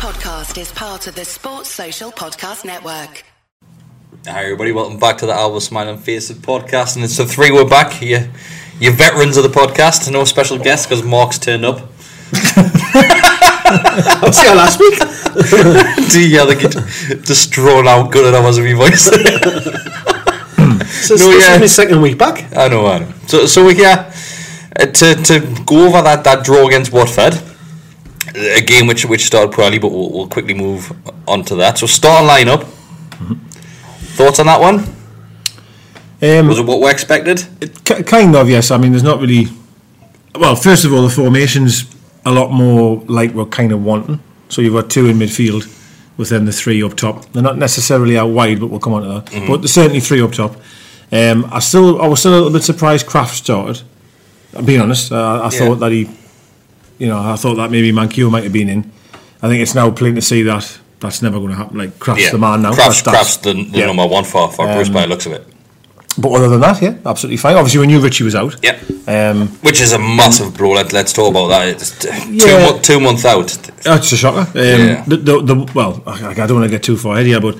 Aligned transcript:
podcast 0.00 0.58
is 0.58 0.72
part 0.72 1.06
of 1.06 1.14
the 1.14 1.26
Sports 1.26 1.68
Social 1.68 2.10
Podcast 2.10 2.64
Network. 2.64 3.22
Hi 4.24 4.44
everybody, 4.44 4.72
welcome 4.72 4.98
back 4.98 5.18
to 5.18 5.26
the 5.26 5.34
Alva 5.34 5.60
Smiling 5.60 5.98
Faces 5.98 6.38
podcast, 6.38 6.96
and 6.96 7.04
it's 7.04 7.18
the 7.18 7.26
three 7.26 7.50
we're 7.50 7.68
back. 7.68 8.00
You, 8.00 8.30
you 8.78 8.92
veterans 8.92 9.36
of 9.36 9.42
the 9.42 9.50
podcast, 9.50 10.10
no 10.10 10.24
special 10.24 10.56
guests 10.56 10.86
because 10.86 11.04
Mark's 11.04 11.38
turned 11.38 11.66
up. 11.66 11.80
I 12.32 14.30
see 14.32 14.48
you 14.48 14.54
last 14.54 14.80
week. 14.80 14.98
yeah, 16.32 16.44
I 16.44 16.54
think 16.54 16.64
it 17.10 17.22
just 17.26 17.50
drawn 17.50 17.86
out 17.86 18.10
good 18.10 18.26
enough 18.26 18.46
as 18.46 18.56
a 18.56 18.62
wee 18.62 18.72
voice. 18.72 19.04
So 19.04 19.16
No, 21.16 21.30
this 21.30 21.46
yeah. 21.46 21.54
is 21.56 21.60
my 21.60 21.66
second 21.66 22.00
week 22.00 22.16
back. 22.16 22.56
I 22.56 22.68
know, 22.68 22.86
I 22.86 23.00
know. 23.00 23.12
So, 23.26 23.44
so 23.44 23.66
we 23.66 23.74
yeah, 23.78 24.10
uh, 24.80 24.86
to 24.86 25.14
to 25.14 25.40
go 25.66 25.88
over 25.88 26.00
that, 26.00 26.24
that 26.24 26.42
draw 26.42 26.66
against 26.66 26.90
Watford, 26.90 27.34
a 28.34 28.60
game 28.60 28.86
which 28.86 29.04
which 29.04 29.24
started 29.26 29.52
poorly, 29.52 29.78
but 29.78 29.90
we'll, 29.92 30.10
we'll 30.10 30.28
quickly 30.28 30.54
move 30.54 30.92
on 31.26 31.44
to 31.44 31.54
that. 31.56 31.78
So 31.78 31.86
start 31.86 32.24
lineup. 32.28 32.64
Thoughts 34.16 34.38
on 34.40 34.46
that 34.46 34.60
one? 34.60 34.84
Um, 36.22 36.48
Was 36.48 36.58
it 36.58 36.66
what 36.66 36.80
we 36.80 36.90
expected? 36.90 37.44
K- 37.84 38.02
kind 38.02 38.34
of, 38.36 38.48
yes. 38.48 38.70
I 38.70 38.76
mean, 38.76 38.92
there's 38.92 39.02
not 39.02 39.20
really. 39.20 39.46
Well, 40.34 40.54
first 40.56 40.84
of 40.84 40.92
all, 40.92 41.02
the 41.02 41.10
formation's 41.10 41.84
a 42.26 42.30
lot 42.30 42.50
more 42.50 43.02
like 43.06 43.32
we're 43.32 43.46
kind 43.46 43.72
of 43.72 43.82
wanting. 43.84 44.20
So 44.48 44.60
you've 44.62 44.74
got 44.74 44.90
two 44.90 45.06
in 45.06 45.16
midfield, 45.18 45.64
with 46.18 46.28
then 46.28 46.44
the 46.44 46.52
three 46.52 46.82
up 46.82 46.94
top. 46.94 47.24
They're 47.32 47.42
not 47.42 47.56
necessarily 47.56 48.18
out 48.18 48.28
wide, 48.28 48.60
but 48.60 48.66
we'll 48.68 48.80
come 48.80 48.92
on 48.92 49.02
to 49.02 49.08
that. 49.08 49.46
But 49.46 49.58
there's 49.58 49.72
certainly 49.72 50.00
three 50.00 50.20
up 50.20 50.32
top. 50.32 50.56
Um, 51.12 51.46
I 51.50 51.58
still, 51.60 52.00
I 52.02 52.06
was 52.06 52.20
still 52.20 52.34
a 52.34 52.36
little 52.36 52.52
bit 52.52 52.62
surprised 52.62 53.06
Krafth 53.06 53.34
started. 53.34 53.82
I'm 54.54 54.64
being 54.64 54.80
honest. 54.80 55.10
Uh, 55.10 55.40
I 55.42 55.44
Yeah. 55.44 55.58
thought 55.58 55.76
that 55.76 55.92
he, 55.92 56.04
you 57.00 57.08
know, 57.08 57.18
I 57.18 57.34
thought 57.36 57.56
that 57.56 57.70
maybe 57.72 57.90
Manquillo 57.92 58.30
might 58.30 58.44
have 58.44 58.52
been 58.52 58.68
in. 58.68 58.92
I 59.42 59.48
think 59.48 59.60
it's 59.62 59.74
now 59.74 59.90
plain 59.90 60.14
to 60.14 60.22
see 60.22 60.42
that 60.44 60.78
that's 61.00 61.22
never 61.22 61.38
going 61.38 61.50
to 61.50 61.56
happen. 61.56 61.78
Like 61.78 61.98
Krafth's 61.98 62.30
the 62.30 62.38
man 62.38 62.62
now. 62.62 62.72
Krafth's, 62.74 63.02
That's- 63.02 63.36
Krafth's 63.36 63.36
the, 63.38 63.54
the 63.54 63.78
yeah. 63.78 63.86
number 63.86 64.06
one 64.06 64.22
for, 64.24 64.50
for 64.52 64.66
Bruce 64.66 64.88
Um, 64.88 64.94
by 64.94 65.00
the 65.02 65.06
looks 65.08 65.26
of 65.26 65.32
it. 65.32 65.46
But 66.18 66.32
other 66.32 66.48
than 66.48 66.60
that, 66.60 66.82
yeah, 66.82 66.96
absolutely 67.06 67.36
fine. 67.38 67.56
Obviously, 67.56 67.80
we 67.80 67.86
knew 67.86 68.00
Ritchie 68.00 68.24
was 68.24 68.34
out. 68.34 68.56
Yeah. 68.62 68.78
Um, 69.06 69.48
Which 69.62 69.80
is 69.80 69.92
a 69.92 69.98
massive 69.98 70.56
blow. 70.58 70.72
Let, 70.72 70.92
let's 70.92 71.12
talk 71.12 71.30
about 71.30 71.48
that. 71.48 71.68
It's 71.68 71.98
two, 71.98 72.08
Yeah. 72.34 72.70
mo- 72.72 72.78
two 72.80 73.00
months 73.00 73.24
out. 73.24 73.48
That's 73.84 74.12
a 74.12 74.16
shocker. 74.16 74.40
Um, 74.50 74.54
Yeah. 74.54 75.04
the, 75.06 75.16
the, 75.16 75.40
the, 75.42 75.72
well, 75.74 76.02
I, 76.06 76.30
I 76.30 76.34
don't 76.34 76.54
want 76.58 76.64
to 76.64 76.70
get 76.70 76.82
too 76.82 76.96
far 76.98 77.14
ahead 77.14 77.26
here, 77.26 77.40
but 77.40 77.56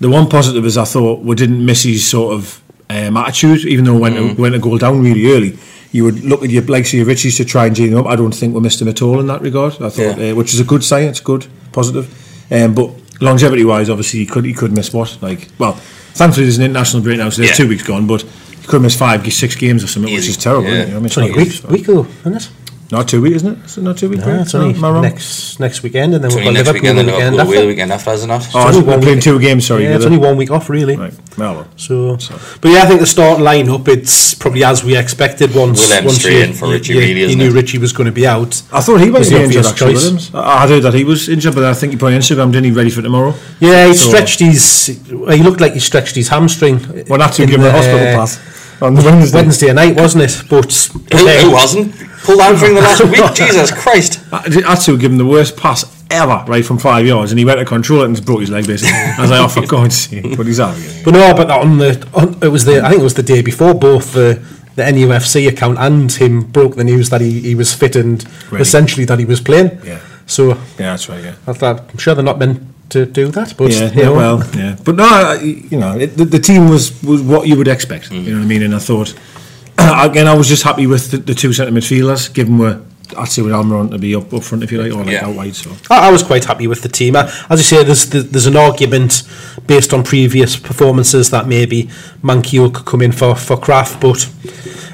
the 0.00 0.08
one 0.10 0.28
positive 0.28 0.64
is 0.66 0.76
I 0.78 0.84
thought 0.84 1.20
we 1.22 1.34
didn't 1.34 1.64
miss 1.64 1.82
his 1.84 2.08
sort 2.08 2.34
of 2.34 2.62
um, 2.90 3.16
attitude, 3.16 3.64
even 3.64 3.86
though 3.86 3.94
we 3.94 4.00
went, 4.02 4.16
Mm. 4.16 4.36
to, 4.36 4.40
went 4.42 4.54
a 4.54 4.58
goal 4.60 4.78
down 4.78 5.02
really 5.02 5.32
early. 5.32 5.58
You 5.94 6.02
would 6.02 6.24
look 6.24 6.42
at 6.42 6.50
your 6.50 6.64
like 6.64 6.92
your 6.92 7.06
Ritchies 7.06 7.36
to 7.36 7.44
try 7.44 7.66
and 7.66 7.76
gene 7.76 7.92
him 7.92 7.98
up. 7.98 8.06
I 8.06 8.16
don't 8.16 8.34
think 8.34 8.52
we 8.52 8.60
missed 8.60 8.82
him 8.82 8.88
at 8.88 9.00
all 9.00 9.20
in 9.20 9.28
that 9.28 9.40
regard. 9.42 9.74
I 9.74 9.90
thought, 9.90 10.18
Yeah. 10.18 10.32
uh, 10.32 10.34
which 10.34 10.52
is 10.52 10.58
a 10.58 10.64
good 10.64 10.82
sign. 10.82 11.04
It's 11.06 11.20
good, 11.20 11.46
positive. 11.70 12.06
Um, 12.50 12.74
but 12.74 12.90
longevity 13.20 13.64
wise, 13.64 13.88
obviously, 13.88 14.18
he 14.18 14.26
could 14.26 14.44
he 14.44 14.52
could 14.52 14.72
miss 14.72 14.92
what 14.92 15.16
like 15.22 15.46
well. 15.56 15.74
Thankfully, 16.14 16.46
there's 16.46 16.58
an 16.58 16.64
international 16.64 17.00
break 17.04 17.18
now, 17.18 17.30
so 17.30 17.42
there's 17.42 17.50
Yeah. 17.56 17.64
two 17.64 17.68
weeks 17.68 17.84
gone. 17.84 18.08
But 18.08 18.22
he 18.60 18.66
could 18.66 18.82
miss 18.82 18.96
five, 18.96 19.32
six 19.32 19.54
games 19.54 19.84
or 19.84 19.86
something, 19.86 20.12
which 20.12 20.28
is 20.28 20.36
terrible. 20.36 20.64
Yeah. 20.68 20.86
You 20.86 20.90
know, 20.90 20.96
I 20.96 20.96
mean, 20.96 21.06
It's 21.06 21.16
only 21.18 21.30
a 21.30 21.32
not 21.32 21.38
week, 21.38 21.48
huge, 21.52 21.62
so- 21.62 21.68
week 21.68 21.88
ago, 21.88 22.06
isn't 22.22 22.34
it? 22.38 22.48
Not 22.90 23.08
two 23.08 23.22
weeks, 23.22 23.36
isn't 23.36 23.58
it? 23.60 23.64
Is 23.64 23.78
it 23.78 23.82
not 23.82 23.96
two 23.96 24.10
weeks? 24.10 24.24
No, 24.24 24.40
it's 24.40 24.54
only 24.54 24.74
Am 24.74 24.84
I 24.84 24.90
wrong? 24.90 25.02
next 25.02 25.58
next 25.58 25.82
weekend, 25.82 26.14
and 26.14 26.22
then 26.22 26.30
we've 26.30 26.46
only 26.46 26.62
got 26.62 26.66
next 26.66 26.66
Liverpool 26.66 26.82
weekend 26.82 26.96
the 26.98 27.00
and 27.00 27.10
weekend 27.12 27.36
Liverpool 27.36 27.46
away 27.48 27.56
the 27.56 27.60
after. 27.62 27.68
weekend 27.68 27.92
after, 27.92 28.10
is 28.12 28.24
it 28.24 28.26
not? 28.26 28.48
Oh, 28.54 28.68
only 28.68 28.80
we're 28.82 28.90
one 28.92 29.00
playing 29.00 29.20
two 29.20 29.40
games. 29.40 29.66
Sorry, 29.66 29.84
Yeah, 29.84 29.96
it's 29.96 30.04
only 30.04 30.18
one 30.18 30.36
week 30.36 30.50
off, 30.50 30.68
really. 30.70 30.96
Right, 30.96 31.14
well, 31.38 31.54
well. 31.54 31.68
So, 31.76 32.18
but 32.60 32.68
yeah, 32.70 32.82
I 32.82 32.86
think 32.86 33.00
the 33.00 33.06
start 33.06 33.40
lineup 33.40 33.88
it's 33.88 34.34
probably 34.34 34.64
as 34.64 34.84
we 34.84 34.96
expected. 34.96 35.54
Once, 35.54 35.80
Willems 35.88 36.04
once 36.06 36.18
straight 36.18 36.42
in 36.48 36.52
for 36.52 36.68
Ritchie, 36.68 36.92
you, 36.92 36.98
really, 37.00 37.20
you 37.20 37.26
isn't 37.26 37.38
knew 37.38 37.48
it? 37.48 37.54
Ritchie 37.54 37.78
was 37.78 37.92
going 37.92 38.06
to 38.06 38.12
be 38.12 38.26
out. 38.26 38.62
I 38.72 38.80
thought 38.80 39.00
he 39.00 39.10
Was 39.10 39.20
was 39.20 39.30
the 39.30 39.36
injured 39.42 39.64
obvious 39.64 39.70
actually. 39.72 39.92
choice. 39.94 40.02
Willems. 40.04 40.34
I 40.34 40.64
I 40.64 40.68
heard 40.68 40.82
that 40.82 40.94
he 40.94 41.04
was 41.04 41.28
injured, 41.28 41.54
but 41.54 41.64
I 41.64 41.74
think 41.74 41.92
he 41.92 41.98
put 41.98 42.12
on 42.12 42.18
Instagram, 42.20 42.52
didn't 42.52 42.64
he? 42.66 42.70
Ready 42.70 42.90
for 42.90 43.02
tomorrow. 43.02 43.34
Yeah, 43.60 43.88
he 43.88 43.94
So- 43.94 44.10
stretched 44.10 44.40
his. 44.40 44.86
He 44.86 45.42
looked 45.42 45.60
like 45.60 45.72
he 45.72 45.80
stretched 45.80 46.14
his 46.16 46.28
hamstring. 46.28 47.04
Well, 47.08 47.18
that's 47.18 47.36
to 47.38 47.42
in 47.44 47.48
give 47.48 47.60
him 47.60 47.66
a 47.66 47.68
the, 47.68 47.72
hospital 47.72 47.98
pass 48.14 48.38
on 48.80 48.94
Wednesday. 48.96 49.38
Wednesday 49.38 49.72
night, 49.72 49.96
wasn't 49.96 50.24
it? 50.24 50.42
But 50.48 50.72
Who, 51.12 51.24
yeah, 51.26 51.40
who 51.42 51.56
hasn't? 51.56 51.94
Pulled 52.24 52.40
out 52.40 52.58
during 52.58 52.74
the 52.74 52.80
last 52.82 53.04
week? 53.10 53.34
Jesus 53.34 53.70
Christ. 53.70 54.20
i 54.32 54.62
Atsu 54.66 54.96
gave 54.98 55.10
him 55.10 55.18
the 55.18 55.26
worst 55.26 55.56
pass 55.56 55.84
ever, 56.10 56.44
right 56.46 56.64
from 56.64 56.78
five 56.78 57.06
yards, 57.06 57.32
and 57.32 57.38
he 57.38 57.44
went 57.44 57.58
to 57.58 57.64
control 57.64 58.02
it 58.02 58.06
and 58.06 58.14
just 58.16 58.26
broke 58.26 58.40
his 58.40 58.50
leg 58.50 58.66
basically. 58.66 58.94
As 58.96 59.18
I 59.18 59.22
was 59.22 59.30
like, 59.30 59.40
oh, 59.40 59.48
for 59.48 59.66
God's 59.66 59.96
sake! 59.96 60.36
But 60.36 60.46
he's 60.46 60.60
out 60.60 60.76
again. 60.76 61.02
But 61.04 61.10
no, 61.12 61.34
but 61.34 61.48
that 61.48 61.60
on 61.60 61.78
the 61.78 62.08
on, 62.14 62.38
it 62.42 62.48
was 62.48 62.64
the 62.64 62.82
I 62.82 62.88
think 62.90 63.00
it 63.00 63.04
was 63.04 63.14
the 63.14 63.22
day 63.22 63.42
before 63.42 63.74
both 63.74 64.12
the 64.12 64.42
the 64.76 64.82
NUFC 64.82 65.48
account 65.48 65.78
and 65.78 66.10
him 66.10 66.42
broke 66.50 66.74
the 66.74 66.82
news 66.84 67.08
that 67.10 67.20
he, 67.20 67.40
he 67.40 67.54
was 67.54 67.72
fit 67.72 67.94
and 67.94 68.24
Ready. 68.50 68.60
essentially 68.62 69.04
that 69.06 69.18
he 69.20 69.24
was 69.24 69.40
playing. 69.40 69.78
Yeah. 69.84 70.00
So 70.26 70.48
Yeah, 70.48 70.56
that's 70.78 71.08
right. 71.08 71.22
Yeah. 71.22 71.34
I 71.46 71.52
thought 71.52 71.80
I'm 71.92 71.98
sure 71.98 72.14
they're 72.14 72.24
not 72.24 72.38
meant 72.40 72.60
to 72.90 73.06
do 73.06 73.28
that, 73.28 73.54
but 73.56 73.70
Yeah, 73.72 73.90
you 73.92 73.96
yeah, 73.98 74.04
know, 74.04 74.14
well, 74.14 74.50
yeah, 74.56 74.76
but 74.84 74.94
no, 74.96 75.04
I- 75.04 75.40
you 75.42 75.78
know, 75.78 75.96
it, 75.98 76.16
the, 76.16 76.24
the 76.24 76.38
team 76.38 76.68
was, 76.68 77.02
was 77.02 77.22
what 77.22 77.46
you 77.48 77.56
would 77.56 77.68
expect. 77.68 78.10
You 78.12 78.20
know 78.32 78.38
what 78.38 78.44
I 78.44 78.46
mean? 78.48 78.62
And 78.62 78.74
I 78.74 78.78
thought, 78.78 79.14
again, 79.78 80.26
I 80.28 80.34
was 80.34 80.48
just 80.48 80.62
happy 80.62 80.86
with 80.86 81.10
the, 81.10 81.18
the 81.18 81.34
two 81.34 81.52
centre 81.52 81.72
midfielders, 81.72 82.32
given 82.32 82.58
were 82.58 82.80
Atsu 83.18 83.44
and 83.44 83.52
Almiron 83.54 83.90
to 83.90 83.98
be 83.98 84.14
up, 84.14 84.32
up 84.32 84.42
front, 84.42 84.64
if 84.64 84.72
you 84.72 84.80
like, 84.82 84.92
or 84.92 85.04
like 85.04 85.12
Yeah. 85.12 85.26
out 85.26 85.34
wide. 85.36 85.54
So 85.54 85.72
I, 85.90 86.08
I 86.08 86.12
was 86.12 86.22
quite 86.22 86.44
happy 86.44 86.66
with 86.66 86.82
the 86.82 86.88
team. 86.88 87.16
I, 87.16 87.30
as 87.50 87.58
you 87.60 87.64
say, 87.64 87.84
there's 87.84 88.06
there's 88.06 88.46
an 88.46 88.56
argument 88.56 89.22
based 89.66 89.92
on 89.92 90.02
previous 90.04 90.56
performances 90.56 91.30
that 91.30 91.46
maybe 91.46 91.84
Manquillo 92.22 92.72
could 92.72 92.86
come 92.86 93.02
in 93.02 93.12
for 93.12 93.34
for 93.34 93.56
Krafth, 93.56 94.00
but 94.00 94.28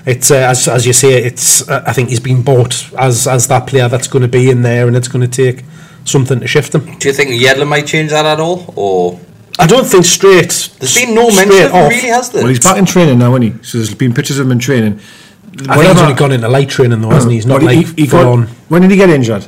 it's 0.07 0.31
uh, 0.31 0.37
as 0.37 0.67
as 0.69 0.87
you 0.87 0.93
say, 0.93 1.22
it's 1.22 1.69
uh, 1.69 1.84
I 1.87 1.93
think 1.93 2.09
he's 2.09 2.21
been 2.21 2.43
bought 2.43 2.93
as 2.99 3.27
as 3.27 3.47
that 3.49 3.67
player 3.69 3.89
that's 3.89 4.09
going 4.09 4.22
to 4.22 4.28
be 4.28 4.51
in 4.51 4.62
there, 4.62 4.87
and 4.89 4.97
it's 4.97 5.09
going 5.09 5.28
to 5.28 5.45
take 5.45 5.65
something 6.10 6.41
to 6.41 6.47
shift 6.47 6.75
him. 6.75 6.84
Do 6.98 7.09
you 7.09 7.15
think 7.15 7.31
Yedlin 7.31 7.69
might 7.69 7.87
change 7.87 8.10
that 8.10 8.26
at 8.26 8.41
all? 8.41 8.72
Or 8.76 9.21
I 9.59 9.66
don't 9.66 9.87
think 9.87 10.04
straight. 10.04 10.71
there's 10.78 10.94
been 10.94 11.15
no 11.15 11.26
mention 11.28 11.48
of 11.50 11.54
it, 11.59 11.72
off. 11.72 11.91
really, 11.91 12.09
has 12.09 12.31
there? 12.31 12.43
well, 12.43 12.48
he's 12.48 12.60
back 12.60 12.76
in 12.78 12.87
training 12.87 13.19
now, 13.19 13.31
isn't 13.37 13.43
he? 13.43 13.62
So 13.65 13.78
there's 13.78 13.94
been 13.94 14.12
pictures 14.15 14.38
of 14.38 14.47
him 14.47 14.53
in 14.53 14.59
training. 14.59 15.00
I 15.69 15.76
think 15.76 15.88
he's 15.93 16.00
only 16.03 16.15
gone 16.15 16.32
into 16.32 16.48
light 16.48 16.69
training 16.69 17.00
though, 17.00 17.10
hasn't 17.10 17.31
he? 17.32 17.38
He's 17.38 17.47
not 17.47 17.62
Well, 17.62 17.71
he- 17.72 17.84
like 17.84 17.98
he 17.98 18.06
full 18.06 18.37
got- 18.38 18.48
When 18.69 18.82
did 18.82 18.91
he 18.91 18.97
get 18.97 19.10
injured? 19.10 19.47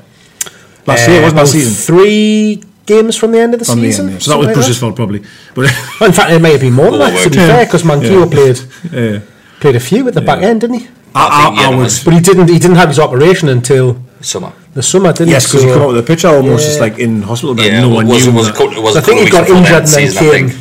Last 0.86 1.08
year, 1.08 1.18
Uh, 1.20 1.22
wasn't 1.22 1.36
last 1.38 1.52
season? 1.52 1.72
Three 1.96 2.62
games 2.86 3.16
from 3.16 3.30
the 3.32 3.38
end 3.38 3.54
of 3.54 3.60
the 3.60 3.64
From 3.66 3.80
the 3.80 3.86
season. 3.90 4.06
end, 4.06 4.14
yeah. 4.14 4.18
So 4.18 4.30
that 4.32 4.36
was 4.38 4.44
something 4.46 4.46
like 4.48 4.54
Bruce's 4.66 4.78
fault, 4.80 4.96
probably. 4.96 5.22
But 5.54 5.70
Well, 6.00 6.08
in 6.08 6.12
fact, 6.12 6.32
it 6.32 6.40
may 6.42 6.52
have 6.52 6.60
been 6.60 6.72
more 6.72 6.90
than 6.90 6.98
that, 7.00 7.22
to 7.22 7.30
be 7.30 7.36
Yeah. 7.36 7.46
fair, 7.46 7.64
because 7.66 7.82
Manquillo 7.84 8.24
Yeah. 8.24 8.34
played 8.36 8.60
yeah. 8.92 9.18
played 9.60 9.76
a 9.76 9.80
few 9.80 10.06
at 10.08 10.14
the 10.14 10.20
back 10.20 10.42
end, 10.42 10.60
didn't 10.62 10.80
he? 10.80 10.88
I 11.14 11.20
I, 11.56 11.62
I, 11.68 11.72
I 11.72 11.74
was 11.76 12.02
But 12.02 12.14
he 12.14 12.20
didn't. 12.20 12.48
He 12.48 12.58
didn't 12.58 12.76
have 12.76 12.88
his 12.88 12.98
operation 12.98 13.48
until 13.48 13.98
summer. 14.22 14.52
the 14.74 14.82
summer, 14.82 15.12
didn't 15.12 15.28
Yes, 15.30 15.44
he? 15.44 15.48
because 15.58 15.62
he 15.64 15.68
So- 15.68 15.74
come 15.74 15.82
up 15.82 15.88
with 15.88 15.98
a 15.98 16.02
picture 16.02 16.28
almost 16.28 16.62
Yeah. 16.62 16.68
just 16.68 16.80
like 16.80 16.98
in 16.98 17.22
hospital 17.22 17.54
bed. 17.54 17.66
Yeah, 17.66 17.80
no 17.82 17.90
it 17.90 17.94
one 17.94 18.06
was, 18.08 18.24
knew. 18.26 18.32
it 18.32 18.34
was, 18.34 18.48
a 18.48 18.52
couple, 18.52 18.72
it 18.76 18.82
was 18.82 18.94
So 18.94 18.98
a 19.00 19.02
I 19.02 19.04
think 19.04 19.20
he 19.20 19.30
got 19.30 19.40
weeks 19.40 19.48
before 19.48 19.54
the 19.54 19.58
injured 19.58 19.74
end 19.76 19.84
of 19.84 19.90
the 19.90 19.98
and 20.00 20.10
season, 20.12 20.26
then 20.30 20.48
came- 20.50 20.58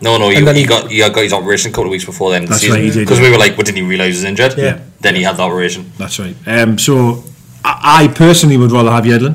No, 0.00 0.16
no, 0.18 0.30
and 0.30 0.46
then 0.46 0.54
he 0.54 0.60
he- 0.60 0.66
got 0.66 0.90
he 0.90 0.98
got 0.98 1.16
his 1.16 1.32
operation 1.32 1.70
a 1.70 1.72
couple 1.74 1.86
of 1.86 1.90
weeks 1.90 2.04
before 2.04 2.30
the 2.30 2.36
end 2.36 2.44
of 2.44 2.50
the 2.50 2.58
season. 2.58 2.74
right, 2.76 2.84
he 2.84 2.90
did, 2.90 3.00
Because 3.00 3.18
yeah. 3.18 3.24
we 3.24 3.30
were 3.32 3.38
like, 3.38 3.56
well, 3.56 3.64
didn't 3.64 3.78
he 3.78 3.82
realise 3.82 4.14
he 4.14 4.18
was 4.20 4.24
injured? 4.24 4.54
Yeah. 4.56 4.76
Then 5.00 5.14
he 5.16 5.22
had 5.24 5.36
the 5.36 5.42
operation. 5.42 5.90
That's 5.98 6.18
right. 6.20 6.36
Um, 6.46 6.78
so 6.78 7.24
I, 7.64 8.04
I 8.04 8.08
personally 8.08 8.56
would 8.56 8.70
rather 8.70 8.90
have 8.92 9.04
Yedlin, 9.04 9.34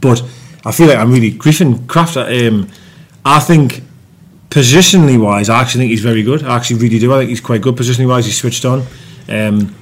but 0.00 0.22
I 0.64 0.72
feel 0.72 0.86
like 0.86 0.96
I'm 0.98 1.12
really 1.12 1.30
Griffin 1.30 1.80
Krafth. 1.86 2.16
Um, 2.16 2.68
I 3.24 3.38
think 3.40 3.82
positionally 4.50 5.18
wise, 5.18 5.48
I 5.48 5.60
actually 5.60 5.80
think 5.82 5.90
he's 5.90 6.00
very 6.02 6.22
good. 6.22 6.42
I 6.44 6.56
actually 6.56 6.80
really 6.80 6.98
do. 6.98 7.12
I 7.12 7.18
think 7.18 7.30
he's 7.30 7.40
quite 7.40 7.60
good 7.60 7.76
positionally 7.76 8.08
wise. 8.08 8.24
He's 8.26 8.36
switched 8.38 8.64
on. 8.64 8.84
Um, 9.28 9.74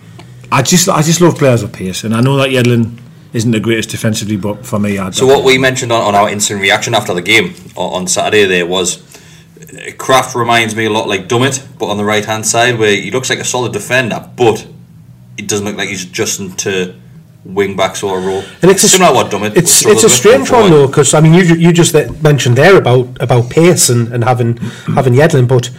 I 0.53 0.63
just 0.63 0.89
I 0.89 1.03
just 1.03 1.21
love 1.21 1.37
players 1.39 1.63
with 1.63 1.73
pace, 1.73 2.03
and 2.05 2.15
I 2.15 2.21
know 2.21 2.37
that 2.37 2.49
Yedlin 2.51 2.99
isn't 3.33 3.51
the 3.51 3.61
greatest 3.61 3.91
defensively, 3.91 4.37
but 4.37 4.67
for 4.67 4.79
me, 4.79 4.99
I'd 4.99 5.15
So 5.15 5.27
what 5.27 5.45
we 5.45 5.59
mentioned 5.59 5.93
on, 5.93 6.03
on 6.03 6.15
our 6.15 6.29
instant 6.29 6.61
reaction 6.61 6.95
after 6.95 7.15
the 7.15 7.23
game 7.23 7.55
on, 7.77 8.03
on 8.03 8.07
Saturday 8.07 8.45
there 8.45 8.67
was 8.67 8.99
uh, 8.99 9.93
Krafth 9.93 10.35
reminds 10.35 10.75
me 10.75 10.87
a 10.87 10.91
lot 10.91 11.09
like 11.09 11.29
Dummett, 11.29 11.67
but 11.79 11.87
on 11.87 11.97
the 11.97 12.05
right 12.05 12.25
hand 12.25 12.47
side 12.47 12.79
where 12.79 12.95
he 12.95 13.11
looks 13.11 13.31
like 13.31 13.39
a 13.39 13.45
solid 13.45 13.73
defender, 13.73 14.29
but 14.37 14.67
it 15.37 15.49
doesn't 15.49 15.65
look 15.65 15.77
like 15.77 15.89
he's 15.89 16.05
adjusting 16.05 16.55
to 16.57 16.95
wing 17.45 17.77
back 17.77 17.97
sort 17.97 18.19
of 18.19 18.27
role. 18.27 18.43
And 18.63 18.71
it's 18.71 18.85
a, 18.85 18.89
similar 18.89 19.15
what 19.15 19.31
Dummett. 19.31 19.57
It's 19.57 19.87
it's 19.87 20.05
a 20.05 20.11
strange 20.11 20.51
one 20.51 20.71
though, 20.71 20.87
because 20.87 21.15
I 21.15 21.21
mean, 21.21 21.35
you 21.35 21.43
you 21.55 21.73
just 21.73 21.95
mentioned 22.23 22.57
there 22.57 22.77
about 22.77 23.23
about 23.23 23.51
pace 23.51 23.89
and, 23.89 24.13
and 24.13 24.25
having 24.25 24.57
having 24.95 25.15
Yedlin, 25.15 25.49
but 25.49 25.71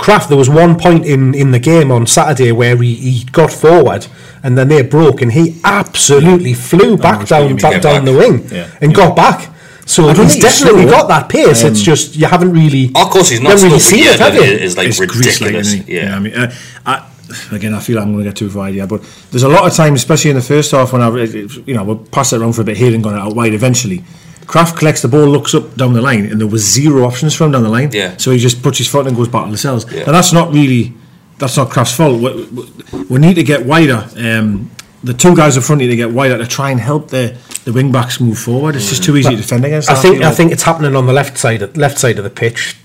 Krafth, 0.00 0.28
there 0.28 0.36
was 0.38 0.48
one 0.48 0.78
point 0.78 1.04
in, 1.04 1.34
in 1.34 1.50
the 1.50 1.58
game 1.58 1.90
on 1.92 2.06
Saturday 2.06 2.52
where 2.52 2.76
he, 2.76 2.94
he 2.94 3.24
got 3.30 3.52
forward 3.52 4.06
and 4.42 4.56
then 4.56 4.68
they 4.68 4.82
broke 4.82 5.20
and 5.22 5.30
he 5.32 5.60
absolutely 5.64 6.54
flew 6.54 6.96
back 6.96 7.20
it's 7.22 7.30
down 7.30 7.56
back 7.56 7.82
down 7.82 8.04
back. 8.04 8.04
the 8.06 8.12
wing 8.16 8.48
Yeah. 8.50 8.70
and 8.80 8.94
got 8.94 9.14
back. 9.14 9.48
So 9.86 10.08
I 10.08 10.14
he's 10.14 10.38
definitely 10.38 10.82
slow. 10.84 10.90
got 10.92 11.08
that 11.08 11.28
pace. 11.28 11.62
it's 11.64 11.80
Um, 11.80 11.84
just 11.84 12.16
you 12.16 12.26
haven't 12.26 12.52
really. 12.52 12.86
Of 12.94 13.10
course, 13.10 13.28
he's 13.28 13.40
not 13.40 13.52
haven't 13.52 13.70
slow, 13.70 13.78
seen 13.78 14.04
yeah, 14.04 14.12
it, 14.14 14.20
have 14.20 14.34
you? 14.34 14.42
is 14.42 14.76
like 14.76 14.88
It's 14.88 14.98
grease-like, 14.98 15.24
ridiculous. 15.52 15.66
isn't 15.74 15.88
yeah. 15.88 16.16
I 16.16 16.18
mean, 16.20 16.34
uh, 16.34 16.52
I, 16.86 17.10
again, 17.52 17.74
I 17.74 17.80
feel 17.80 17.98
I'm 17.98 18.12
going 18.12 18.24
to 18.24 18.30
get 18.30 18.36
too 18.36 18.50
far 18.50 18.68
here, 18.68 18.86
but 18.86 19.02
there's 19.30 19.42
a 19.42 19.48
lot 19.48 19.66
of 19.66 19.74
times, 19.74 20.00
especially 20.00 20.30
in 20.30 20.36
the 20.36 20.42
first 20.42 20.70
half, 20.70 20.92
when 20.92 21.02
I, 21.02 21.10
you 21.10 21.74
know, 21.74 21.82
we'll 21.84 21.96
pass 21.96 22.32
it 22.32 22.40
around 22.40 22.52
for 22.52 22.60
a 22.62 22.64
bit 22.64 22.76
here 22.76 22.94
and 22.94 23.02
going 23.02 23.16
out 23.16 23.34
wide 23.34 23.52
eventually. 23.52 24.04
Krafth 24.50 24.76
collects 24.76 25.00
the 25.02 25.08
ball, 25.08 25.26
looks 25.28 25.54
up 25.54 25.74
down 25.76 25.92
the 25.92 26.00
line, 26.02 26.26
and 26.26 26.40
there 26.40 26.48
was 26.48 26.62
zero 26.78 27.04
options 27.04 27.34
for 27.36 27.44
him 27.44 27.52
down 27.52 27.62
the 27.62 27.68
line. 27.78 27.90
Yeah. 27.92 28.16
So 28.16 28.30
he 28.32 28.38
just 28.38 28.62
puts 28.62 28.78
his 28.78 28.88
foot 28.88 29.06
and 29.06 29.16
goes 29.16 29.28
back 29.28 29.44
to 29.44 29.50
the 29.50 29.58
cells. 29.58 29.90
Yeah. 29.92 30.00
And 30.06 30.14
that's 30.14 30.32
not 30.32 30.52
really, 30.52 30.92
that's 31.38 31.56
not 31.56 31.68
Krafth's 31.70 31.96
fault. 31.96 32.20
We, 32.20 32.44
we, 32.46 33.04
we 33.04 33.18
need 33.18 33.34
to 33.34 33.44
get 33.44 33.64
wider. 33.64 34.08
Um, 34.16 34.70
the 35.04 35.14
two 35.14 35.34
guys 35.36 35.56
in 35.56 35.62
front 35.62 35.80
need 35.80 35.86
to 35.88 35.96
get 35.96 36.10
wider 36.10 36.36
to 36.36 36.46
try 36.46 36.70
and 36.70 36.80
help 36.80 37.08
the 37.08 37.36
the 37.64 37.72
wing 37.72 37.90
backs 37.92 38.20
move 38.20 38.38
forward. 38.38 38.74
It's 38.76 38.88
just 38.90 39.04
too 39.04 39.16
easy 39.16 39.30
to 39.30 39.36
defend 39.36 39.64
against. 39.64 39.88
I 39.90 39.94
that, 39.94 40.02
think 40.02 40.16
feel 40.18 40.26
I 40.26 40.30
think 40.32 40.52
it's 40.52 40.62
happening 40.64 40.94
on 40.96 41.06
the 41.06 41.12
left 41.12 41.38
side 41.38 41.76
left 41.76 41.98
side 41.98 42.18
of 42.18 42.24
the 42.24 42.30
pitch. 42.30 42.76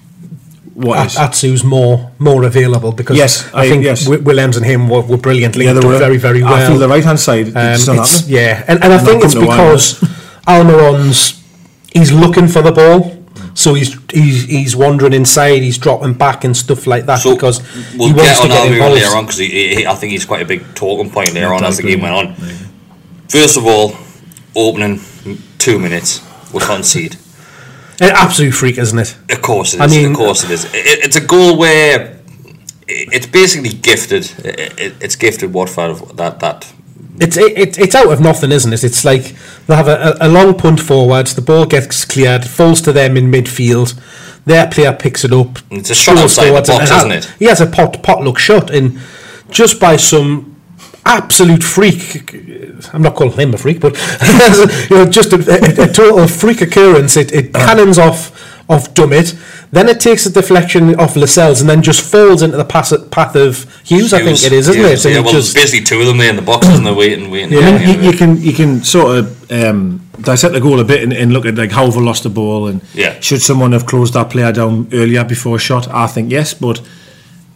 what 0.76 1.06
is. 1.08 1.18
At- 1.18 1.32
Atsu's 1.32 1.64
more 1.64 2.12
more 2.20 2.44
available 2.46 2.92
because 2.94 3.18
Yes, 3.18 3.34
I, 3.54 3.64
I- 3.64 3.70
think 3.70 3.84
yes. 3.84 4.04
Wi- 4.06 4.24
Willems 4.24 4.56
and 4.58 4.66
him 4.66 4.88
were, 4.88 5.02
were 5.02 5.18
brilliant, 5.18 5.56
Yeah, 5.58 5.74
they 5.74 5.86
were. 5.86 5.98
very 5.98 6.18
very 6.18 6.42
well. 6.44 6.54
I 6.54 6.68
feel 6.68 6.78
the 6.78 6.88
right 6.96 7.04
hand 7.04 7.20
side. 7.20 7.48
Um, 7.48 7.74
it's 7.74 7.88
not 7.88 7.96
it's- 7.96 8.28
yeah, 8.30 8.64
and, 8.68 8.82
and 8.84 8.94
I 8.94 8.98
Not 8.98 9.06
think 9.06 9.24
it's 9.26 9.34
come 9.34 9.44
to 9.44 9.48
wire. 9.50 9.58
because 9.74 10.04
Almiron's 10.48 11.42
he's 11.96 12.12
looking 12.12 12.48
for 12.48 12.62
the 12.62 12.72
ball, 12.72 13.00
so 13.54 13.74
he's 13.74 13.98
he's 14.12 14.44
he's 14.46 14.76
wandering 14.76 15.14
inside, 15.14 15.62
he's 15.64 15.78
dropping 15.78 16.14
back 16.14 16.44
and 16.44 16.56
stuff 16.56 16.86
like 16.88 17.06
that 17.08 17.20
So 17.20 17.34
because 17.34 17.60
we'll 17.98 18.10
he 18.10 18.14
wants 18.14 18.40
get 18.40 18.42
to 18.44 18.48
get 18.50 18.72
involved. 18.74 18.96
later 18.96 19.16
on 19.18 19.24
because 19.26 19.38
he, 19.40 19.76
he, 19.76 19.88
I 19.88 19.96
think 19.96 20.12
he's 20.12 20.26
quite 20.26 20.42
a 20.42 20.46
big 20.46 20.62
talking 20.76 21.10
point 21.10 21.34
later 21.34 21.48
Yeah, 21.48 21.56
on 21.56 21.64
as 21.64 21.78
the 21.78 21.84
game 21.84 22.02
went 22.02 22.14
on. 22.16 22.26
Yeah. 22.28 22.58
First 23.30 23.58
of 23.58 23.66
all, 23.66 23.96
opening 24.56 25.00
two 25.58 25.80
minutes, 25.80 26.22
we 26.54 26.60
concede. 26.60 27.18
An 28.02 28.12
absolute 28.14 28.52
freak, 28.52 28.78
isn't 28.78 29.00
it? 29.00 29.18
Of 29.30 29.42
course 29.42 29.74
it 29.74 29.82
is. 29.82 29.82
I 29.82 29.88
mean- 29.88 30.12
of 30.12 30.18
course 30.18 30.44
it 30.44 30.52
is. 30.52 30.66
It, 30.66 31.06
it's 31.06 31.16
a 31.16 31.22
goal 31.26 31.58
where 31.58 32.12
it- 32.88 33.10
it's 33.14 33.26
basically 33.26 33.70
gifted. 33.70 34.24
It, 34.46 34.80
it, 34.80 34.94
it's 35.02 35.16
gifted 35.16 35.54
Watford 35.54 35.96
that 36.18 36.40
that. 36.42 36.72
It's 37.20 37.38
it, 37.38 37.58
it, 37.58 37.80
it's 37.80 37.96
out 37.96 38.12
of 38.12 38.20
nothing, 38.20 38.52
isn't 38.52 38.74
it? 38.74 38.84
It's 38.84 39.06
like 39.06 39.36
they 39.68 39.76
have 39.76 39.88
a, 39.88 40.18
a, 40.20 40.28
long 40.28 40.58
punt 40.58 40.80
forward, 40.80 41.28
the 41.28 41.42
ball 41.42 41.66
gets 41.66 42.04
cleared, 42.04 42.46
falls 42.46 42.82
to 42.82 42.92
them 42.92 43.16
in 43.16 43.32
midfield. 43.32 44.00
Their 44.46 44.68
player 44.68 44.94
picks 44.94 45.24
it 45.24 45.32
up. 45.32 45.60
It's 45.72 45.90
a 45.90 45.96
shot 45.96 46.18
outside 46.18 46.52
the 46.52 46.62
box, 46.72 46.92
isn't 46.92 47.12
it? 47.12 47.26
He 47.40 47.46
has 47.46 47.62
a 47.62 47.66
pot 47.66 48.04
pot 48.04 48.22
look 48.22 48.38
shot, 48.38 48.70
and 48.70 49.00
just 49.50 49.80
by 49.80 49.96
some 49.96 50.56
absolute 51.06 51.64
freak. 51.64 52.34
I'm 52.94 53.02
not 53.02 53.16
calling 53.16 53.38
him 53.38 53.54
a 53.54 53.58
freak, 53.58 53.80
but 53.80 53.94
you 54.90 54.98
know, 54.98 55.10
just 55.10 55.32
a, 55.34 55.38
a, 55.38 55.90
a 55.90 55.94
total 55.94 56.28
freak 56.28 56.62
occurrence. 56.62 57.16
It, 57.16 57.32
it 57.32 57.54
cannons 57.54 57.98
off 57.98 58.55
off 58.68 58.94
Dummett, 58.96 59.36
then 59.72 59.88
it 59.90 60.00
takes 60.00 60.26
a 60.26 60.32
deflection 60.32 60.96
off 61.00 61.16
Lascelles, 61.16 61.62
and 61.62 61.70
then 61.70 61.82
just 61.84 62.02
falls 62.10 62.42
into 62.42 62.58
the 62.58 62.66
pass, 62.66 62.94
path 63.12 63.36
of 63.36 63.64
Hughes. 63.84 64.14
I 64.14 64.20
think 64.24 64.44
it 64.44 64.52
is, 64.52 64.68
isn't 64.68 64.76
Hughes, 64.76 65.06
it? 65.06 65.10
And 65.10 65.14
Yeah, 65.16 65.22
it 65.22 65.24
well, 65.26 65.34
just, 65.34 65.54
there's 65.54 65.66
basically 65.72 65.86
two 65.86 66.02
of 66.02 66.08
them 66.08 66.18
there 66.18 66.30
in 66.30 66.36
the 66.36 66.42
box, 66.42 66.68
and 66.68 66.86
they're 66.86 66.94
waiting, 66.94 67.30
waiting. 67.30 67.54
Yeah, 67.54 67.60
I 67.68 67.78
mean, 67.86 68.04
you, 68.04 68.12
you 68.12 68.18
can 68.18 68.42
you 68.42 68.54
can 68.54 68.84
sort 68.84 69.18
of 69.18 69.52
um, 69.52 70.02
dissect 70.22 70.54
the 70.54 70.62
goal 70.62 70.80
a 70.80 70.84
bit 70.84 71.04
and, 71.04 71.14
and 71.14 71.32
look 71.34 71.46
at 71.46 71.56
like 71.56 71.72
how 71.72 71.86
have 71.86 71.96
we 71.96 72.02
lost 72.04 72.24
the 72.24 72.30
ball 72.30 72.68
and 72.68 72.82
Yeah. 72.94 73.20
should 73.20 73.42
someone 73.42 73.72
have 73.74 73.86
closed 73.86 74.14
that 74.14 74.30
player 74.30 74.52
down 74.52 74.88
earlier 74.94 75.24
before 75.24 75.58
a 75.58 75.60
shot? 75.60 75.88
I 75.90 76.08
think 76.08 76.32
yes, 76.32 76.54
but 76.54 76.82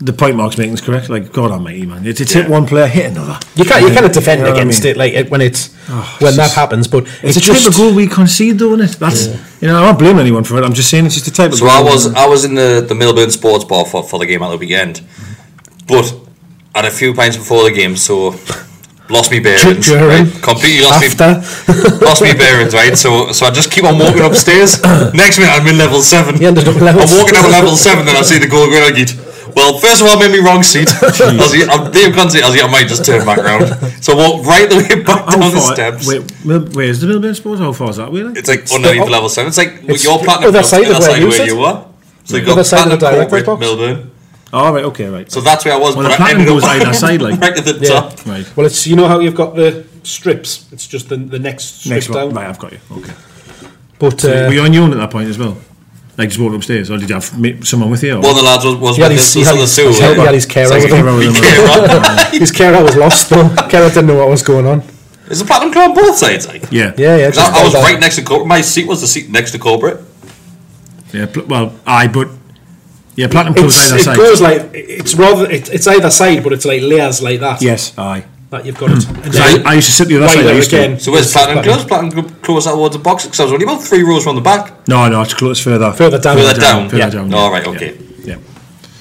the 0.01 0.13
point 0.13 0.36
Mark's 0.38 0.57
making 0.57 0.74
is 0.74 0.81
correct. 0.81 1.10
Like 1.10 1.34
God 1.34 1.51
Almighty, 1.51 1.86
man, 1.86 2.06
it's, 2.07 2.22
it's 2.22 2.31
hit 2.34 2.48
one 2.50 2.66
player, 2.66 2.88
hit 2.88 3.07
another. 3.12 3.38
You 3.56 3.66
can't 3.66 3.81
you 3.86 3.94
cannot 3.94 4.13
defend 4.13 4.40
You 4.40 4.46
know 4.46 4.51
what 4.51 4.57
I 4.60 4.62
against 4.62 4.84
mean? 4.84 4.92
it 4.92 4.98
like 4.98 5.13
it, 5.13 5.30
when 5.30 5.42
it's 5.42 5.75
Oh, 5.90 6.18
when 6.19 6.30
it's 6.30 6.38
that 6.38 6.44
just- 6.46 6.56
happens. 6.56 6.88
But 6.88 7.04
It's, 7.24 7.36
it's 7.36 7.38
a 7.38 7.40
type 7.42 7.56
just 7.57 7.68
of 7.68 7.75
goal 7.75 7.94
we 7.94 8.07
concede, 8.07 8.60
though, 8.60 8.74
isn't 8.75 8.90
it? 8.96 9.00
That's 9.00 9.28
you 9.62 9.68
know, 9.68 9.75
I'm 9.78 9.84
not 9.92 10.00
blaming 10.00 10.22
anyone 10.22 10.44
for 10.46 10.57
it. 10.57 10.63
I'm 10.63 10.74
just 10.74 10.90
saying 10.90 11.06
it's 11.06 11.16
just 11.16 11.28
a 11.28 11.31
type 11.34 11.51
of 11.51 11.57
So 11.57 11.66
goal. 11.66 11.75
I 11.75 11.81
was 11.81 12.13
I 12.13 12.25
was 12.28 12.46
in 12.46 12.56
the, 12.56 12.86
the 12.88 12.96
Milburn 12.96 13.30
Sports 13.31 13.66
Bar 13.66 13.86
for, 13.86 14.01
for 14.04 14.19
the 14.19 14.25
game 14.25 14.42
at 14.42 14.50
the 14.51 14.57
weekend, 14.57 15.01
but 15.88 16.13
I 16.75 16.80
had 16.80 16.86
a 16.86 16.92
few 16.92 17.13
pints 17.13 17.36
before 17.36 17.63
the 17.63 17.72
game, 17.75 17.98
so 17.98 18.36
lost 19.10 19.31
me 19.31 19.40
bearings. 19.40 19.86
During, 19.86 20.06
right? 20.06 20.28
Completely 20.44 20.86
lost 20.86 21.02
me 21.02 21.07
after. 21.07 22.00
lost 22.06 22.22
me 22.22 22.34
bearings, 22.34 22.74
right? 22.74 22.95
So 22.98 23.31
so 23.34 23.48
I 23.48 23.52
just 23.52 23.69
keep 23.72 23.84
on 23.84 23.98
walking 24.00 24.22
upstairs. 24.24 24.81
Next 25.13 25.40
minute 25.40 25.52
I'm 25.52 25.68
in 25.68 25.78
level 25.78 26.00
seven. 26.02 26.40
You 26.40 26.48
ended 26.48 26.68
up 26.69 26.75
level 26.80 27.02
I'm 27.02 27.18
walking 27.19 27.36
up 27.36 27.50
level 27.52 27.75
seven, 27.75 28.07
and 28.07 28.16
I 28.18 28.22
see 28.22 28.38
the 28.40 28.48
goal 28.48 28.68
going. 28.69 28.84
I 28.84 28.95
get. 28.95 29.12
Well, 29.56 29.80
first 29.80 30.01
of 30.01 30.07
all, 30.07 30.18
I 30.18 30.19
made 30.28 30.31
me 30.31 30.40
wrong 30.46 30.63
seat. 30.63 30.90
I 31.01 31.06
was, 31.06 31.54
I'm 31.69 31.92
Dave 31.92 32.13
Conte. 32.16 32.42
I 32.42 32.50
was, 32.50 32.62
I 32.62 32.68
might 32.72 32.88
just 32.88 33.06
turn 33.06 33.25
back 33.25 33.38
round. 33.38 33.68
So 34.04 34.13
I 34.13 34.16
walked 34.16 34.48
right 34.48 34.69
the 34.69 34.78
way 34.78 35.04
back 35.04 35.25
How 35.25 35.38
down 35.38 35.51
the 35.51 35.60
far- 35.60 35.74
steps. 35.74 36.07
Wait, 36.07 36.46
Mil- 36.46 36.68
where's 36.74 37.00
the 37.01 37.07
Milburn 37.07 37.36
Sports? 37.36 37.60
How 37.62 37.72
far 37.74 37.90
is 37.90 37.98
that, 37.98 38.12
really? 38.12 38.34
It's 38.40 38.48
like 38.50 38.72
underneath 38.72 39.06
the- 39.06 39.12
level 39.12 39.30
seven. 39.30 39.48
It's 39.50 39.57
like 39.57 39.80
It's 39.84 40.04
your 40.04 40.19
platinum 40.19 40.50
other 40.50 40.60
club, 40.60 40.66
side 40.66 40.86
the 40.86 40.90
of 40.92 40.96
other 40.98 41.06
where 41.07 41.12
side 41.12 41.22
you 41.22 41.28
where 41.28 41.38
sit. 41.38 41.48
you 41.48 41.57
were. 41.57 41.86
So 42.25 42.38
you 42.38 42.44
Other 42.44 42.56
got 42.56 42.66
side 42.66 42.86
of 42.86 42.92
the 42.92 42.98
platinum 42.98 43.28
director's 43.30 43.44
corporate 43.46 43.69
box. 43.69 43.80
Milburn. 43.80 44.12
Oh, 44.51 44.74
right, 44.74 44.84
okay, 44.86 45.07
right. 45.10 45.31
So 45.31 45.42
that's 45.42 45.63
where 45.66 45.74
I 45.75 45.78
was. 45.78 45.95
Well, 45.95 46.06
but 46.06 46.10
the 46.10 46.13
I 46.16 46.18
platinum 46.18 46.42
ended 46.42 46.54
goes 46.56 46.63
up 46.63 46.69
either 46.81 46.94
side, 46.94 47.22
like. 47.28 47.40
right 47.40 47.57
at 47.57 47.66
the 47.66 47.78
Yeah. 47.81 47.90
top. 48.02 48.25
right. 48.25 48.57
Well, 48.57 48.66
it's 48.66 48.88
you 48.88 48.95
know 48.95 49.07
how 49.07 49.19
you've 49.19 49.36
got 49.36 49.56
the 49.56 49.86
strips. 50.04 50.66
It's 50.72 50.88
just 50.88 51.10
the 51.10 51.18
the 51.18 51.38
next 51.40 51.81
strip 51.81 51.94
Next 51.95 52.07
down. 52.07 52.28
one. 52.28 52.36
Right, 52.36 52.48
I've 52.48 52.57
got 52.60 52.72
you. 52.72 52.80
Okay. 52.92 53.13
But 54.00 54.22
So 54.22 54.30
uh, 54.31 54.48
were 54.48 54.54
you 54.54 54.62
on 54.62 54.74
your 54.74 54.84
own 54.84 54.92
at 54.94 54.98
that 54.98 55.12
point 55.12 55.30
as 55.30 55.38
well? 55.38 55.57
Like 56.19 56.27
just 56.30 56.39
walked 56.42 56.54
upstairs, 56.56 56.92
or 56.92 56.98
did 56.98 57.07
you 57.10 57.16
have 57.16 57.39
ma- 57.39 57.63
someone 57.63 57.89
with 57.89 58.04
you? 58.04 58.16
Or? 58.16 58.19
One 58.19 58.31
of 58.31 58.36
the 58.36 58.42
lads 58.44 58.66
was, 58.66 58.75
was 58.75 58.95
he 58.98 59.01
had 59.01 59.10
with 59.10 59.19
his, 59.19 59.27
us, 59.27 59.33
he 59.33 59.44
had 59.44 59.56
the 59.56 59.62
his, 59.62 59.75
two. 59.75 59.89
he 59.89 60.00
had- 60.01 60.16
he 60.18 60.21
had 60.21 60.33
his 60.42 60.45
carer 60.45 60.69
with 60.75 60.83
like 60.83 60.92
him. 60.92 60.94
a 60.94 61.10
hero 61.10 61.19
He 61.19 61.27
with 61.27 61.42
them. 61.42 62.04
came. 62.31 62.39
His 62.42 62.51
carer 62.51 62.83
was 62.83 62.95
lost 62.98 63.30
though. 63.30 63.50
carer 63.69 63.88
didn't 63.89 64.07
know 64.07 64.18
what 64.18 64.30
was 64.30 64.44
going 64.44 64.68
on. 64.68 64.83
Is 65.30 65.39
the 65.39 65.45
platinum 65.45 65.71
club 65.71 65.92
on 65.92 65.95
both 65.95 66.18
sides? 66.18 66.45
Like? 66.48 66.63
Yeah, 66.71 66.92
Yeah, 66.98 67.16
yeah. 67.16 67.25
'Cause 67.27 67.36
just 67.36 67.54
I, 67.54 67.62
I 67.62 67.63
was 67.63 67.74
like 67.74 67.83
right 67.83 68.00
next 68.01 68.16
to 68.18 68.24
corporate. 68.24 68.48
My 68.48 68.62
seat 68.62 68.86
was 68.88 69.00
the 69.00 69.07
seat 69.07 69.30
next 69.30 69.51
to 69.54 69.60
corporate. 69.60 70.01
yeah. 71.13 71.25
pl- 71.27 71.45
Well, 71.45 71.74
aye, 71.88 72.07
but 72.07 72.27
yeah, 73.16 73.27
platinum 73.30 73.54
clubs 73.54 73.75
It's, 73.75 73.92
either 73.92 74.00
it 74.00 74.04
side. 74.04 74.18
goes 74.18 74.42
like 74.42 74.71
it's 74.74 75.13
rather 75.16 75.50
it, 75.50 75.69
it's 75.74 75.88
either 75.88 76.10
side, 76.10 76.44
but 76.44 76.51
it's 76.51 76.66
like 76.66 76.81
layers 76.81 77.21
like 77.21 77.39
that. 77.39 77.62
yes, 77.62 77.98
aye. 77.98 78.25
That 78.50 78.66
you've 78.66 78.78
got 78.78 78.92
it. 78.92 79.06
And 79.24 79.24
'Cause 79.25 79.38
I, 79.38 79.62
I 79.72 79.74
used 79.75 79.88
to 79.88 79.94
sit 79.94 80.07
the 80.07 80.18
other 80.18 80.25
Right 80.25 80.34
side. 80.36 80.40
I 80.42 80.48
there 80.48 80.56
used 80.56 80.69
to- 80.72 80.78
again. 80.84 81.00
So 81.00 81.12
where's 81.12 81.25
It's 81.25 81.34
platinum 81.34 81.63
platinum. 81.63 81.88
club? 81.88 81.88
Platinum 82.12 82.12
club 82.30 82.42
close 82.42 82.66
towards 82.66 82.96
the 82.96 83.01
box 83.01 83.24
because 83.25 83.40
I 83.40 83.44
was 83.44 83.54
only 83.54 83.66
about 83.66 83.84
three 83.84 84.04
rows 84.04 84.24
from 84.24 84.36
the 84.36 84.42
back. 84.42 84.88
No, 84.88 85.07
no, 85.07 85.22
it's 85.22 85.34
close 85.34 85.60
further. 85.60 85.92
Further 85.94 86.19
down. 86.19 86.38
Further 86.38 86.60
down. 86.60 86.90
Further 86.90 86.98
Yeah. 87.04 87.10
down. 87.10 87.34
All 87.34 87.51
right, 87.51 87.66
okay. 87.68 87.98
Yeah. 88.24 88.38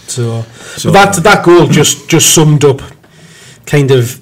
So, 0.06 0.44
So- 0.76 0.90
that 0.90 1.16
uh, 1.16 1.20
that 1.22 1.44
goal 1.44 1.66
just 1.66 2.08
just 2.08 2.34
summed 2.34 2.64
up 2.64 2.82
kind 3.66 3.90
of 3.90 4.20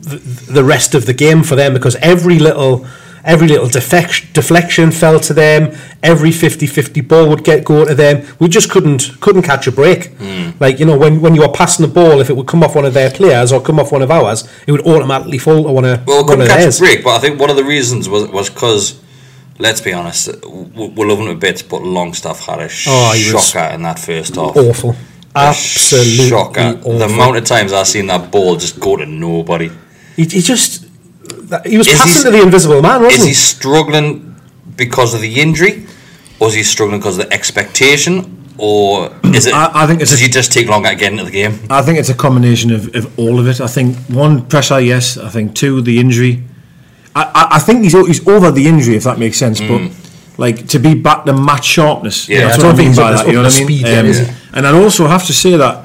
the, 0.00 0.16
the 0.52 0.64
rest 0.64 0.94
of 0.94 1.06
the 1.06 1.12
game 1.14 1.42
for 1.42 1.56
them 1.56 1.72
because 1.74 1.96
every 1.96 2.38
little 2.38 2.86
every 3.28 3.46
little 3.46 3.68
defection, 3.68 4.28
deflection 4.32 4.90
fell 4.90 5.20
to 5.20 5.32
them 5.34 5.76
every 6.02 6.30
50-50 6.30 7.06
ball 7.06 7.28
would 7.28 7.44
get 7.44 7.62
go 7.64 7.84
to 7.84 7.94
them 7.94 8.26
we 8.40 8.48
just 8.48 8.70
couldn't 8.70 9.10
couldn't 9.20 9.42
catch 9.42 9.66
a 9.66 9.72
break 9.72 10.06
hmm. 10.16 10.50
like 10.58 10.80
you 10.80 10.86
know 10.86 10.96
when, 10.96 11.20
when 11.20 11.34
you 11.34 11.42
were 11.42 11.52
passing 11.52 11.86
the 11.86 11.92
ball 11.92 12.20
if 12.20 12.30
it 12.30 12.36
would 12.36 12.46
come 12.46 12.62
off 12.64 12.74
one 12.74 12.84
of 12.84 12.94
their 12.94 13.10
players 13.10 13.52
or 13.52 13.60
come 13.60 13.78
off 13.78 13.92
one 13.92 14.02
of 14.02 14.10
ours 14.10 14.48
it 14.66 14.72
would 14.72 14.86
automatically 14.86 15.38
fall 15.38 15.62
to 15.64 15.70
one 15.70 15.84
of, 15.84 16.06
Well, 16.06 16.18
one 16.18 16.26
couldn't 16.26 16.42
of 16.42 16.48
catch 16.48 16.60
theirs 16.60 16.80
a 16.80 16.84
break, 16.84 17.04
but 17.04 17.10
I 17.10 17.18
think 17.18 17.38
one 17.38 17.50
of 17.50 17.56
the 17.56 17.64
reasons 17.64 18.08
was 18.08 18.28
was 18.28 18.48
because, 18.50 19.00
let's 19.58 19.80
be 19.80 19.92
honest, 19.92 20.28
we're 20.46 21.06
loving 21.06 21.28
it 21.28 21.32
a 21.32 21.34
bit, 21.34 21.64
but 21.68 21.82
Longstaff 21.82 22.46
had 22.46 22.60
a 22.60 22.68
Oh, 22.86 23.14
shocker 23.14 23.74
in 23.74 23.82
that 23.82 23.98
first 23.98 24.36
half. 24.36 24.56
awful 24.56 24.96
absolutely 25.34 26.28
shocker. 26.28 26.60
awful. 26.60 26.98
The 26.98 27.04
amount 27.04 27.36
of 27.36 27.44
times 27.44 27.72
I've 27.72 27.86
seen 27.86 28.06
that 28.06 28.30
ball 28.30 28.56
just 28.56 28.80
go 28.80 28.96
to 28.96 29.06
nobody. 29.06 29.70
he, 30.16 30.24
he 30.24 30.40
just 30.40 30.87
he 31.66 31.78
was 31.78 31.86
Is 31.86 31.92
he- 31.94 31.98
passing 31.98 32.22
to 32.24 32.30
the 32.30 32.42
invisible 32.42 32.82
man 32.82 33.02
wasn't 33.02 33.20
Is 33.20 33.22
he 33.24 33.28
he 33.28 33.34
struggling 33.34 34.34
because 34.76 35.14
of 35.14 35.20
the 35.20 35.40
injury, 35.40 35.86
or 36.40 36.48
is 36.48 36.54
he 36.54 36.62
struggling 36.62 37.00
because 37.00 37.18
of 37.18 37.26
the 37.26 37.32
expectation, 37.34 38.14
or 38.58 39.10
is 39.24 39.46
it? 39.46 39.54
I- 39.54 39.70
I 39.82 39.86
think 39.86 40.00
it's 40.00 40.10
does 40.10 40.20
a- 40.20 40.24
he 40.24 40.28
just 40.28 40.52
take 40.52 40.68
longer 40.68 40.90
to 40.90 40.94
get 40.94 41.12
into 41.12 41.24
the 41.24 41.30
game? 41.30 41.58
I 41.70 41.82
think 41.82 41.98
it's 41.98 42.08
a 42.10 42.14
combination 42.14 42.70
of, 42.72 42.94
of 42.94 43.18
all 43.18 43.38
of 43.40 43.46
it. 43.48 43.60
I 43.60 43.66
think 43.66 43.96
one 44.08 44.42
pressure, 44.42 44.80
yes. 44.80 45.16
I 45.16 45.28
think 45.30 45.54
two 45.54 45.80
the 45.82 45.98
injury. 45.98 46.42
I, 47.16 47.22
I, 47.22 47.56
I 47.56 47.58
think 47.58 47.82
he's 47.82 47.92
he's 48.06 48.26
over 48.28 48.50
the 48.50 48.66
injury 48.68 48.96
if 48.96 49.04
that 49.04 49.18
makes 49.18 49.38
sense. 49.38 49.60
But 49.60 49.80
like 50.36 50.68
to 50.68 50.78
be 50.78 50.94
back 50.94 51.24
to 51.24 51.32
match 51.32 51.64
sharpness. 51.64 52.26
Mm. 52.26 52.28
Yeah, 52.28 52.38
that's 52.48 52.62
I 52.62 52.66
what 52.66 52.76
don't 52.76 52.80
I 52.80 52.84
mean 52.88 52.96
by 52.96 53.10
that. 53.12 53.20
up 53.22 53.26
You 53.26 53.32
know 53.32 53.42
what 53.42 53.52
I 53.54 53.58
mean? 53.58 53.66
speed 53.66 53.80
yet, 53.86 53.98
Um, 53.98 54.06
is 54.06 54.18
he? 54.20 54.26
and 54.54 54.66
I'd 54.66 54.74
also 54.74 55.06
have 55.08 55.24
to 55.26 55.32
say 55.32 55.56
that 55.56 55.84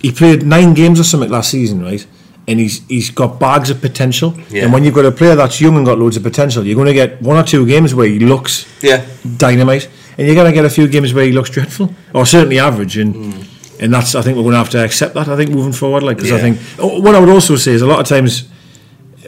he 0.00 0.12
played 0.12 0.46
nine 0.46 0.74
games 0.74 1.00
or 1.00 1.04
something 1.04 1.28
last 1.30 1.50
season, 1.50 1.82
right? 1.82 2.06
And 2.50 2.58
he's 2.58 2.76
he's 2.88 3.10
got 3.10 3.38
bags 3.38 3.70
of 3.70 3.80
potential. 3.80 4.30
Yeah. 4.50 4.64
And 4.64 4.72
when 4.72 4.82
you've 4.84 4.94
got 5.00 5.04
a 5.04 5.12
player 5.20 5.36
that's 5.36 5.60
young 5.60 5.76
and 5.76 5.86
got 5.86 5.98
loads 5.98 6.16
of 6.16 6.22
potential, 6.30 6.66
you're 6.66 6.74
going 6.82 6.92
to 6.94 6.98
get 7.02 7.22
one 7.22 7.36
or 7.36 7.44
two 7.44 7.64
games 7.66 7.94
where 7.94 8.08
he 8.08 8.18
looks 8.18 8.52
Yeah. 8.82 9.04
dynamite, 9.36 9.88
and 10.16 10.26
you're 10.26 10.38
going 10.40 10.50
to 10.50 10.56
get 10.58 10.64
a 10.64 10.70
few 10.78 10.88
games 10.88 11.14
where 11.14 11.24
he 11.24 11.32
looks 11.32 11.50
dreadful, 11.50 11.94
or 12.12 12.26
certainly 12.26 12.58
average, 12.58 12.96
and 13.02 13.14
hmm. 13.14 13.82
and 13.82 13.94
that's 13.94 14.14
I 14.14 14.22
think 14.22 14.36
we're 14.36 14.42
going 14.48 14.58
to 14.58 14.62
have 14.64 14.70
to 14.70 14.84
accept 14.84 15.14
that. 15.14 15.28
I 15.28 15.36
think 15.36 15.50
moving 15.50 15.72
forward, 15.72 16.02
like 16.02 16.16
because 16.16 16.32
I 16.32 16.40
think 16.40 16.58
oh, 16.78 17.00
what 17.00 17.14
I 17.14 17.20
would 17.20 17.28
also 17.36 17.56
say 17.56 17.72
is 17.72 17.82
a 17.82 17.86
lot 17.86 18.00
of 18.00 18.06
times 18.06 18.48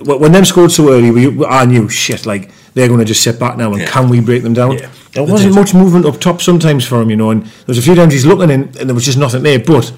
when 0.04 0.32
them 0.32 0.44
scored 0.44 0.72
so 0.72 0.90
early, 0.92 1.10
we 1.10 1.46
I 1.46 1.64
knew 1.64 1.88
shit 1.88 2.26
like 2.26 2.50
they're 2.74 2.88
going 2.88 3.00
to 3.00 3.04
just 3.04 3.22
sit 3.22 3.38
back 3.38 3.56
now, 3.56 3.72
and 3.72 3.82
Yeah. 3.82 3.90
can 3.90 4.08
we 4.08 4.20
break 4.20 4.42
them 4.42 4.54
down? 4.54 4.72
Yeah. 4.72 4.88
There 5.12 5.24
wasn't 5.24 5.54
much 5.54 5.74
movement 5.74 6.06
up 6.06 6.18
top 6.20 6.40
sometimes 6.40 6.86
for 6.86 7.00
him, 7.02 7.10
you 7.10 7.16
know, 7.16 7.30
and 7.30 7.42
there 7.44 7.68
was 7.68 7.78
a 7.78 7.82
few 7.82 7.94
times 7.94 8.14
he's 8.14 8.24
looking 8.26 8.50
in, 8.50 8.62
and 8.80 8.88
there 8.88 8.94
was 8.94 9.04
just 9.04 9.18
nothing 9.18 9.42
there, 9.42 9.58
but. 9.58 9.92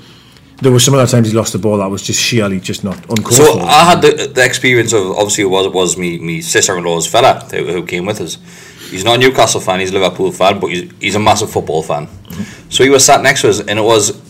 There 0.62 0.72
was 0.72 0.84
some 0.84 0.94
other 0.94 1.06
times 1.06 1.28
he 1.28 1.34
lost 1.34 1.52
the 1.52 1.58
ball 1.58 1.78
that 1.78 1.90
was 1.90 2.02
just 2.02 2.20
sheerly 2.20 2.60
just 2.60 2.84
not 2.84 2.96
uncalled 3.10 3.34
So 3.34 3.58
for. 3.58 3.64
I 3.64 3.84
had 3.84 4.02
the, 4.02 4.30
the 4.32 4.44
experience 4.44 4.92
of 4.92 5.10
obviously 5.10 5.44
it 5.44 5.48
was 5.48 5.66
it 5.66 5.72
was 5.72 5.98
me 5.98 6.18
me 6.18 6.40
sister 6.40 6.76
in 6.78 6.84
law's 6.84 7.06
fella 7.06 7.40
who, 7.50 7.66
who 7.66 7.84
came 7.84 8.06
with 8.06 8.20
us. 8.20 8.38
He's 8.90 9.04
not 9.04 9.16
a 9.16 9.18
Newcastle 9.18 9.60
fan, 9.60 9.80
he's 9.80 9.90
a 9.90 9.94
Liverpool 9.94 10.30
fan, 10.30 10.60
but 10.60 10.68
he's, 10.68 10.92
he's 11.00 11.14
a 11.16 11.18
massive 11.18 11.50
football 11.50 11.82
fan. 11.82 12.08
So 12.68 12.84
he 12.84 12.90
was 12.90 13.04
sat 13.04 13.22
next 13.22 13.40
to 13.40 13.48
us, 13.48 13.60
and 13.60 13.78
it 13.78 13.82
was 13.82 14.20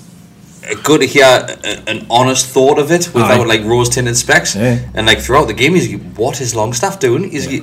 good 0.83 1.01
to 1.01 1.07
hear 1.07 1.25
a, 1.25 1.89
an 1.89 2.07
honest 2.09 2.47
thought 2.47 2.79
of 2.79 2.91
it 2.91 3.13
without 3.13 3.41
Aye. 3.41 3.45
like 3.45 3.65
rose 3.65 3.91
tinted 3.91 4.17
specs. 4.17 4.57
Yeah. 4.57 4.79
And 4.95 5.07
like 5.07 5.21
throughout 5.21 5.47
the 5.47 5.53
game, 5.55 5.75
he's 5.75 5.95
what 6.17 6.41
is 6.41 6.55
Longstaff 6.55 7.01
doing? 7.01 7.31
He's 7.31 7.47
like, 7.47 7.63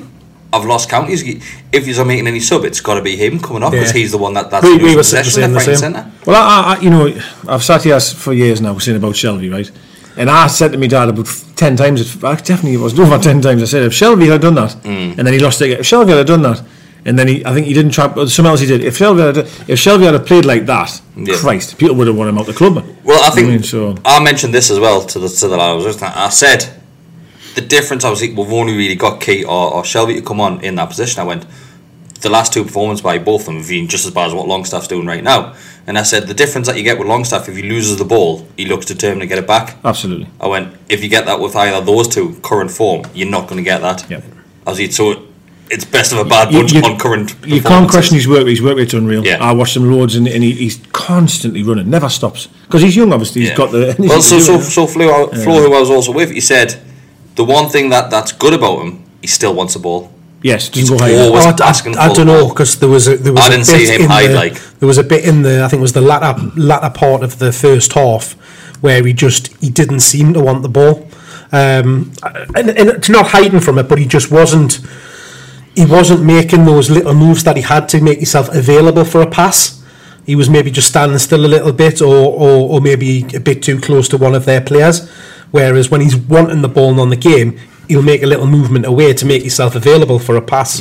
I've 0.53 0.65
lost 0.65 0.89
count. 0.89 1.10
He's 1.10 1.24
if 1.72 1.86
he's 1.86 1.98
not 1.98 2.08
making 2.08 2.27
any 2.27 2.39
sub, 2.39 2.65
it's 2.65 2.81
got 2.81 2.96
to 2.96 3.01
be 3.01 3.15
him 3.15 3.39
coming 3.39 3.63
off 3.63 3.72
because 3.72 3.93
Yeah. 3.93 4.00
he's 4.01 4.12
the 4.12 4.17
one 4.17 4.34
that 4.34 4.50
that's 4.51 4.65
We- 4.65 4.77
we 4.77 4.91
were 4.91 4.98
possession 4.98 5.41
left, 5.41 5.53
the 5.53 5.58
right, 5.60 5.67
and 5.70 5.77
centre. 5.79 6.05
Well, 6.25 6.41
I, 6.41 6.75
I, 6.75 6.79
you 6.81 6.89
know, 6.89 7.13
I've 7.48 7.63
sat 7.63 7.84
here 7.84 8.00
for 8.00 8.34
years 8.34 8.60
now 8.62 8.77
saying 8.77 8.98
about 8.98 9.13
Shelvey, 9.15 9.51
right? 9.51 9.70
And 10.17 10.29
I 10.29 10.48
said 10.48 10.74
to 10.74 10.77
me 10.77 10.88
dad 10.88 11.08
about 11.10 11.29
ten 11.55 11.77
times, 11.77 12.01
it 12.01 12.20
definitely 12.22 12.74
it 12.74 12.79
was 12.81 13.00
over 13.00 13.17
ten 13.29 13.41
times. 13.41 13.62
I 13.63 13.65
said 13.65 13.84
if 13.84 13.93
Shelvey 13.93 14.29
had 14.29 14.41
done 14.41 14.55
that, 14.55 14.75
Mm. 14.84 15.17
and 15.17 15.25
then 15.25 15.34
he 15.34 15.39
lost 15.39 15.62
it. 15.62 15.72
If 15.79 15.86
Shelvey 15.88 16.17
had 16.17 16.27
done 16.27 16.41
that, 16.41 16.62
and 17.05 17.17
then 17.17 17.27
he, 17.29 17.46
I 17.46 17.53
think 17.53 17.65
he 17.65 17.74
didn't 17.74 17.91
try. 17.93 18.08
But 18.08 18.29
something 18.29 18.51
else 18.51 18.60
he 18.60 18.67
did. 18.67 18.84
If 18.84 18.98
Shelvey 19.00 19.25
had, 19.34 19.38
if 19.70 19.79
Shelvey 19.79 20.12
had 20.12 20.25
played 20.25 20.43
like 20.46 20.65
that, 20.65 21.00
Yeah. 21.15 21.38
Christ, 21.38 21.77
people 21.77 21.96
would 21.96 22.08
have 22.08 22.15
won 22.17 22.27
him 22.27 22.38
out 22.38 22.46
the 22.46 22.53
club. 22.53 22.84
Well, 23.05 23.24
I 23.24 23.29
think 23.29 23.48
mean, 23.48 23.63
so 23.63 23.96
I 24.03 24.22
mentioned 24.22 24.53
this 24.53 24.70
as 24.70 24.79
well 24.79 25.01
to 25.05 25.17
the 25.20 25.29
to 25.29 25.48
the 25.48 25.55
lad. 25.55 26.03
I. 26.03 26.25
I 26.25 26.29
said 26.29 26.67
the 27.55 27.62
difference. 27.62 28.03
Obviously, 28.03 28.34
we've 28.36 28.51
only 28.53 28.75
really 28.75 28.96
got 28.96 29.20
Ki 29.22 29.43
or, 29.43 29.74
or 29.75 29.84
Shelvey 29.84 30.15
to 30.15 30.22
come 30.22 30.39
on 30.41 30.62
in 30.63 30.75
that 30.75 30.89
position. 30.89 31.20
I 31.22 31.24
went 31.25 31.46
the 32.22 32.29
last 32.29 32.53
two 32.53 32.63
performances 32.63 33.01
by 33.01 33.17
both 33.17 33.41
of 33.41 33.46
them 33.48 33.58
have 33.58 33.67
been 33.67 33.88
just 33.88 34.05
as 34.05 34.12
bad 34.12 34.27
as 34.27 34.34
what 34.34 34.48
Longstaff's 34.48 34.88
doing 34.88 35.08
right 35.08 35.24
now. 35.24 35.55
And 35.88 35.98
I 35.98 36.03
said 36.03 36.27
the 36.27 36.36
difference 36.36 36.67
that 36.67 36.77
you 36.77 36.84
get 36.84 37.00
with 37.00 37.08
Longstaff 37.08 37.50
if 37.50 37.55
he 37.55 37.63
loses 37.63 37.98
the 37.98 38.05
ball, 38.05 38.48
he 38.55 38.65
looks 38.65 38.86
determined 38.86 39.22
to 39.22 39.27
get 39.27 39.39
it 39.39 39.48
back. 39.48 39.77
absolutely. 39.84 40.27
I 40.39 40.48
went 40.48 40.75
if 40.89 41.01
you 41.03 41.10
get 41.10 41.25
that 41.25 41.39
with 41.39 41.55
either 41.55 41.77
of 41.77 41.86
those 41.88 42.08
two 42.08 42.36
current 42.43 42.70
form, 42.70 43.05
you're 43.15 43.27
not 43.29 43.48
going 43.48 43.58
to 43.58 43.63
get 43.63 43.81
that. 43.81 44.08
Yep. 44.10 44.24
Obviously, 44.67 44.91
so 44.91 45.27
it's 45.72 45.84
best 45.86 46.12
of 46.13 46.20
a 46.20 46.25
bad 46.25 46.51
You- 46.53 46.60
bunch 46.60 46.74
you- 46.74 46.81
on 46.84 47.00
current. 47.00 47.36
You 47.43 47.62
can't 47.62 47.89
question 47.89 48.15
his 48.15 48.27
work. 48.27 48.46
His 48.46 48.62
work 48.62 48.77
rate's 48.77 48.93
unreal. 48.93 49.25
Yeah. 49.25 49.38
I 49.43 49.53
watched 49.53 49.75
him 49.75 49.89
loads, 49.91 50.13
and, 50.15 50.27
and 50.27 50.43
he, 50.43 50.51
he's 50.51 50.79
constantly 50.91 51.63
running, 51.63 51.89
never 51.89 52.10
stops 52.10 52.48
because 52.67 52.84
he's 52.84 52.96
young. 52.96 53.12
Obviously, 53.12 53.41
he's 53.41 53.50
Yeah. 53.50 53.55
got 53.58 53.72
the. 53.72 53.96
well, 54.00 54.22
so 54.22 54.38
so 54.39 54.60
so 54.60 54.86
Flo, 54.86 55.27
Flo, 55.29 55.62
who 55.67 55.74
I 55.74 55.79
was 55.79 55.89
also 55.89 56.12
with, 56.12 56.29
he 56.29 56.41
said 56.41 56.79
the 57.41 57.53
one 57.57 57.67
thing 57.69 57.89
that 57.89 58.10
that's 58.13 58.31
good 58.43 58.53
about 58.53 58.75
him, 58.83 58.91
he 59.21 59.27
still 59.27 59.53
wants 59.60 59.74
the 59.74 59.79
ball. 59.88 60.01
yes, 60.43 60.69
he's 60.74 60.89
go 60.89 60.98
high. 60.98 61.13
always- 61.24 61.45
Oh, 61.45 61.55
I, 61.63 61.69
asking 61.69 61.98
I, 61.98 62.05
I 62.05 62.10
for 62.10 62.15
don't 62.17 62.27
know 62.27 62.41
ball. 62.41 62.50
because 62.53 62.71
there 62.81 62.89
was 62.89 63.07
a, 63.07 63.15
there 63.17 63.33
was 63.33 63.43
I 63.43 63.48
a 63.48 63.50
didn't 63.51 63.67
bit 63.67 63.88
see 63.88 63.93
him 63.95 64.01
in 64.01 64.10
hide, 64.10 64.29
the, 64.31 64.36
like- 64.43 64.60
there 64.79 64.88
was 64.93 64.98
a 64.98 65.03
bit 65.13 65.21
in 65.25 65.41
the 65.48 65.63
I 65.63 65.67
think 65.69 65.79
it 65.81 65.88
was 65.89 65.93
the 66.01 66.07
latter 66.12 66.33
latter 66.69 66.89
part 67.03 67.21
of 67.24 67.31
the 67.43 67.51
first 67.51 67.93
half 67.93 68.33
where 68.83 69.00
he 69.05 69.13
just 69.13 69.43
he 69.63 69.69
didn't 69.69 70.00
seem 70.01 70.33
to 70.33 70.39
want 70.48 70.62
the 70.63 70.69
ball, 70.79 70.95
um, 71.51 72.12
and, 72.57 72.69
and 72.79 72.89
it's 72.89 73.10
not 73.10 73.27
hiding 73.27 73.60
from 73.60 73.77
it, 73.77 73.88
but 73.89 73.98
he 74.00 74.05
just 74.17 74.31
wasn't 74.31 74.79
he 75.75 75.86
wasn't 75.86 76.24
making 76.24 76.65
those 76.65 76.89
little 76.89 77.13
moves 77.13 77.43
that 77.43 77.55
he 77.55 77.62
had 77.63 77.88
to 77.89 78.01
make 78.01 78.17
himself 78.17 78.48
available 78.63 79.05
for 79.05 79.21
a 79.21 79.29
pass. 79.29 79.77
He 80.25 80.36
was 80.36 80.50
maybe 80.50 80.69
just 80.71 80.88
standing 80.89 81.17
still 81.19 81.45
a 81.45 81.51
little 81.55 81.74
bit, 81.74 82.01
or, 82.01 82.15
or, 82.43 82.69
or 82.71 82.81
maybe 82.81 83.25
a 83.36 83.39
bit 83.39 83.63
too 83.63 83.79
close 83.79 84.07
to 84.10 84.17
one 84.17 84.36
of 84.36 84.45
their 84.45 84.62
players. 84.62 85.10
Whereas 85.51 85.91
when 85.91 86.01
he's 86.01 86.15
wanting 86.15 86.62
the 86.62 86.70
ball 86.70 86.91
and 86.91 87.00
on 87.00 87.10
the 87.10 87.15
game, 87.17 87.58
he'll 87.88 88.01
make 88.01 88.24
a 88.24 88.27
little 88.27 88.48
movement 88.48 88.86
away 88.86 89.13
to 89.13 89.25
make 89.25 89.41
himself 89.41 89.75
available 89.75 90.17
for 90.20 90.36
a 90.36 90.41
pass. 90.41 90.79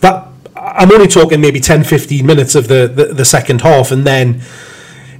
That 0.00 0.28
I'm 0.56 0.92
only 0.92 1.08
talking 1.08 1.40
maybe 1.40 1.60
10, 1.60 1.84
15 1.84 2.24
minutes 2.24 2.54
of 2.54 2.68
the, 2.68 2.86
the, 2.86 3.06
the 3.06 3.24
second 3.24 3.62
half, 3.62 3.90
and 3.90 4.06
then 4.06 4.40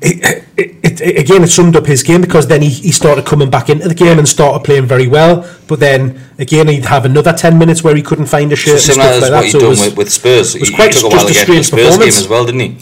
it, 0.00 0.44
it, 0.56 0.74
it, 1.00 1.18
again, 1.18 1.42
it 1.42 1.48
summed 1.48 1.74
up 1.74 1.86
his 1.86 2.04
game 2.04 2.20
because 2.20 2.46
then 2.46 2.62
he, 2.62 2.68
he 2.68 2.92
started 2.92 3.26
coming 3.26 3.50
back 3.50 3.68
into 3.68 3.88
the 3.88 3.94
game 3.94 4.18
and 4.18 4.28
started 4.28 4.64
playing 4.64 4.86
very 4.86 5.08
well. 5.08 5.48
But 5.66 5.80
then 5.80 6.20
again, 6.38 6.68
he'd 6.68 6.84
have 6.84 7.04
another 7.04 7.32
10 7.32 7.58
minutes 7.58 7.82
where 7.82 7.96
he 7.96 8.02
couldn't 8.02 8.26
find 8.26 8.52
a 8.52 8.56
So 8.56 8.62
shirt 8.62 8.72
and 8.74 8.82
similar 8.82 9.04
stuff 9.08 9.14
as 9.16 9.22
like 9.22 9.30
what 9.32 9.36
that. 9.38 9.42
he's 9.44 9.52
So 9.52 9.58
it 9.58 9.60
done 9.62 9.70
was- 9.70 9.80
with, 9.86 9.96
with 9.96 10.12
Spurs. 10.12 10.54
was 10.54 10.68
He- 10.68 10.74
quite 10.76 10.92
took 10.92 11.02
a 11.04 11.08
just 11.10 11.16
while 11.16 11.24
a 11.24 11.28
to 11.28 11.32
get 11.34 11.38
the 11.40 11.44
strange 11.44 11.66
Spurs 11.66 11.80
game 11.80 11.86
performance. 11.90 12.18
as 12.20 12.28
well, 12.28 12.44
didn't 12.46 12.60
he? 12.60 12.76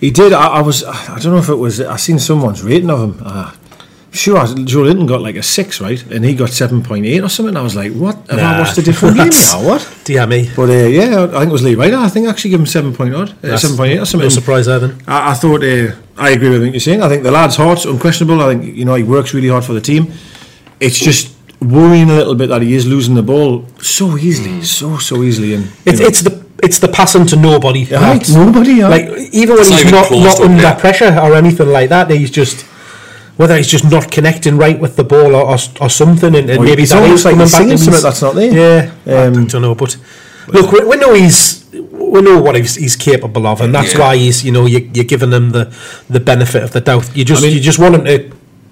He 0.00 0.10
did. 0.10 0.32
I, 0.32 0.46
I 0.46 0.60
was. 0.62 0.84
I 0.84 1.18
don't 1.18 1.32
know 1.32 1.38
if 1.38 1.48
it 1.50 1.54
was. 1.56 1.80
I 1.80 1.96
seen 1.96 2.18
someone's 2.18 2.62
rating 2.62 2.90
of 2.90 3.00
him. 3.00 3.22
Uh, 3.24 3.52
sure, 4.16 4.38
Joelinton 4.72 5.06
got 5.06 5.20
like 5.20 5.36
a 5.36 5.42
six, 5.42 5.80
right, 5.80 6.00
and 6.10 6.24
he 6.24 6.34
got 6.34 6.50
seven 6.50 6.82
point 6.82 7.06
eight 7.06 7.20
or 7.22 7.28
something. 7.28 7.56
I 7.56 7.62
was 7.62 7.74
like, 7.76 7.92
what? 7.92 8.16
Have 8.30 8.38
I 8.38 8.58
watched 8.60 8.78
a 8.78 8.82
different 8.82 9.16
game 9.16 9.24
that's- 9.30 9.52
now? 9.52 9.68
What? 9.68 9.98
Dear 10.04 10.26
me. 10.26 10.50
But 10.56 10.70
uh, 10.70 10.72
yeah, 10.88 11.24
I 11.24 11.38
think 11.40 11.50
it 11.50 11.52
was 11.52 11.62
Lee 11.62 11.74
Ryder. 11.74 11.96
I 11.96 12.08
think 12.08 12.26
I 12.26 12.30
actually 12.30 12.50
give 12.50 12.60
him 12.60 12.66
seven 12.66 12.92
point 12.94 13.14
odd, 13.14 13.30
uh, 13.30 13.34
That's 13.42 13.62
seven 13.62 13.76
point 13.76 13.92
eight 13.92 13.98
or 13.98 14.06
something. 14.06 14.26
No 14.26 14.30
surprise, 14.40 14.66
Evan. 14.68 15.00
I, 15.06 15.30
I 15.30 15.34
thought 15.34 15.62
uh, 15.62 15.94
I 16.16 16.30
agree 16.30 16.50
with 16.50 16.62
what 16.62 16.72
you're 16.72 16.80
saying. 16.80 17.02
I 17.02 17.08
think 17.08 17.22
the 17.22 17.30
lad's 17.30 17.56
heart's 17.56 17.84
unquestionable. 17.84 18.40
I 18.40 18.54
think 18.54 18.74
you 18.76 18.84
know 18.84 18.94
he 18.94 19.02
works 19.04 19.32
really 19.34 19.48
hard 19.48 19.64
for 19.64 19.72
the 19.74 19.80
team. 19.80 20.12
It's 20.80 20.98
just 20.98 21.34
worrying 21.60 22.10
a 22.10 22.14
little 22.14 22.34
bit 22.34 22.48
that 22.50 22.62
he 22.62 22.74
is 22.74 22.86
losing 22.86 23.14
the 23.14 23.22
ball 23.22 23.64
so 23.80 24.16
easily, 24.18 24.62
so 24.62 24.98
so 24.98 25.22
easily. 25.22 25.54
And 25.54 25.64
It's, 25.84 26.00
know. 26.00 26.06
it's 26.06 26.20
the 26.22 26.46
it's 26.62 26.78
the 26.78 26.88
passing 26.88 27.26
to 27.26 27.36
nobody. 27.36 27.80
Yeah, 27.80 28.00
that- 28.00 28.28
nobody, 28.30 28.72
yeah. 28.74 28.88
Like 28.88 29.06
even 29.32 29.54
when 29.56 29.60
It's 29.60 29.68
he's 29.70 29.80
even 29.80 29.92
not 29.92 30.10
not 30.10 30.40
under 30.40 30.60
player. 30.62 30.74
pressure 30.78 31.18
or 31.18 31.34
anything 31.34 31.68
like 31.68 31.88
that, 31.90 32.10
he's 32.10 32.30
just 32.30 32.64
whether 33.36 33.56
he's 33.56 33.68
just 33.68 33.84
not 33.90 34.10
connecting 34.10 34.56
right 34.56 34.78
with 34.80 34.96
the 34.96 35.04
ball 35.04 35.34
or 35.34 35.44
or, 35.52 35.58
or 35.80 35.90
something, 35.90 36.34
and, 36.34 36.48
and 36.50 36.58
Or 36.60 36.64
maybe 36.64 36.82
it's 36.82 36.92
that 36.92 37.02
almost 37.02 37.24
like 37.24 37.34
coming 37.34 37.46
back. 37.46 37.60
singing 37.60 37.76
something 37.78 38.02
that's 38.02 38.22
not 38.22 38.34
there. 38.34 38.52
Yeah, 38.52 38.92
I 39.06 39.26
Um, 39.26 39.46
don't 39.46 39.62
know, 39.62 39.74
but 39.74 39.96
look, 40.48 40.72
we, 40.72 40.84
we 40.84 40.96
know 40.96 41.12
he's 41.14 41.64
we 41.72 42.20
know 42.22 42.40
what 42.40 42.54
he's, 42.56 42.76
he's 42.76 42.96
capable 42.96 43.46
of, 43.46 43.60
and 43.60 43.74
that's 43.74 43.92
Yeah. 43.94 44.00
why 44.00 44.16
he's 44.16 44.44
you 44.44 44.52
know 44.52 44.66
you, 44.66 44.90
you're 44.94 45.04
giving 45.04 45.32
him 45.32 45.50
the 45.50 45.72
the 46.08 46.20
benefit 46.20 46.62
of 46.62 46.70
the 46.72 46.80
doubt. 46.80 47.14
You 47.16 47.24
just 47.24 47.42
I 47.42 47.46
mean- 47.46 47.56
you 47.56 47.60
just 47.62 47.78
want 47.78 47.94
him 47.94 48.04
to 48.04 48.12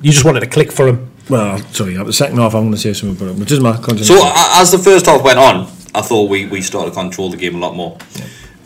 you 0.02 0.12
just 0.12 0.24
wanted 0.24 0.40
to 0.40 0.46
click 0.46 0.70
for 0.72 0.86
him. 0.88 1.10
well, 1.30 1.58
sorry, 1.72 1.94
the 1.96 2.12
second 2.12 2.36
half 2.38 2.54
I'm 2.54 2.62
going 2.64 2.72
to 2.72 2.78
say 2.78 2.92
something 2.92 3.16
about 3.16 3.34
it, 3.34 3.40
which 3.40 3.52
is 3.52 3.60
my. 3.60 3.74
So 4.02 4.20
as 4.60 4.70
the 4.70 4.78
first 4.78 5.06
half 5.06 5.22
went 5.24 5.38
on, 5.38 5.66
I 5.94 6.02
thought 6.02 6.28
we, 6.28 6.44
we 6.46 6.60
started 6.60 6.90
to 6.90 6.94
control 7.00 7.30
the 7.30 7.36
game 7.38 7.54
a 7.54 7.58
lot 7.58 7.74
more. 7.74 7.96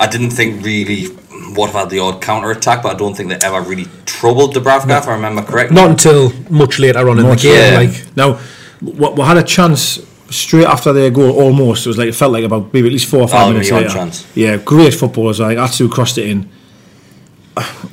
I 0.00 0.07
didn't 0.07 0.31
think 0.31 0.64
really 0.64 1.07
what 1.55 1.71
had 1.71 1.90
the 1.90 1.99
odd 1.99 2.21
counter 2.23 2.50
attack, 2.50 2.83
but 2.83 2.95
I 2.95 2.99
don't 2.99 3.14
think 3.17 3.31
they 3.31 3.38
ever 3.47 3.61
really 3.62 3.87
troubled 4.07 4.55
Dubravka, 4.55 4.99
if 4.99 5.09
I 5.09 5.14
remember 5.14 5.43
correctly. 5.43 5.75
Not 5.75 5.90
until 5.90 6.33
much 6.50 6.78
later 6.78 7.09
on 7.09 7.19
in 7.19 7.26
the 7.28 7.37
game, 7.37 7.73
yeah. 7.73 7.78
like 7.78 8.17
Now, 8.17 8.38
we, 8.81 9.09
we 9.11 9.23
had 9.23 9.37
a 9.38 9.43
chance 9.43 9.99
straight 10.31 10.67
after 10.67 10.93
their 10.93 11.11
goal, 11.11 11.33
almost. 11.40 11.87
It 11.87 11.88
was 11.88 11.99
like 11.99 12.09
it 12.09 12.14
felt 12.14 12.33
like 12.33 12.45
about 12.45 12.73
maybe 12.73 12.87
at 12.88 12.93
least 12.93 13.07
four 13.11 13.21
or 13.23 13.28
five 13.28 13.47
Oh, 13.49 13.52
minutes 13.52 13.71
later. 13.71 13.88
chance. 13.88 14.26
Yeah, 14.37 14.57
great 14.59 14.95
footballers. 14.95 15.40
Like 15.40 15.59
Atsu 15.59 15.88
crossed 15.88 16.19
it 16.19 16.28
in. 16.28 16.49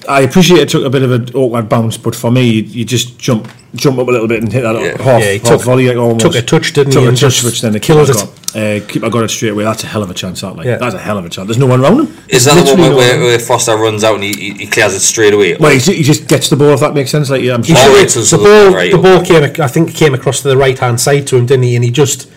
I 0.08 0.22
appreciate 0.22 0.60
it 0.60 0.70
took 0.70 0.86
a 0.86 0.90
bit 0.92 1.02
of 1.02 1.12
an 1.12 1.34
awkward 1.34 1.68
bounce, 1.68 1.98
but 1.98 2.14
for 2.16 2.30
me, 2.30 2.48
you, 2.48 2.62
you 2.64 2.86
just 2.86 3.18
jump 3.18 3.48
jump 3.74 3.98
up 3.98 4.08
a 4.08 4.12
little 4.12 4.28
bit 4.28 4.44
and 4.44 4.54
hit 4.54 4.62
that 4.62 4.76
Yeah. 4.80 5.02
half, 5.02 5.22
Yeah, 5.22 5.32
he 5.32 5.38
half 5.40 5.48
took- 5.48 5.62
volley. 5.64 5.88
Like 5.88 5.98
almost. 5.98 6.20
took 6.24 6.36
a 6.36 6.42
touch, 6.44 6.74
didn't 6.74 6.94
took 6.94 7.02
he, 7.04 7.10
a 7.10 7.16
touch, 7.16 7.44
which 7.44 7.62
then 7.62 7.74
the 7.74 7.80
killed 7.80 8.08
it. 8.10 8.14
got. 8.14 8.30
Uh, 8.56 8.80
keeper 8.88 9.10
got 9.10 9.24
it 9.26 9.30
straight 9.30 9.50
away. 9.50 9.66
That's 9.66 9.84
a 9.84 9.88
hell 9.88 10.02
of 10.02 10.10
a 10.10 10.14
chance. 10.14 10.40
That 10.40 10.56
like 10.56 10.66
Yeah. 10.66 10.78
that's 10.78 10.96
a 10.96 11.00
hell 11.00 11.18
of 11.18 11.26
a 11.26 11.30
chance. 11.30 11.48
There's 11.48 11.58
no 11.58 11.66
one 11.66 11.82
around 11.82 12.00
him. 12.08 12.18
Is 12.30 12.46
that 12.46 12.56
the 12.56 12.72
one 12.72 12.80
where, 12.80 12.90
no 12.92 12.96
where, 12.96 13.20
where 13.20 13.40
Foster 13.40 13.76
runs 13.76 14.04
out 14.06 14.16
and 14.16 14.24
he, 14.24 14.32
he, 14.32 14.52
he 14.54 14.68
clears 14.68 14.94
it 14.94 15.02
straight 15.02 15.34
away? 15.34 15.58
Well, 15.58 15.72
he, 15.78 15.80
he 15.98 16.04
just 16.04 16.28
gets 16.30 16.50
the 16.50 16.56
ball 16.56 16.70
if 16.70 16.80
that 16.80 16.94
makes 16.94 17.12
sense. 17.12 17.30
Like 17.30 17.42
yeah, 17.44 17.56
I'm 17.56 17.64
He 17.64 17.74
Oh, 17.74 17.76
should- 17.76 17.96
right, 18.00 18.10
so- 18.10 18.22
so 18.24 18.38
the 18.38 18.44
the- 18.44 18.50
ball, 18.50 18.74
right, 18.74 18.92
the 18.92 18.98
okay. 18.98 19.18
ball 19.18 19.26
came. 19.52 19.62
I 19.62 19.68
think 19.68 19.94
came 19.94 20.14
across 20.14 20.42
to 20.44 20.48
the 20.48 20.56
right 20.58 20.80
hand 20.80 21.02
side 21.02 21.28
to 21.28 21.36
him, 21.38 21.46
didn't 21.46 21.64
he? 21.64 21.76
And 21.76 21.84
he 21.84 21.92
just, 21.92 22.32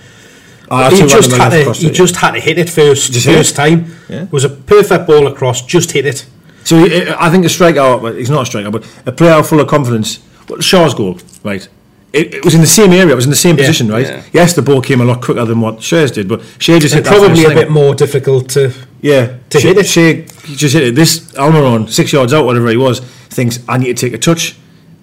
Ah, 0.71 0.91
he 0.91 0.97
just 1.07 1.31
had 1.33 1.51
to, 1.51 1.73
he 1.73 1.87
it. 1.87 1.93
just 1.95 2.17
had 2.17 2.33
to 2.33 2.41
hit 2.41 2.59
it 2.59 2.69
first, 2.69 3.13
Just 3.13 3.25
first 3.27 3.53
it? 3.53 3.57
time. 3.57 3.95
Yeah. 4.09 4.25
It 4.25 4.33
was 4.33 4.45
a 4.45 4.51
perfect 4.51 5.07
ball 5.07 5.27
across. 5.29 5.65
Just 5.65 5.93
hit 5.93 6.05
it. 6.05 6.27
So 6.65 6.77
I 7.19 7.31
think 7.31 7.47
a 7.47 7.49
striker, 7.49 7.97
well, 7.97 8.13
he's 8.13 8.29
not 8.29 8.43
a 8.43 8.47
striker, 8.47 8.71
but 8.71 8.85
a 9.07 9.13
player 9.13 9.43
full 9.43 9.61
of 9.61 9.69
confidence. 9.69 10.19
Well, 10.49 10.59
Schar's 10.61 10.93
goal, 10.95 11.19
right? 11.45 11.67
It, 12.13 12.35
it 12.37 12.45
was 12.45 12.55
in 12.55 12.61
the 12.63 12.67
same 12.67 12.93
area, 12.93 13.13
it 13.13 13.17
was 13.17 13.27
in 13.27 13.31
the 13.31 13.37
same 13.37 13.57
Yeah. 13.57 13.63
position, 13.67 13.89
right? 13.89 14.07
Yeah. 14.07 14.23
Yes, 14.33 14.55
the 14.55 14.63
ball 14.63 14.81
came 14.81 15.01
a 15.01 15.05
lot 15.05 15.21
quicker 15.23 15.45
than 15.45 15.61
what 15.61 15.79
Schar's 15.79 16.11
did, 16.11 16.27
but 16.27 16.41
Schar 16.59 16.81
just 16.81 16.95
hit 16.95 17.07
And 17.07 17.15
that 17.15 17.19
probably 17.21 17.45
a 17.45 17.51
bit 17.51 17.71
more 17.71 17.95
difficult 17.95 18.49
to. 18.51 18.73
Yeah, 19.03 19.35
to 19.51 19.59
Schar, 19.59 19.63
hit 19.63 19.79
it. 19.79 19.87
Schar 19.87 20.45
he 20.47 20.57
just 20.57 20.75
hit 20.75 20.85
it. 20.85 20.95
This 20.95 21.21
Almiron, 21.33 21.89
six 21.91 22.13
yards 22.13 22.33
out, 22.33 22.47
whatever 22.47 22.69
he 22.71 22.77
was, 22.79 23.01
thinks 23.01 23.59
I 23.69 23.77
need 23.79 23.95
to 23.97 24.07
take 24.07 24.15
a 24.15 24.19
touch. 24.19 24.57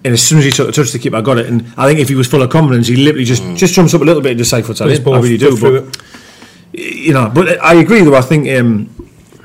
And 0.04 0.14
as 0.14 0.22
soon 0.22 0.40
as 0.40 0.46
he 0.46 0.52
took 0.52 0.68
a 0.70 0.72
touch, 0.72 0.92
the 0.92 1.00
keeper 1.00 1.22
got 1.22 1.38
it. 1.38 1.46
And 1.48 1.66
I 1.78 1.88
think 1.88 2.00
if 2.00 2.10
he 2.10 2.16
was 2.16 2.28
full 2.28 2.42
of 2.42 2.50
confidence, 2.50 2.88
he 2.88 2.96
literally 2.96 3.26
just 3.26 3.44
just 3.56 3.74
jumps 3.76 3.94
up 3.94 4.02
a 4.02 4.04
little 4.04 4.22
bit 4.22 4.32
and 4.32 4.38
just 4.40 4.50
side 4.50 4.66
foots 4.66 4.80
that 4.80 4.88
his 4.90 4.98
in. 5.00 5.04
ball 5.06 5.16
I 5.16 5.20
really 5.20 5.38
do. 5.38 5.56
through 5.56 5.82
But 5.92 6.02
you 6.74 7.14
know, 7.14 7.32
but 7.34 7.64
I 7.64 7.76
agree 7.76 8.02
though. 8.02 8.16
I 8.16 8.22
think 8.22 8.48
um, 8.50 8.90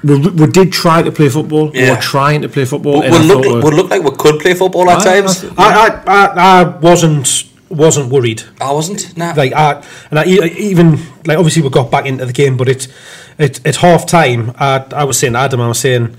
we, 0.02 0.16
we 0.18 0.46
did 0.48 0.72
try 0.72 1.02
to 1.02 1.12
play 1.12 1.28
football. 1.28 1.70
We 1.70 1.88
were 1.88 1.96
trying 1.96 2.42
to 2.42 2.48
play 2.48 2.64
football. 2.64 2.96
Would, 2.96 3.04
and 3.04 3.14
I 3.14 3.18
would, 3.20 3.26
look, 3.28 3.44
thought 3.44 3.64
we- 3.70 3.76
looked 3.76 3.90
like 3.90 4.02
we 4.02 4.10
could 4.16 4.40
play 4.40 4.54
football 4.54 4.88
at 4.90 5.00
I- 5.00 5.04
times. 5.20 5.44
I- 5.44 5.50
I, 5.56 5.86
I, 5.88 6.24
I, 6.26 6.60
I 6.62 6.78
wasn't 6.78 7.44
wasn't 7.70 8.10
worried. 8.12 8.42
I 8.60 8.72
wasn't. 8.72 9.16
Nah. 9.16 9.32
Like 9.36 9.52
I 9.52 9.82
and 10.10 10.18
I 10.18 10.24
even 10.26 10.98
like 11.24 11.38
obviously 11.38 11.62
we 11.62 11.70
got 11.70 11.90
back 11.90 12.04
into 12.06 12.26
the 12.26 12.32
game, 12.32 12.56
but 12.56 12.68
it 12.68 12.88
it 13.38 13.64
at 13.66 13.76
half 13.76 14.06
time 14.06 14.52
I, 14.58 14.84
I 14.94 15.04
was 15.04 15.18
saying 15.18 15.32
to 15.34 15.38
Adam, 15.38 15.60
I 15.60 15.68
was 15.68 15.78
saying 15.78 16.16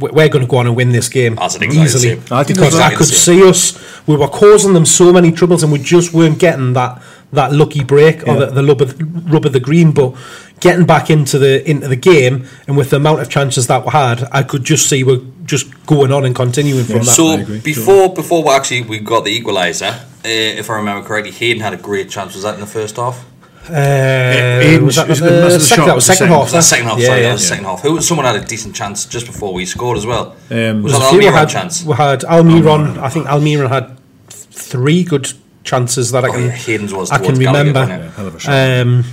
"We- 0.00 0.10
we're 0.10 0.28
going 0.28 0.44
to 0.44 0.50
go 0.50 0.56
on 0.56 0.66
and 0.66 0.74
win 0.74 0.90
this 0.90 1.08
game 1.08 1.34
That's 1.36 1.60
easily. 1.62 2.20
I 2.30 2.42
because 2.44 2.74
I 2.78 2.94
could 2.94 3.06
see 3.06 3.46
us. 3.48 3.78
We 4.06 4.16
were 4.16 4.28
causing 4.28 4.72
them 4.72 4.86
so 4.86 5.12
many 5.12 5.30
troubles, 5.30 5.62
and 5.62 5.70
we 5.72 5.78
just 5.78 6.14
weren't 6.14 6.38
getting 6.38 6.72
that 6.72 7.02
that 7.32 7.52
lucky 7.52 7.84
break 7.84 8.22
or 8.26 8.32
Yeah. 8.34 8.46
the, 8.46 8.46
the 8.46 8.64
rub, 8.64 8.80
of, 8.80 9.30
rub 9.32 9.44
of 9.46 9.52
the 9.52 9.60
green. 9.60 9.92
But 9.92 10.14
getting 10.60 10.86
back 10.86 11.10
into 11.10 11.38
the 11.38 11.68
into 11.68 11.88
the 11.88 11.96
game, 11.96 12.46
and 12.66 12.76
with 12.76 12.90
the 12.90 12.96
amount 12.96 13.20
of 13.20 13.28
chances 13.28 13.66
that 13.66 13.84
we 13.84 13.90
had, 13.92 14.26
I 14.32 14.42
could 14.42 14.64
just 14.64 14.88
see 14.88 15.04
we're 15.04 15.20
just 15.44 15.66
going 15.86 16.12
on 16.12 16.24
and 16.24 16.34
continuing 16.34 16.84
from 16.84 16.98
that. 17.00 17.04
So 17.06 17.32
agree, 17.40 17.60
before 17.60 18.12
before 18.14 18.42
we 18.42 18.50
actually 18.50 18.82
we 18.82 18.98
got 18.98 19.24
the 19.24 19.40
equaliser, 19.40 19.92
uh, 19.94 20.00
if 20.24 20.68
I 20.70 20.74
remember 20.76 21.06
correctly, 21.06 21.32
Hayden 21.32 21.62
had 21.62 21.74
a 21.74 21.76
great 21.76 22.08
chance. 22.10 22.34
Was 22.34 22.42
that 22.44 22.54
in 22.54 22.60
the 22.60 22.66
first 22.66 22.96
half? 22.96 23.24
uh, 23.68 23.72
Aiden- 23.72 24.80
was 24.86 24.96
that, 24.96 25.08
was 25.08 25.20
the, 25.20 25.26
it- 25.40 25.44
was 25.44 25.54
it 25.54 25.58
the 25.58 25.64
second, 25.64 25.82
shot? 25.82 25.86
that 25.88 25.94
was 25.94 25.94
Was 25.94 26.06
the 26.06 26.12
second 26.14 26.18
second? 26.28 26.32
half. 26.32 26.42
Was 26.44 26.52
that 26.52 26.62
second 26.62 26.86
half? 26.86 26.98
Yeah, 26.98 27.06
sorry, 27.06 27.20
yeah. 27.20 27.26
that 27.26 27.32
was 27.34 27.48
second 27.48 27.64
half. 27.66 27.82
Who? 27.82 28.00
Someone 28.00 28.24
had 28.26 28.36
a 28.36 28.44
decent 28.46 28.74
chance 28.74 29.04
just 29.04 29.26
before 29.26 29.52
we 29.52 29.66
scored 29.66 29.98
as 29.98 30.06
well. 30.06 30.36
Um, 30.50 30.82
was 30.82 30.92
There's 30.92 31.04
that 31.04 31.12
a 31.14 31.18
we 31.18 31.24
Almiron 31.24 31.32
had, 31.34 31.48
chance? 31.50 31.84
we 31.84 31.94
had 31.94 32.20
Almiron. 32.20 32.96
I 32.98 33.08
think 33.10 33.26
Almiron 33.26 33.68
had 33.68 33.98
three 34.30 35.04
good 35.04 35.30
chances 35.68 36.10
that 36.12 36.24
I 36.24 36.28
Oh, 36.28 36.32
can 36.32 36.42
yeah, 36.44 36.50
Hayden's 36.66 36.92
was 36.94 37.10
I 37.10 37.16
can 37.18 37.24
towards 37.26 37.38
Gallowgate, 37.40 37.66
remember. 37.66 37.80
wasn't 37.80 38.02
it? 38.04 38.10
hell 38.16 38.26
of 38.26 38.34
a 38.34 38.40
shot. 38.40 38.54
Um, 38.80 39.04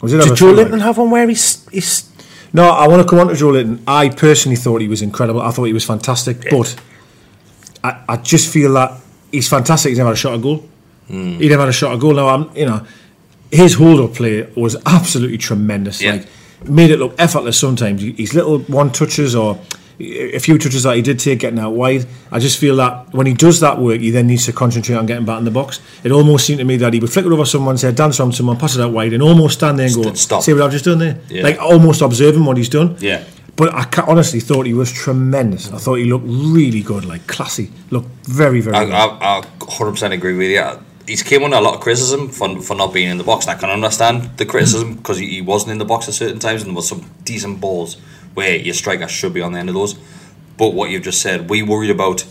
Was 0.00 0.12
it 0.12 0.18
did 0.18 0.26
ever 0.26 0.34
Joelinton 0.36 0.80
have 0.80 0.98
one 0.98 1.10
where 1.10 1.28
he's, 1.28 1.68
he's 1.70 2.10
No, 2.52 2.70
I 2.70 2.86
want 2.88 3.02
to 3.02 3.08
come 3.08 3.18
on 3.18 3.28
to 3.28 3.34
Joelinton. 3.34 3.80
I 3.86 4.08
personally 4.10 4.56
thought 4.56 4.80
he 4.80 4.88
was 4.88 5.02
incredible. 5.02 5.40
I 5.42 5.50
thought 5.50 5.64
he 5.64 5.72
was 5.72 5.84
fantastic, 5.84 6.36
but 6.50 6.76
I, 7.82 8.04
I 8.08 8.16
just 8.16 8.52
feel 8.52 8.72
that 8.74 8.92
he's 9.32 9.48
fantastic. 9.48 9.90
He's 9.90 9.98
never 9.98 10.10
had 10.10 10.14
a 10.14 10.20
shot 10.24 10.34
at 10.34 10.42
goal. 10.42 10.68
Hmm. 11.08 11.38
He 11.38 11.48
never 11.48 11.62
had 11.62 11.68
a 11.70 11.72
shot 11.72 11.92
at 11.94 12.00
goal. 12.00 12.14
Now, 12.14 12.28
I'm, 12.28 12.56
you 12.56 12.66
know, 12.66 12.86
his 13.50 13.74
hold-up 13.74 14.14
play 14.14 14.42
was 14.56 14.76
absolutely 14.86 15.38
tremendous. 15.38 16.00
Yeah. 16.02 16.12
Like, 16.12 16.26
made 16.68 16.90
it 16.90 16.98
look 16.98 17.14
effortless 17.18 17.58
sometimes. 17.58 18.02
His 18.02 18.34
little 18.34 18.58
one 18.60 18.90
touches 18.92 19.34
or 19.34 19.58
a 20.00 20.38
few 20.38 20.58
touches 20.58 20.84
that 20.84 20.96
he 20.96 21.02
did 21.02 21.18
take 21.18 21.40
getting 21.40 21.58
out 21.58 21.72
wide. 21.72 22.06
I 22.30 22.38
just 22.38 22.58
feel 22.58 22.76
that 22.76 23.12
when 23.12 23.26
he 23.26 23.34
does 23.34 23.60
that 23.60 23.78
work, 23.78 24.00
he 24.00 24.10
then 24.10 24.28
needs 24.28 24.46
to 24.46 24.52
concentrate 24.52 24.94
on 24.94 25.06
getting 25.06 25.24
back 25.24 25.38
in 25.38 25.44
the 25.44 25.50
box. 25.50 25.80
It 26.04 26.12
almost 26.12 26.46
seemed 26.46 26.60
to 26.60 26.64
me 26.64 26.76
that 26.76 26.92
he 26.92 27.00
would 27.00 27.12
flick 27.12 27.26
it 27.26 27.32
over 27.32 27.44
someone, 27.44 27.76
say 27.78 27.92
dance 27.92 28.20
around 28.20 28.32
someone, 28.32 28.56
pass 28.56 28.76
it 28.76 28.80
out 28.80 28.92
wide, 28.92 29.12
and 29.12 29.22
almost 29.22 29.58
stand 29.58 29.78
there 29.78 29.86
and 29.86 29.94
go, 29.94 30.12
stop. 30.14 30.42
"See 30.42 30.52
what 30.52 30.62
I've 30.62 30.70
just 30.70 30.84
done 30.84 30.98
there?" 30.98 31.20
Yeah. 31.28 31.42
Like 31.42 31.58
almost 31.58 32.00
observing 32.00 32.44
what 32.44 32.56
he's 32.56 32.68
done. 32.68 32.96
Yeah. 33.00 33.24
But 33.56 33.74
I 33.74 33.88
honestly 34.06 34.38
thought 34.38 34.66
he 34.66 34.72
was 34.72 34.92
tremendous. 34.92 35.72
I 35.72 35.78
thought 35.78 35.96
he 35.96 36.04
looked 36.04 36.26
really 36.28 36.80
good, 36.80 37.04
like 37.04 37.26
classy. 37.26 37.72
Looked 37.90 38.08
very, 38.24 38.60
very 38.60 38.76
I, 38.76 38.84
good. 38.84 38.94
I, 38.94 39.38
I 39.38 39.40
100% 39.58 40.12
agree 40.12 40.36
with 40.36 40.50
you. 40.50 40.64
He's 41.08 41.24
came 41.24 41.42
under 41.42 41.56
a 41.56 41.60
lot 41.60 41.74
of 41.74 41.80
criticism 41.80 42.28
for, 42.28 42.60
for 42.60 42.76
not 42.76 42.92
being 42.92 43.10
in 43.10 43.18
the 43.18 43.24
box, 43.24 43.46
and 43.46 43.56
I 43.56 43.60
can 43.60 43.70
understand 43.70 44.36
the 44.36 44.46
criticism 44.46 44.94
because 44.94 45.18
he, 45.18 45.26
he 45.26 45.40
wasn't 45.40 45.72
in 45.72 45.78
the 45.78 45.84
box 45.84 46.06
at 46.06 46.14
certain 46.14 46.38
times, 46.38 46.62
and 46.62 46.70
there 46.70 46.76
was 46.76 46.88
some 46.88 47.10
decent 47.24 47.60
balls 47.60 47.96
where 48.34 48.56
your 48.56 48.74
striker 48.74 49.08
should 49.08 49.34
be 49.34 49.40
on 49.40 49.52
the 49.52 49.58
end 49.58 49.68
of 49.68 49.74
those. 49.74 49.94
But 50.56 50.74
what 50.74 50.90
you've 50.90 51.02
just 51.04 51.20
said, 51.22 51.48
we 51.50 51.62
worried 51.62 51.90
about 51.90 52.24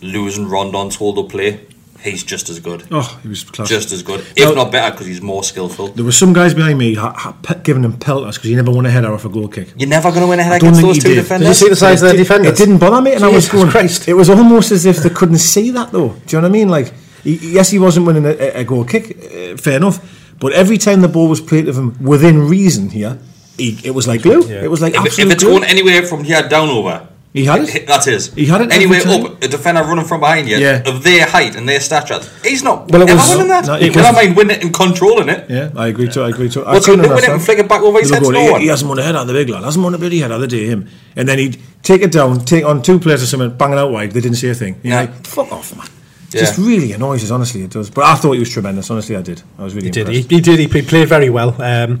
losing 0.00 0.46
Rondon's 0.48 0.96
hold 0.96 1.18
up 1.18 1.28
play. 1.30 1.60
He's 2.02 2.22
just 2.22 2.50
as 2.50 2.60
good, 2.60 2.86
oh, 2.90 3.18
he 3.22 3.28
was 3.28 3.44
class. 3.44 3.66
just 3.66 3.90
as 3.90 4.02
good, 4.02 4.20
if 4.36 4.40
No. 4.50 4.52
not 4.52 4.70
better, 4.70 4.90
because 4.92 5.06
he's 5.06 5.22
more 5.22 5.42
skillful. 5.42 5.88
there 5.88 6.04
were 6.04 6.12
some 6.12 6.34
guys 6.34 6.52
behind 6.52 6.78
me 6.78 6.92
ha- 6.92 7.14
ha- 7.14 7.32
pe- 7.42 7.62
giving 7.62 7.82
him 7.82 7.94
pelters 7.94 8.36
because 8.36 8.50
he 8.50 8.56
never 8.56 8.70
won 8.70 8.84
a 8.84 8.90
header 8.90 9.10
off 9.10 9.24
a 9.24 9.30
goal 9.30 9.48
kick. 9.48 9.72
You're 9.78 9.88
never 9.88 10.10
going 10.10 10.20
to 10.20 10.26
win 10.26 10.38
a 10.38 10.42
head 10.42 10.60
against 10.60 10.82
those 10.82 10.96
he 10.96 11.00
two 11.00 11.08
did. 11.08 11.14
defenders. 11.14 11.46
Did 11.46 11.48
you 11.48 11.54
see 11.54 11.68
the 11.70 11.76
size 11.76 12.02
of 12.02 12.08
their 12.08 12.14
It- 12.14 12.18
defenders? 12.18 12.52
It 12.52 12.56
didn't 12.58 12.76
bother 12.76 13.00
me, 13.00 13.14
and 13.14 13.24
I 13.24 13.28
was 13.28 13.48
going. 13.48 13.70
Christ. 13.70 14.06
It 14.06 14.12
was 14.12 14.28
almost 14.28 14.70
as 14.70 14.84
if 14.84 14.98
they 14.98 15.08
couldn't 15.08 15.38
see 15.38 15.70
that, 15.70 15.92
though. 15.92 16.08
Do 16.26 16.36
you 16.36 16.42
know 16.42 16.48
what 16.48 16.54
I 16.54 16.58
mean? 16.58 16.68
Like, 16.68 16.92
he, 17.22 17.36
yes, 17.52 17.70
he 17.70 17.78
wasn't 17.78 18.04
winning 18.04 18.26
a, 18.26 18.34
a 18.60 18.64
goal 18.64 18.84
kick, 18.84 19.16
uh, 19.24 19.56
fair 19.56 19.76
enough. 19.78 19.98
But 20.40 20.52
every 20.52 20.76
time 20.76 21.00
the 21.00 21.08
ball 21.08 21.28
was 21.28 21.40
played 21.40 21.68
of 21.68 21.78
him 21.78 21.96
within 22.04 22.46
reason 22.50 22.90
here, 22.90 23.18
he, 23.58 23.78
it 23.84 23.90
was 23.92 24.06
like 24.06 24.22
glue. 24.22 24.42
It 24.48 24.70
was 24.70 24.80
like 24.82 24.94
If, 24.94 25.18
if 25.18 25.30
it's 25.30 25.42
glue. 25.42 25.58
going 25.58 25.64
anywhere 25.64 26.02
from 26.04 26.24
here 26.24 26.46
down 26.48 26.68
over, 26.68 27.08
He 27.32 27.44
had 27.46 27.62
it. 27.68 27.86
That's 27.88 28.06
his. 28.06 28.32
He 28.34 28.46
had 28.46 28.60
it 28.60 28.70
every 28.70 28.86
Anywhere 28.86 29.26
up, 29.26 29.42
a 29.42 29.48
defender 29.48 29.82
running 29.82 30.04
from 30.04 30.20
behind 30.20 30.48
you, 30.48 30.56
Yeah. 30.56 30.82
of 30.86 31.02
their 31.02 31.26
height 31.26 31.56
and 31.56 31.68
their 31.68 31.80
stature, 31.80 32.20
he's 32.44 32.62
not 32.62 32.88
Well, 32.92 33.02
it 33.02 33.08
ever 33.10 33.18
was- 33.18 33.30
winning 33.30 33.48
that. 33.48 33.66
No, 33.66 33.74
he 33.74 33.86
it 33.86 33.92
can 33.92 34.02
was- 34.04 34.14
mind 34.14 34.36
winning 34.36 34.56
it 34.58 34.62
and 34.64 34.72
controlling 34.72 35.28
it. 35.28 35.46
Yeah, 35.50 35.70
I 35.74 35.88
agree 35.88 36.08
to. 36.10 36.22
I 36.22 36.28
agree 36.28 36.48
to. 36.50 36.62
I 36.64 36.74
What's 36.74 36.86
couldn't 36.86 37.04
he 37.04 37.08
doing 37.10 37.24
it 37.24 37.28
and 37.28 37.42
flick 37.42 37.58
it 37.58 37.68
back 37.68 37.82
over 37.82 37.98
his 37.98 38.10
People 38.10 38.30
head 38.30 38.34
go, 38.34 38.38
to 38.38 38.38
no 38.38 38.44
he, 38.46 38.50
one? 38.52 38.60
he 38.60 38.66
hasn't 38.68 38.88
won 38.88 38.98
a 39.00 39.02
header, 39.02 39.24
the 39.24 39.32
big 39.32 39.48
lad. 39.48 39.64
Hasn't 39.64 39.82
won 39.84 39.94
a 39.94 39.98
bloody 39.98 40.20
header 40.20 40.38
the 40.38 40.46
day 40.46 40.66
him. 40.66 40.88
And 41.16 41.28
then 41.28 41.38
he'd 41.38 41.58
take 41.82 42.02
it 42.02 42.12
down, 42.12 42.44
take 42.44 42.64
on 42.64 42.82
two 42.82 43.00
players 43.00 43.22
or 43.24 43.26
something, 43.26 43.50
bang 43.56 43.72
it 43.72 43.78
out 43.78 43.90
wide. 43.90 44.12
They 44.12 44.20
didn't 44.20 44.36
say 44.38 44.50
a 44.50 44.54
thing. 44.54 44.76
You're 44.84 44.94
Yeah. 44.94 45.00
like, 45.00 45.26
fuck 45.26 45.50
off, 45.50 45.76
man. 45.76 45.86
It 46.28 46.38
Yeah. 46.38 46.40
Just 46.46 46.58
really 46.58 46.92
annoys 46.92 47.22
us, 47.24 47.30
honestly, 47.32 47.62
it 47.62 47.70
does. 47.70 47.90
But 47.90 48.04
I 48.04 48.14
thought 48.14 48.32
he 48.32 48.40
was 48.40 48.50
tremendous, 48.50 48.90
honestly, 48.90 49.16
I 49.16 49.22
did. 49.22 49.42
I 49.58 49.64
was 49.64 49.74
really 49.74 49.86
He 49.88 49.90
did. 49.92 50.08
He, 50.08 50.20
he 50.22 50.40
did. 50.40 50.58
He 50.60 50.66
played- 50.68 50.86
played 50.88 51.08
very 51.08 51.30
well. 51.30 51.54
Um, 51.60 52.00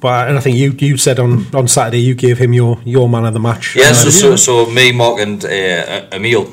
but 0.00 0.28
and 0.28 0.38
I 0.38 0.40
think 0.40 0.56
you 0.56 0.72
you 0.78 0.96
said 0.96 1.18
on, 1.18 1.46
on 1.54 1.68
Saturday 1.68 2.00
you 2.00 2.14
gave 2.14 2.38
him 2.38 2.52
your, 2.52 2.78
your 2.84 3.08
man 3.08 3.24
of 3.26 3.34
the 3.34 3.40
match. 3.40 3.76
Yeah, 3.76 3.92
so, 3.92 4.10
so, 4.10 4.36
so 4.36 4.66
me, 4.66 4.92
Mark, 4.92 5.20
and 5.20 5.44
uh, 5.44 6.06
Emil, 6.12 6.50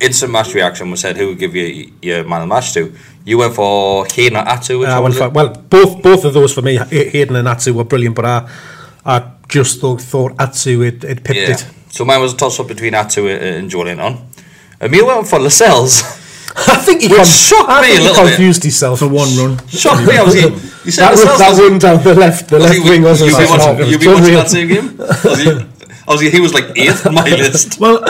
instant 0.00 0.32
match 0.32 0.54
reaction. 0.54 0.90
We 0.90 0.96
said 0.96 1.16
who 1.16 1.28
would 1.28 1.38
give 1.38 1.54
you 1.54 1.92
your 2.02 2.24
man 2.24 2.42
of 2.42 2.48
the 2.48 2.54
match 2.54 2.72
to. 2.74 2.92
You 3.24 3.38
went 3.38 3.54
for 3.54 4.06
Hayden 4.06 4.36
or 4.38 4.48
Atsu. 4.48 4.78
Which 4.78 4.88
Uh, 4.88 4.96
I 4.96 5.00
went 5.00 5.14
for, 5.14 5.28
well, 5.28 5.48
both 5.50 6.02
both 6.02 6.24
of 6.24 6.32
those 6.34 6.52
for 6.54 6.62
me, 6.62 6.76
Hay- 6.76 7.10
Hayden 7.10 7.36
and 7.36 7.46
Atsu 7.48 7.74
were 7.74 7.84
brilliant, 7.84 8.16
but 8.16 8.24
I 8.24 8.48
I 9.04 9.30
just 9.48 9.80
thought, 9.80 10.00
thought 10.00 10.32
Atsu 10.38 10.80
had, 10.80 11.02
had 11.02 11.24
pipped 11.24 11.38
yeah. 11.38 11.50
it. 11.54 11.66
So 11.90 12.04
mine 12.04 12.20
was 12.20 12.34
a 12.34 12.36
toss 12.36 12.58
up 12.60 12.68
between 12.68 12.94
Atsu 12.94 13.28
and 13.28 13.70
Joelinton. 13.70 14.20
Emil 14.80 15.06
went 15.06 15.26
for 15.28 15.38
Lascelles. 15.38 16.02
I 16.56 16.76
think 16.76 17.02
he, 17.02 17.08
Which 17.08 17.16
con- 17.18 17.26
shocked 17.26 17.68
I 17.70 17.80
me 17.82 17.86
think 17.88 17.98
a 17.98 18.02
he 18.02 18.08
little 18.08 18.24
bit. 18.24 18.28
confused 18.36 18.62
himself. 18.62 18.98
For 19.00 19.08
one 19.08 19.28
run. 19.36 19.66
Shocked 19.68 20.06
me. 20.06 20.16
I 20.16 20.22
was 20.22 20.34
like, 20.34 20.52
you 20.84 20.90
said 20.90 21.08
that, 21.08 21.16
run, 21.16 21.26
Lascelles. 21.26 21.38
that 21.38 21.50
was- 21.50 21.60
run 21.60 21.78
down 21.78 22.02
the 22.04 22.14
left, 22.14 22.48
the 22.48 22.58
left 22.58 22.74
he- 22.74 22.80
wing 22.88 23.02
was 23.02 23.20
you 23.20 23.26
be 23.28 23.32
like, 23.32 23.48
watching, 23.50 23.78
you 23.78 23.84
was 23.84 23.98
be 23.98 24.06
watching 24.06 24.24
unreal. 24.24 24.38
that 24.38 24.48
same 24.50 24.68
game? 24.68 24.96
Was 24.96 25.40
he, 25.40 25.50
I 26.08 26.12
was, 26.12 26.20
he 26.20 26.40
was 26.40 26.54
like 26.54 26.64
eighth 26.76 27.06
on 27.06 27.14
my 27.14 27.24
list. 27.28 27.78
Well, 27.78 28.02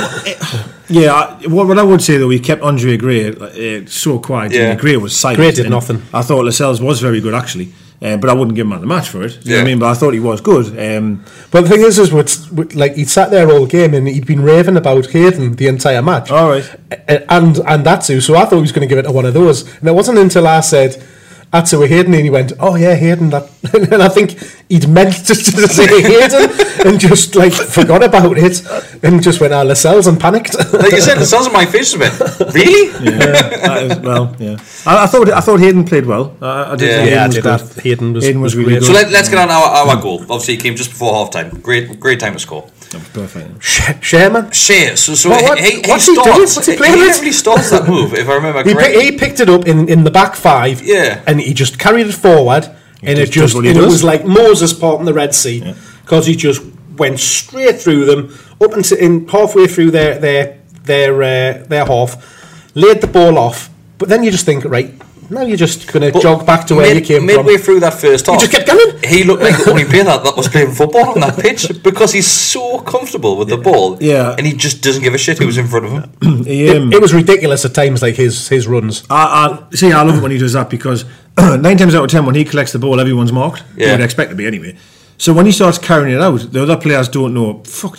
yeah, 0.89 1.13
I- 1.13 1.47
what, 1.49 1.67
what 1.67 1.79
I 1.79 1.83
would 1.83 2.01
say 2.03 2.17
though, 2.17 2.31
he 2.31 2.39
kept 2.41 2.63
Andre 2.63 2.97
Gray 2.97 3.31
uh, 3.35 3.87
so 3.87 4.19
quiet. 4.19 4.53
Yeah. 4.53 4.61
Yeah. 4.69 4.75
Gray 4.77 4.97
was 4.97 5.17
silent. 5.17 5.39
Gray 5.39 5.51
did 5.53 5.69
nothing. 5.71 6.03
I 6.15 6.23
thought 6.23 6.45
Lascelles 6.45 6.81
was 6.81 7.01
very 7.01 7.21
good 7.21 7.35
actually, 7.35 7.73
uh, 8.03 8.17
but 8.17 8.31
I 8.31 8.33
wouldn't 8.33 8.55
give 8.57 8.65
him 8.67 8.71
man 8.71 8.81
the 8.81 8.87
match 8.87 9.09
for 9.09 9.23
it. 9.25 9.39
Do 9.43 9.51
you 9.51 9.57
know 9.57 9.57
what 9.57 9.57
Yeah. 9.57 9.61
I 9.61 9.65
mean? 9.65 9.79
But 9.81 9.89
I 9.91 9.95
thought 9.95 10.15
he 10.15 10.21
was 10.21 10.41
good. 10.41 10.67
Um, 10.79 11.25
But 11.51 11.63
the 11.63 11.69
thing 11.71 11.81
is, 11.83 11.99
is 11.99 12.13
with, 12.13 12.53
with, 12.53 12.75
like 12.75 12.95
he'd 12.95 13.09
sat 13.09 13.31
there 13.31 13.51
all 13.51 13.67
game 13.67 13.93
and 13.95 14.07
he'd 14.07 14.27
been 14.27 14.43
raving 14.43 14.77
about 14.77 15.07
Hayden 15.11 15.57
the 15.57 15.67
entire 15.69 16.03
match. 16.03 16.31
All 16.31 16.49
right. 16.51 16.65
A- 16.93 17.33
and 17.33 17.59
and 17.67 17.87
Atsu. 17.87 18.21
So 18.21 18.35
I 18.37 18.45
thought 18.45 18.57
he 18.57 18.61
was 18.69 18.73
going 18.73 18.87
to 18.89 18.93
give 18.95 18.99
it 18.99 19.07
to 19.09 19.13
one 19.13 19.27
of 19.27 19.35
those, 19.35 19.63
and 19.81 19.89
it 19.89 19.93
wasn't 19.95 20.19
until 20.19 20.47
I 20.47 20.61
said 20.61 21.03
Atsu 21.53 21.83
or 21.83 21.87
Hayden, 21.87 22.13
and 22.15 22.23
he 22.25 22.31
went, 22.31 22.53
"Oh 22.61 22.77
yeah, 22.77 22.95
Hayden." 22.95 23.31
That, 23.31 23.49
and 23.93 24.03
I 24.03 24.09
think 24.09 24.39
he'd 24.69 24.89
meant 24.89 25.15
to, 25.27 25.35
to 25.35 25.69
say 25.69 25.87
Hayden 26.03 26.87
and 26.87 27.01
just 27.01 27.35
like 27.37 27.53
forgot 27.53 28.03
about 28.03 28.37
it 28.37 28.63
and 29.03 29.23
just 29.23 29.41
went, 29.41 29.55
"Ah, 29.55 29.63
Lascelles," 29.63 30.07
and 30.07 30.21
panicked. 30.21 30.55
Like 30.73 30.93
you 30.93 31.01
said, 31.01 31.17
Lascelles 31.19 31.47
on 31.47 31.53
my 31.53 31.65
face 31.65 31.95
a 31.95 31.99
bit. 31.99 32.13
Really? 32.55 32.89
that 33.19 33.83
is, 33.91 33.99
well, 34.01 34.37
yeah. 34.39 34.57
I, 34.87 35.05
I 35.05 35.07
thought 35.07 35.31
I 35.31 35.41
thought 35.41 35.61
Hayden 35.61 35.85
played 35.85 36.05
well. 36.07 36.37
I, 36.43 36.73
I 36.73 36.77
did. 36.77 36.89
Yeah. 36.89 36.97
yeah, 36.97 37.03
I 37.03 37.05
Hayden 37.05 37.27
was 37.27 37.35
did 37.35 37.43
good. 37.43 37.59
that. 37.61 37.83
Hayden 37.83 38.13
was, 38.13 38.25
Hayden 38.25 38.41
was 38.43 38.57
really 38.57 38.71
great. 38.73 38.81
good. 38.81 38.87
So 38.87 38.93
let, 38.93 39.11
let's 39.11 39.29
get 39.29 39.39
on 39.39 39.51
our, 39.51 39.65
our 39.65 40.01
goal. 40.03 40.21
Obviously, 40.23 40.55
it 40.55 40.61
came 40.61 40.77
just 40.77 40.91
before 40.91 41.15
half 41.15 41.31
time. 41.31 41.61
Great, 41.61 41.99
great 41.99 42.21
time 42.21 42.35
to 42.35 42.39
score. 42.39 42.69
That 42.91 43.01
was 43.01 43.09
perfect. 43.11 43.63
Sh- 43.63 43.93
Sherman. 44.01 44.47
Schar, 44.47 44.97
so, 44.97 45.15
so 45.15 45.31
What- 45.31 45.43
what- 45.43 45.59
he, 45.59 45.83
he, 45.83 45.91
what's 45.91 46.07
he 46.07 46.15
doing? 46.15 46.27
What's 46.29 46.67
he 46.67 46.77
playing 46.77 46.95
he 46.95 47.01
literally 47.01 47.33
starts 47.33 47.71
that 47.71 47.87
move, 47.89 48.15
if 48.15 48.29
I 48.29 48.35
remember 48.35 48.63
He, 48.65 48.73
correctly. 48.75 49.03
pick, 49.03 49.13
he 49.13 49.19
picked 49.19 49.41
it 49.41 49.49
up 49.51 49.67
in, 49.67 49.89
in 49.89 50.05
the 50.05 50.11
back 50.11 50.35
five, 50.35 50.81
Yeah. 50.83 51.23
and 51.27 51.41
he 51.41 51.53
just 51.53 51.79
carried 51.79 52.07
it 52.07 52.15
forward, 52.15 52.65
and 53.03 53.19
it 53.19 53.27
just 53.27 53.33
does 53.33 53.43
just 53.43 53.55
what 53.57 53.65
he 53.65 53.71
and 53.71 53.79
it 53.79 53.85
was 53.85 54.03
like 54.03 54.25
Moses 54.25 54.73
parting 54.73 55.05
the 55.07 55.13
Red 55.15 55.35
Sea 55.35 55.75
because 56.03 56.27
he 56.27 56.35
just 56.35 56.63
went 56.97 57.21
straight 57.21 57.79
through 57.81 58.07
them 58.07 58.37
up 58.61 58.73
into 58.73 58.97
in 59.03 59.29
halfway 59.29 59.67
through 59.69 59.91
their 59.93 60.19
their 60.19 60.59
their 60.85 61.15
uh, 61.23 61.65
their 61.69 61.85
half, 61.85 62.17
laid 62.75 63.01
the 63.03 63.07
ball 63.07 63.37
off, 63.39 63.69
but 63.99 64.09
then 64.09 64.23
you 64.25 64.31
just 64.31 64.47
think 64.47 64.65
right 64.65 64.95
now 65.31 65.43
you're 65.43 65.57
just 65.57 65.93
going 65.93 66.11
to 66.13 66.21
jog 66.21 66.47
back 66.47 66.67
to 66.69 66.75
where 66.75 66.87
mid- 66.95 67.09
you 67.09 67.17
came 67.19 67.27
midway 67.27 67.55
from. 67.57 67.63
through 67.65 67.81
that 67.81 67.95
first 67.95 68.27
half. 68.27 68.41
just 68.41 68.53
kept 68.53 68.67
going. 68.67 68.99
He 69.05 69.25
looked 69.25 69.43
like 69.49 69.57
the 69.63 69.71
only 69.71 69.85
player 69.85 70.05
that, 70.05 70.25
that 70.25 70.37
was 70.37 70.49
playing 70.49 70.73
football 70.73 71.11
on 71.11 71.21
that 71.21 71.39
pitch 71.39 71.83
because 71.83 72.13
he's 72.13 72.27
so 72.27 72.81
comfortable 72.81 73.37
with 73.37 73.49
the 73.49 73.57
ball. 73.59 73.99
Yeah. 74.01 74.35
And 74.37 74.47
he 74.47 74.53
just 74.55 74.83
doesn't 74.83 75.03
give 75.03 75.15
a 75.15 75.19
shit 75.19 75.39
who's 75.39 75.59
in 75.59 75.67
front 75.67 75.87
of 75.87 75.93
him. 75.93 76.45
He, 76.45 76.69
um, 76.71 76.93
It, 76.93 76.97
it 76.97 77.01
was 77.03 77.13
ridiculous 77.13 77.65
at 77.65 77.75
times, 77.75 78.01
like 78.03 78.15
his 78.17 78.49
his 78.49 78.67
runs. 78.67 79.05
I, 79.11 79.67
I 79.71 79.75
see. 79.75 79.93
I 79.93 80.03
love 80.03 80.17
it 80.19 80.23
when 80.23 80.31
he 80.31 80.39
does 80.39 80.53
that 80.55 80.71
because 80.71 81.05
nine 81.39 81.77
times 81.77 81.95
out 81.95 82.05
of 82.05 82.11
ten, 82.11 82.25
when 82.27 82.35
he 82.35 82.45
collects 82.45 82.73
the 82.73 82.79
ball, 82.79 82.99
everyone's 83.01 83.33
marked. 83.33 83.63
Yeah. 83.77 83.87
You 83.87 83.93
would 83.93 84.01
expect 84.03 84.31
to 84.31 84.37
be 84.37 84.47
anyway. 84.47 84.77
So 85.19 85.33
when 85.33 85.47
he 85.47 85.53
starts 85.53 85.79
carrying 85.79 86.15
it 86.15 86.23
out, 86.23 86.41
the 86.53 86.63
other 86.63 86.77
players 86.77 87.09
don't 87.09 87.35
know. 87.35 87.63
Fuck. 87.65 87.99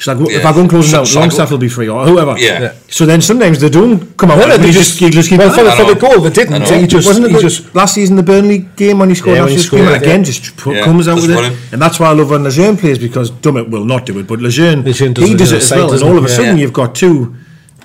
Should 0.00 0.16
I 0.16 0.18
go, 0.18 0.24
If 0.30 0.46
I 0.46 0.52
go 0.54 0.60
and 0.62 0.70
close 0.70 0.86
it 0.86 0.90
Should- 0.90 0.98
out, 1.00 1.06
should 1.06 1.18
I 1.18 1.20
Longstaff 1.20 1.50
will 1.50 1.58
be 1.58 1.68
free 1.68 1.86
or 1.86 2.06
whoever. 2.06 2.34
Yeah. 2.38 2.60
Yeah. 2.62 2.72
So 2.88 3.04
then 3.04 3.20
sometimes 3.20 3.60
they 3.60 3.68
don't 3.68 4.16
come 4.16 4.30
out. 4.30 4.38
No, 4.38 4.46
no, 4.46 4.54
and 4.54 4.62
they 4.64 4.68
he 4.68 4.72
just- 4.72 4.98
he 4.98 5.10
just 5.10 5.28
keep. 5.28 5.38
well, 5.38 5.52
for 5.52 5.62
the- 5.62 5.72
for 5.72 5.84
the 5.84 5.94
goal, 5.94 6.20
they 6.22 6.30
didn't. 6.30 6.58
know. 6.58 6.80
He 6.80 6.86
just 6.86 7.06
wasn't 7.06 7.26
it 7.26 7.32
he 7.32 7.36
the, 7.36 7.42
just 7.42 7.74
last 7.74 7.92
season 7.96 8.16
the 8.16 8.22
Burnley 8.22 8.58
game 8.76 8.98
when 9.00 9.10
he 9.10 9.14
scored 9.14 9.34
Yeah, 9.36 9.40
yeah, 9.40 9.44
when 9.44 9.50
he 9.50 9.56
just 9.56 9.66
scored, 9.66 9.92
again 10.02 10.20
yeah. 10.20 10.24
just 10.24 10.56
put, 10.56 10.74
Yeah, 10.76 10.84
comes 10.84 11.06
out 11.06 11.16
just 11.16 11.26
with 11.28 11.36
running. 11.36 11.52
it 11.52 11.58
and 11.72 11.82
that's 11.82 12.00
why 12.00 12.06
I 12.08 12.12
love 12.14 12.30
when 12.30 12.42
Lejeune 12.44 12.78
plays 12.78 12.98
because 12.98 13.30
Dummett 13.30 13.68
will 13.68 13.84
not 13.84 14.06
do 14.06 14.18
it 14.18 14.26
but 14.26 14.40
Lejeune, 14.40 14.82
Lejeune 14.84 15.12
does 15.12 15.28
he 15.28 15.34
does 15.34 15.52
it 15.52 15.56
other 15.56 15.64
as 15.64 15.70
well 15.70 15.92
and 15.92 16.02
all 16.02 16.16
of 16.18 16.24
a 16.24 16.28
sudden 16.30 16.56
you've 16.56 16.72
got 16.72 16.94
two 16.94 17.34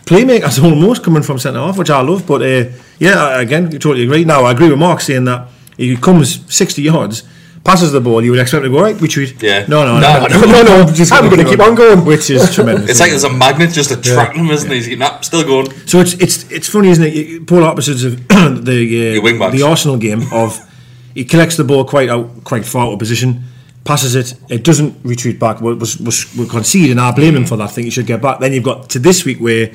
playmakers 0.06 0.63
almost 0.67 1.04
coming 1.04 1.21
from 1.23 1.38
centre 1.39 1.60
half 1.60 1.78
which 1.78 1.89
I 1.89 2.01
love 2.01 2.25
but 2.25 2.41
uh, 2.41 2.65
yeah 2.99 3.39
again 3.41 3.69
totally 3.71 4.04
agree 4.06 4.23
now 4.23 4.45
I 4.45 4.51
agree 4.51 4.69
with 4.69 4.80
Mark 4.80 5.01
saying 5.01 5.25
that 5.25 5.47
he 5.78 5.97
comes 5.97 6.39
60 6.47 6.82
yards 6.82 7.23
passes 7.65 7.91
the 7.91 7.99
ball 7.99 8.23
you 8.23 8.32
would 8.32 8.39
expect 8.39 8.63
him 8.63 8.71
to 8.71 8.78
go 8.78 8.84
right 8.84 8.99
retreat 9.01 9.41
Yeah. 9.41 9.65
no 9.67 9.84
no 9.84 9.99
No, 9.99 10.28
no 10.28 10.41
no, 10.45 10.62
no, 10.86 10.93
Just 10.93 11.12
I'm 11.12 11.30
gonna 11.30 11.43
keep 11.43 11.60
on 11.60 11.73
going. 11.75 12.06
which 12.06 12.30
is 12.30 12.54
tremendous 12.56 12.89
It's 12.91 12.99
like 12.99 13.10
there's 13.10 13.23
a 13.23 13.34
magnet 13.34 13.71
just 13.71 13.91
attracting 13.91 14.45
him, 14.45 14.51
isn't 14.51 14.71
it? 14.71 14.86
He's 14.86 14.97
nah, 14.97 15.19
still 15.21 15.43
going. 15.43 15.67
So 15.88 15.99
it's 15.99 16.13
it's 16.25 16.49
it's 16.51 16.69
funny, 16.69 16.89
isn't 16.89 17.04
it? 17.04 17.47
Polar 17.47 17.67
opposites 17.67 18.04
of 18.04 18.13
the 18.69 18.78
uh, 19.19 19.49
the 19.49 19.63
Arsenal 19.63 19.97
game 19.97 20.21
of 20.32 20.49
he 21.15 21.25
collects 21.25 21.58
the 21.58 21.63
ball 21.63 21.84
quite 21.86 22.10
out 22.10 22.43
quite 22.43 22.65
far 22.65 22.86
out 22.88 22.93
of 22.93 22.99
position, 22.99 23.43
passes 23.84 24.15
it, 24.15 24.38
it 24.49 24.63
doesn't 24.63 24.93
retreat 25.04 25.39
back. 25.39 25.60
Was 25.62 25.78
was, 25.80 25.97
was 25.99 26.36
we 26.38 26.47
concede, 26.47 26.91
and 26.91 26.99
I 27.01 27.12
blame 27.13 27.36
him 27.36 27.45
for 27.45 27.58
that. 27.58 27.69
I 27.69 27.73
think 27.73 27.86
he 27.86 27.91
should 27.91 28.06
get 28.06 28.21
back. 28.21 28.39
Then 28.39 28.54
you've 28.54 28.63
got 28.71 28.89
to 28.91 28.99
this 28.99 29.25
week 29.25 29.39
where 29.39 29.71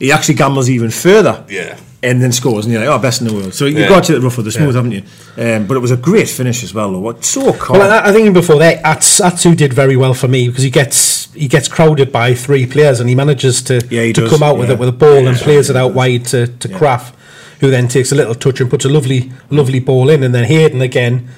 he 0.00 0.10
actually 0.12 0.34
gambles 0.36 0.70
even 0.70 0.90
further. 0.90 1.44
Yeah. 1.48 1.76
And 2.02 2.22
then 2.22 2.30
scores, 2.30 2.66
and 2.66 2.72
you're 2.72 2.84
like, 2.84 2.90
oh, 2.90 3.02
best 3.02 3.20
in 3.22 3.26
the 3.26 3.34
world. 3.34 3.54
So 3.54 3.64
you've 3.64 3.78
Yeah. 3.78 3.88
got 3.88 4.04
to 4.04 4.12
the 4.12 4.20
rough 4.20 4.36
with 4.36 4.46
the 4.46 4.52
smooth, 4.52 4.74
haven't 4.76 4.92
you? 4.92 5.02
Um, 5.38 5.66
but 5.66 5.76
it 5.76 5.80
was 5.80 5.90
a 5.90 5.96
great 5.96 6.28
finish 6.28 6.62
as 6.62 6.72
well, 6.74 6.92
though. 6.92 7.00
What 7.00 7.24
so 7.24 7.52
calm. 7.54 7.78
Well, 7.78 7.90
I, 7.90 8.10
I 8.10 8.12
think 8.12 8.32
before 8.34 8.58
that, 8.58 8.84
Atsu 8.84 9.54
did 9.54 9.72
very 9.72 9.96
well 9.96 10.12
for 10.14 10.28
me 10.28 10.46
because 10.48 10.62
he 10.62 10.70
gets 10.70 11.32
he 11.34 11.48
gets 11.48 11.68
crowded 11.68 12.12
by 12.12 12.34
three 12.34 12.66
players 12.66 13.00
and 13.00 13.08
he 13.08 13.14
manages 13.14 13.60
to 13.62 13.80
Yeah, 13.90 14.02
he 14.02 14.12
to 14.12 14.22
does, 14.22 14.30
come 14.30 14.42
out 14.42 14.56
with 14.58 14.70
it 14.70 14.78
with 14.78 14.88
a 14.88 14.92
ball 14.92 15.26
and 15.26 15.36
plays 15.36 15.68
it 15.70 15.76
out 15.76 15.94
wide 15.94 16.26
to 16.26 16.46
to 16.46 16.68
Krafth, 16.68 17.12
who 17.60 17.70
then 17.70 17.88
takes 17.88 18.12
a 18.12 18.14
little 18.14 18.34
touch 18.34 18.60
and 18.60 18.68
puts 18.70 18.84
a 18.84 18.88
lovely 18.90 19.32
lovely 19.50 19.80
ball 19.80 20.08
in, 20.10 20.22
and 20.22 20.34
then 20.34 20.44
Hayden 20.44 20.82
again 20.82 21.28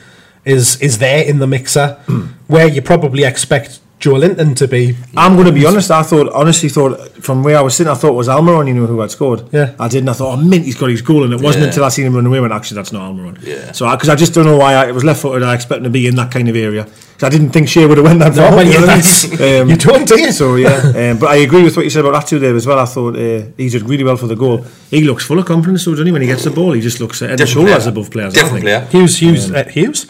is 0.44 0.76
is 0.80 0.98
there 0.98 1.22
in 1.24 1.38
the 1.38 1.46
mixer 1.46 1.96
where 2.48 2.66
you 2.68 2.82
probably 2.82 3.24
expect 3.24 3.80
Joelinton 4.00 4.54
to 4.56 4.68
be. 4.68 4.96
I'm 5.16 5.34
going 5.34 5.46
to 5.46 5.52
be 5.52 5.66
honest. 5.66 5.90
I 5.90 6.02
thought, 6.04 6.32
honestly, 6.32 6.68
thought 6.68 7.10
from 7.22 7.42
where 7.42 7.58
I 7.58 7.60
was 7.62 7.74
sitting, 7.74 7.90
I 7.90 7.94
thought 7.96 8.10
it 8.10 8.14
was 8.14 8.28
Almiron. 8.28 8.68
You 8.68 8.74
know 8.74 8.86
who 8.86 9.00
had 9.00 9.10
scored. 9.10 9.42
Yeah. 9.52 9.74
I 9.80 9.88
did, 9.88 9.98
and 9.98 10.10
I 10.10 10.12
thought, 10.12 10.38
oh, 10.38 10.42
mint, 10.42 10.64
he's 10.64 10.76
got 10.76 10.90
his 10.90 11.02
goal, 11.02 11.24
and 11.24 11.32
it 11.32 11.40
wasn't 11.40 11.62
Yeah. 11.62 11.68
until 11.68 11.84
I 11.84 11.88
seen 11.88 12.06
him 12.06 12.14
run 12.14 12.24
away 12.26 12.38
when 12.38 12.52
actually 12.52 12.76
that's 12.76 12.92
not 12.92 13.10
Almiron. 13.12 13.42
Yeah. 13.42 13.72
So 13.72 13.90
because 13.90 14.08
I, 14.08 14.14
just 14.14 14.34
don't 14.34 14.44
know 14.46 14.56
why 14.56 14.74
I, 14.74 14.88
it 14.88 14.92
was 14.94 15.02
left 15.02 15.20
footed. 15.22 15.42
I 15.42 15.54
expect 15.54 15.78
him 15.78 15.84
to 15.84 15.90
be 15.90 16.06
in 16.06 16.14
that 16.14 16.30
kind 16.30 16.48
of 16.48 16.54
area. 16.54 16.84
'Cause 16.84 17.26
I 17.26 17.30
didn't 17.30 17.50
think 17.50 17.66
Schar 17.66 17.88
would 17.88 17.98
have 17.98 18.06
went 18.06 18.20
that 18.20 18.36
far. 18.36 18.52
but 18.52 18.64
you 18.64 18.74
yeah, 18.74 18.78
know 18.78 18.86
what 18.86 18.90
I 18.90 18.96
that's- 18.98 19.40
Um, 19.60 19.68
you 19.70 19.76
don't, 19.76 20.06
do 20.06 20.20
you? 20.20 20.30
So 20.30 20.54
yeah, 20.54 20.76
um, 21.10 21.18
but 21.18 21.30
I 21.30 21.36
agree 21.38 21.64
with 21.64 21.76
what 21.76 21.82
you 21.84 21.90
said 21.90 22.04
about 22.04 22.22
Atu 22.24 22.38
there 22.38 22.54
as 22.54 22.64
well. 22.64 22.78
I 22.78 22.84
thought 22.84 23.16
uh, 23.16 23.42
he 23.56 23.68
did 23.68 23.82
really 23.82 24.04
well 24.04 24.16
for 24.16 24.28
the 24.28 24.36
goal. 24.36 24.64
He 24.88 25.02
looks 25.02 25.24
full 25.24 25.40
of 25.40 25.44
confidence, 25.46 25.82
so 25.82 25.90
doesn't 25.90 26.06
he? 26.06 26.12
When 26.12 26.22
he 26.22 26.28
gets 26.28 26.44
the 26.44 26.50
ball, 26.52 26.70
he 26.74 26.80
just 26.80 27.00
looks 27.00 27.20
at 27.22 27.30
the 27.30 27.36
Different 27.38 27.50
shoulders 27.68 27.82
player. 27.82 27.88
above 27.90 28.10
players. 28.12 28.32
I 28.34 28.42
Different 28.42 28.52
think. 28.64 28.64
player. 28.66 28.86
Hughes, 28.92 29.16
Hughes, 29.18 29.50
uh, 29.50 29.64
Hughes. 29.64 30.06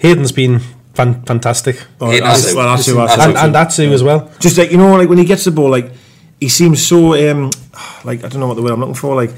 Hayden's 0.00 0.32
been 0.32 0.60
fan, 1.00 1.22
fantastic. 1.24 1.76
Oh, 2.00 2.10
Yeah, 2.10 2.20
that's- 2.20 2.46
Atu. 2.52 2.56
well, 2.56 2.76
Atu, 2.76 2.94
Atu, 2.94 3.24
and, 3.24 3.36
Atu. 3.36 3.44
and 3.44 3.56
Atsu 3.56 3.92
as 3.92 4.02
well. 4.02 4.30
Just 4.38 4.58
like 4.58 4.70
you 4.72 4.78
know, 4.78 4.96
like 4.96 5.08
when 5.08 5.18
he 5.18 5.24
gets 5.24 5.44
the 5.44 5.50
ball, 5.50 5.70
like 5.70 5.90
he 6.40 6.48
seems 6.48 6.86
so 6.86 6.98
um, 7.30 7.50
like 8.04 8.24
I 8.24 8.28
don't 8.28 8.40
know 8.40 8.46
what 8.48 8.54
the 8.56 8.62
word 8.62 8.72
I'm 8.72 8.80
looking 8.80 8.94
for, 8.94 9.14
like. 9.14 9.30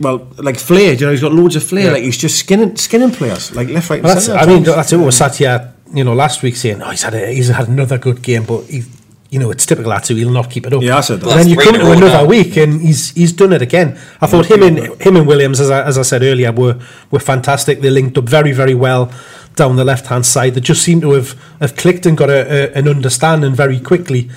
Well, 0.00 0.26
like 0.38 0.58
flair, 0.58 0.94
you 0.94 1.06
know, 1.06 1.12
he's 1.12 1.20
got 1.20 1.32
loads 1.32 1.54
of 1.54 1.62
flair. 1.62 1.84
Yeah. 1.86 1.92
Like 1.92 2.02
he's 2.02 2.16
just 2.18 2.36
skinning, 2.36 2.74
skinning 2.76 3.12
players, 3.12 3.54
like 3.54 3.68
left, 3.68 3.88
right, 3.88 3.96
and 3.98 4.04
Well, 4.04 4.14
that's, 4.14 4.26
centre. 4.26 4.40
I 4.42 4.46
mean, 4.46 4.64
times. 4.64 4.76
that's 4.76 4.92
it. 4.92 4.96
We 4.96 5.10
sat 5.12 5.36
here, 5.36 5.72
you 5.94 6.02
know, 6.02 6.14
last 6.14 6.42
week 6.42 6.56
saying, 6.56 6.82
"Oh, 6.82 6.90
he's 6.90 7.02
had 7.04 7.14
a, 7.14 7.26
he's 7.32 7.48
had 7.48 7.68
another 7.68 7.98
good 7.98 8.20
game," 8.20 8.42
but 8.44 8.62
he, 8.64 8.82
you 9.30 9.38
know, 9.38 9.50
it's 9.52 9.64
typical 9.64 9.92
Atu. 9.92 10.16
He'll 10.16 10.30
not 10.30 10.50
keep 10.50 10.66
it 10.66 10.72
up. 10.72 10.82
Yeah, 10.82 10.96
I 10.96 11.02
said 11.02 11.20
that. 11.20 11.30
And 11.30 11.38
then 11.40 11.48
you 11.48 11.56
come 11.56 11.74
to 11.74 11.80
in 11.80 11.86
a 11.86 11.90
row 11.90 11.92
another 11.92 12.22
now. 12.24 12.34
week, 12.36 12.56
and 12.56 12.80
he's 12.80 13.10
he's 13.10 13.32
done 13.32 13.52
it 13.52 13.62
again. 13.62 13.96
I 14.20 14.26
thought 14.26 14.46
him 14.46 14.62
and 14.64 14.78
him 15.00 15.14
and 15.18 15.26
Willems, 15.26 15.60
as 15.60 15.70
I, 15.70 15.82
as 15.84 15.96
I 15.98 16.02
said 16.02 16.22
earlier, 16.24 16.50
were 16.50 16.80
were 17.12 17.20
fantastic. 17.20 17.80
They 17.80 17.90
linked 17.90 18.18
up 18.18 18.24
very 18.24 18.50
very 18.52 18.74
well 18.74 19.12
down 19.56 19.76
the 19.76 19.84
left 19.84 20.06
hand 20.06 20.26
side. 20.26 20.54
They 20.54 20.60
just 20.60 20.82
seem 20.82 21.00
to 21.02 21.12
have 21.12 21.40
have 21.60 21.76
clicked 21.76 22.06
and 22.06 22.16
got 22.16 22.30
a, 22.30 22.70
a, 22.72 22.78
an 22.78 22.88
understanding 22.88 23.54
very 23.54 23.80
quickly. 23.80 24.30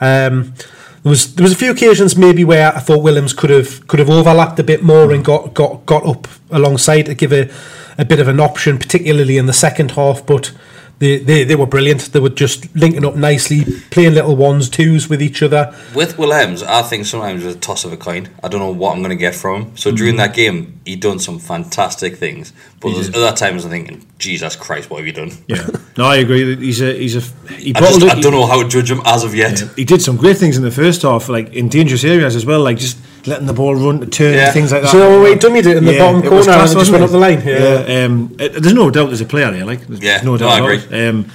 Um, 0.00 0.54
there 1.02 1.10
was 1.10 1.34
there 1.34 1.44
was 1.44 1.52
a 1.52 1.56
few 1.56 1.70
occasions 1.70 2.16
maybe 2.16 2.44
where 2.44 2.74
I 2.76 2.80
thought 2.80 3.02
Willems 3.02 3.32
could 3.32 3.50
have 3.50 3.86
could 3.86 4.00
have 4.00 4.10
overlapped 4.10 4.58
a 4.58 4.64
bit 4.64 4.82
more 4.82 5.12
and 5.12 5.24
got 5.24 5.54
got 5.54 5.86
got 5.86 6.06
up 6.06 6.28
alongside 6.50 7.02
to 7.06 7.14
give 7.14 7.32
a, 7.32 7.50
a 7.96 8.04
bit 8.04 8.20
of 8.20 8.28
an 8.28 8.40
option, 8.40 8.78
particularly 8.78 9.38
in 9.38 9.46
the 9.46 9.52
second 9.52 9.92
half. 9.92 10.24
But 10.26 10.52
they, 11.00 11.18
they, 11.18 11.44
they 11.44 11.56
were 11.56 11.66
brilliant. 11.66 12.12
They 12.12 12.20
were 12.20 12.28
just 12.28 12.74
linking 12.76 13.06
up 13.06 13.16
nicely, 13.16 13.64
playing 13.90 14.14
little 14.14 14.36
ones, 14.36 14.68
twos 14.68 15.08
with 15.08 15.22
each 15.22 15.42
other. 15.42 15.74
With 15.94 16.18
Willems, 16.18 16.62
I 16.62 16.82
think 16.82 17.06
sometimes 17.06 17.42
it's 17.44 17.56
a 17.56 17.58
toss 17.58 17.86
of 17.86 17.92
a 17.92 17.96
coin. 17.96 18.28
I 18.44 18.48
don't 18.48 18.60
know 18.60 18.70
what 18.70 18.92
I'm 18.92 18.98
going 18.98 19.08
to 19.08 19.16
get 19.16 19.34
from 19.34 19.62
him. 19.62 19.76
So 19.78 19.88
mm-hmm. 19.88 19.96
during 19.96 20.16
that 20.16 20.34
game, 20.34 20.78
he 20.84 20.96
done 20.96 21.18
some 21.18 21.38
fantastic 21.38 22.16
things. 22.16 22.52
But 22.80 22.92
there's 22.92 23.14
other 23.14 23.34
times 23.34 23.64
I'm 23.64 23.70
thinking, 23.70 24.06
Jesus 24.18 24.56
Christ, 24.56 24.90
what 24.90 24.98
have 24.98 25.06
you 25.06 25.14
done? 25.14 25.32
yeah, 25.46 25.66
no, 26.00 26.06
I 26.06 26.16
agree. 26.16 26.56
He's 26.56 26.80
a 26.80 26.90
he's 27.02 27.16
a 27.16 27.20
he 27.54 27.74
I, 27.74 27.80
just, 27.80 28.02
it. 28.02 28.10
I 28.16 28.20
don't 28.20 28.32
know 28.32 28.46
how 28.46 28.62
to 28.62 28.68
judge 28.68 28.90
him 28.90 29.02
as 29.04 29.22
of 29.24 29.34
yet. 29.34 29.58
He 29.76 29.84
did 29.84 30.00
some 30.00 30.16
great 30.16 30.38
things 30.38 30.56
in 30.56 30.62
the 30.62 30.70
first 30.70 31.02
half, 31.02 31.28
like 31.28 31.52
in 31.54 31.68
dangerous 31.68 32.04
areas 32.04 32.34
as 32.36 32.44
well, 32.46 32.60
like 32.68 32.78
just 32.78 32.96
letting 33.26 33.46
the 33.46 33.52
ball 33.52 33.74
run, 33.74 34.08
turn, 34.10 34.34
Yeah. 34.34 34.50
things 34.50 34.72
like 34.72 34.82
that. 34.82 34.90
So 34.90 35.22
we 35.22 35.34
dummied 35.34 35.66
it 35.66 35.76
in 35.76 35.84
the 35.84 35.98
bottom 35.98 36.22
corner 36.22 36.36
and 36.36 36.44
class, 36.44 36.70
it 36.72 36.74
just 36.74 36.76
wasn't 36.76 36.92
went 36.92 37.04
up 37.04 37.10
the 37.10 37.18
line, 37.18 37.42
yeah. 37.46 37.84
Yeah, 37.86 38.04
um, 38.06 38.34
it- 38.38 38.52
there's 38.62 38.74
no 38.74 38.90
doubt 38.90 39.06
there's 39.08 39.20
a 39.20 39.26
player 39.26 39.50
there, 39.50 39.66
like 39.66 39.86
there's 39.86 40.00
Yeah, 40.02 40.22
no 40.22 40.32
no, 40.32 40.36
doubt. 40.38 40.48
I 40.52 40.58
about 40.58 40.70
agree. 40.70 40.98
it. 40.98 41.08
Um, 41.08 41.26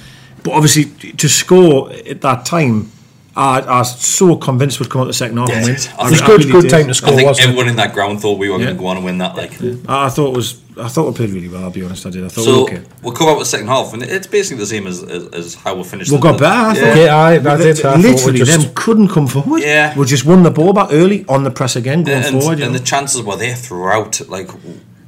but 0.42 0.52
obviously, 0.54 0.84
to 1.22 1.28
score 1.28 1.92
at 1.92 2.20
that 2.22 2.44
time, 2.44 2.90
I, 3.36 3.60
I 3.60 3.78
was 3.78 4.00
so 4.00 4.36
convinced 4.36 4.80
would 4.80 4.90
come 4.90 5.02
out 5.02 5.06
the 5.06 5.12
second 5.12 5.36
half 5.36 5.48
Yeah, 5.50 5.56
and 5.56 5.64
win. 5.66 5.74
it 5.74 5.78
is. 5.78 5.88
I 5.98 6.06
It 6.08 6.10
was 6.10 6.22
I 6.22 6.26
good, 6.26 6.40
really 6.40 6.52
good 6.52 6.62
did. 6.62 6.70
time 6.70 6.86
to 6.88 6.94
score. 6.94 7.08
I 7.08 7.12
score, 7.12 7.16
think 7.18 7.28
wasn't 7.28 7.44
it? 7.44 7.48
everyone 7.50 7.68
in 7.68 7.76
that 7.76 7.92
ground 7.94 8.20
thought 8.20 8.38
we 8.38 8.48
were 8.48 8.58
Yeah. 8.58 8.64
going 8.66 8.76
to 8.76 8.80
go 8.82 8.86
on 8.88 8.96
and 8.96 9.04
win 9.04 9.18
that. 9.18 9.36
Like, 9.36 9.52
I, 9.88 10.06
I 10.06 10.08
thought 10.08 10.28
it 10.32 10.36
was. 10.36 10.60
I 10.78 10.88
thought 10.88 11.08
we 11.08 11.14
played 11.14 11.30
really 11.30 11.48
well. 11.48 11.64
I'll 11.64 11.70
be 11.70 11.82
honest. 11.82 12.04
I 12.06 12.10
did. 12.10 12.24
I 12.24 12.28
thought 12.28 12.42
we 12.42 12.44
so 12.52 12.64
were 12.64 12.70
okay. 12.70 12.82
we'll 13.02 13.14
come 13.14 13.28
out 13.28 13.38
with 13.38 13.46
the 13.46 13.50
second 13.50 13.68
half, 13.68 13.94
and 13.94 14.02
it's 14.02 14.26
basically 14.26 14.58
the 14.58 14.66
same 14.66 14.86
as, 14.86 15.02
as, 15.02 15.26
as 15.28 15.54
how 15.54 15.74
we 15.74 15.84
finished. 15.84 16.10
We 16.10 16.18
the- 16.18 16.22
got 16.22 16.38
better. 16.38 16.46
I 16.54 16.74
Yeah. 16.74 16.80
thought. 16.94 16.96
Yeah, 16.98 17.16
I- 17.16 17.54
I 17.54 17.56
did. 17.56 17.84
I 17.84 17.96
Literally, 17.96 18.38
just- 18.40 18.60
them 18.60 18.72
couldn't 18.74 19.08
come 19.08 19.26
forward. 19.26 19.62
Yeah. 19.62 19.96
we 19.98 20.04
just 20.06 20.24
won 20.26 20.42
the 20.42 20.50
ball 20.50 20.72
back 20.74 20.88
early 20.92 21.24
on 21.28 21.44
the 21.44 21.50
press 21.50 21.76
again, 21.76 22.02
going 22.04 22.22
and, 22.24 22.40
forward. 22.40 22.60
and 22.60 22.72
know. 22.72 22.78
the 22.78 22.84
chances 22.84 23.22
were 23.22 23.36
there 23.36 23.54
throughout. 23.54 24.20
Like, 24.28 24.50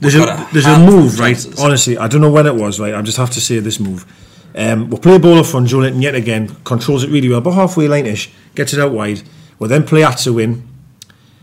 There's 0.00 0.14
we've 0.14 0.24
a, 0.24 0.48
there's 0.52 0.66
a 0.66 0.78
move, 0.78 1.18
right? 1.20 1.36
Honestly, 1.60 1.98
I 1.98 2.08
don't 2.08 2.20
know 2.20 2.30
when 2.30 2.46
it 2.46 2.54
was, 2.54 2.80
right? 2.80 2.94
I 2.94 3.02
just 3.02 3.18
have 3.18 3.30
to 3.32 3.40
say 3.40 3.58
this 3.58 3.78
move. 3.78 4.06
Um, 4.54 4.88
we'll 4.88 5.00
play 5.00 5.16
a 5.16 5.18
ball 5.18 5.38
up 5.38 5.46
front, 5.46 5.68
Joelinton 5.68 6.00
yet 6.02 6.14
again, 6.14 6.56
controls 6.64 7.04
it 7.04 7.10
really 7.10 7.28
well, 7.28 7.40
but 7.42 7.52
halfway 7.52 7.86
line 7.88 8.06
ish, 8.06 8.30
gets 8.54 8.72
it 8.72 8.80
out 8.80 8.92
wide. 8.92 9.22
We'll 9.58 9.68
then 9.68 9.84
play 9.84 10.02
Atsu 10.02 10.38
in. 10.38 10.66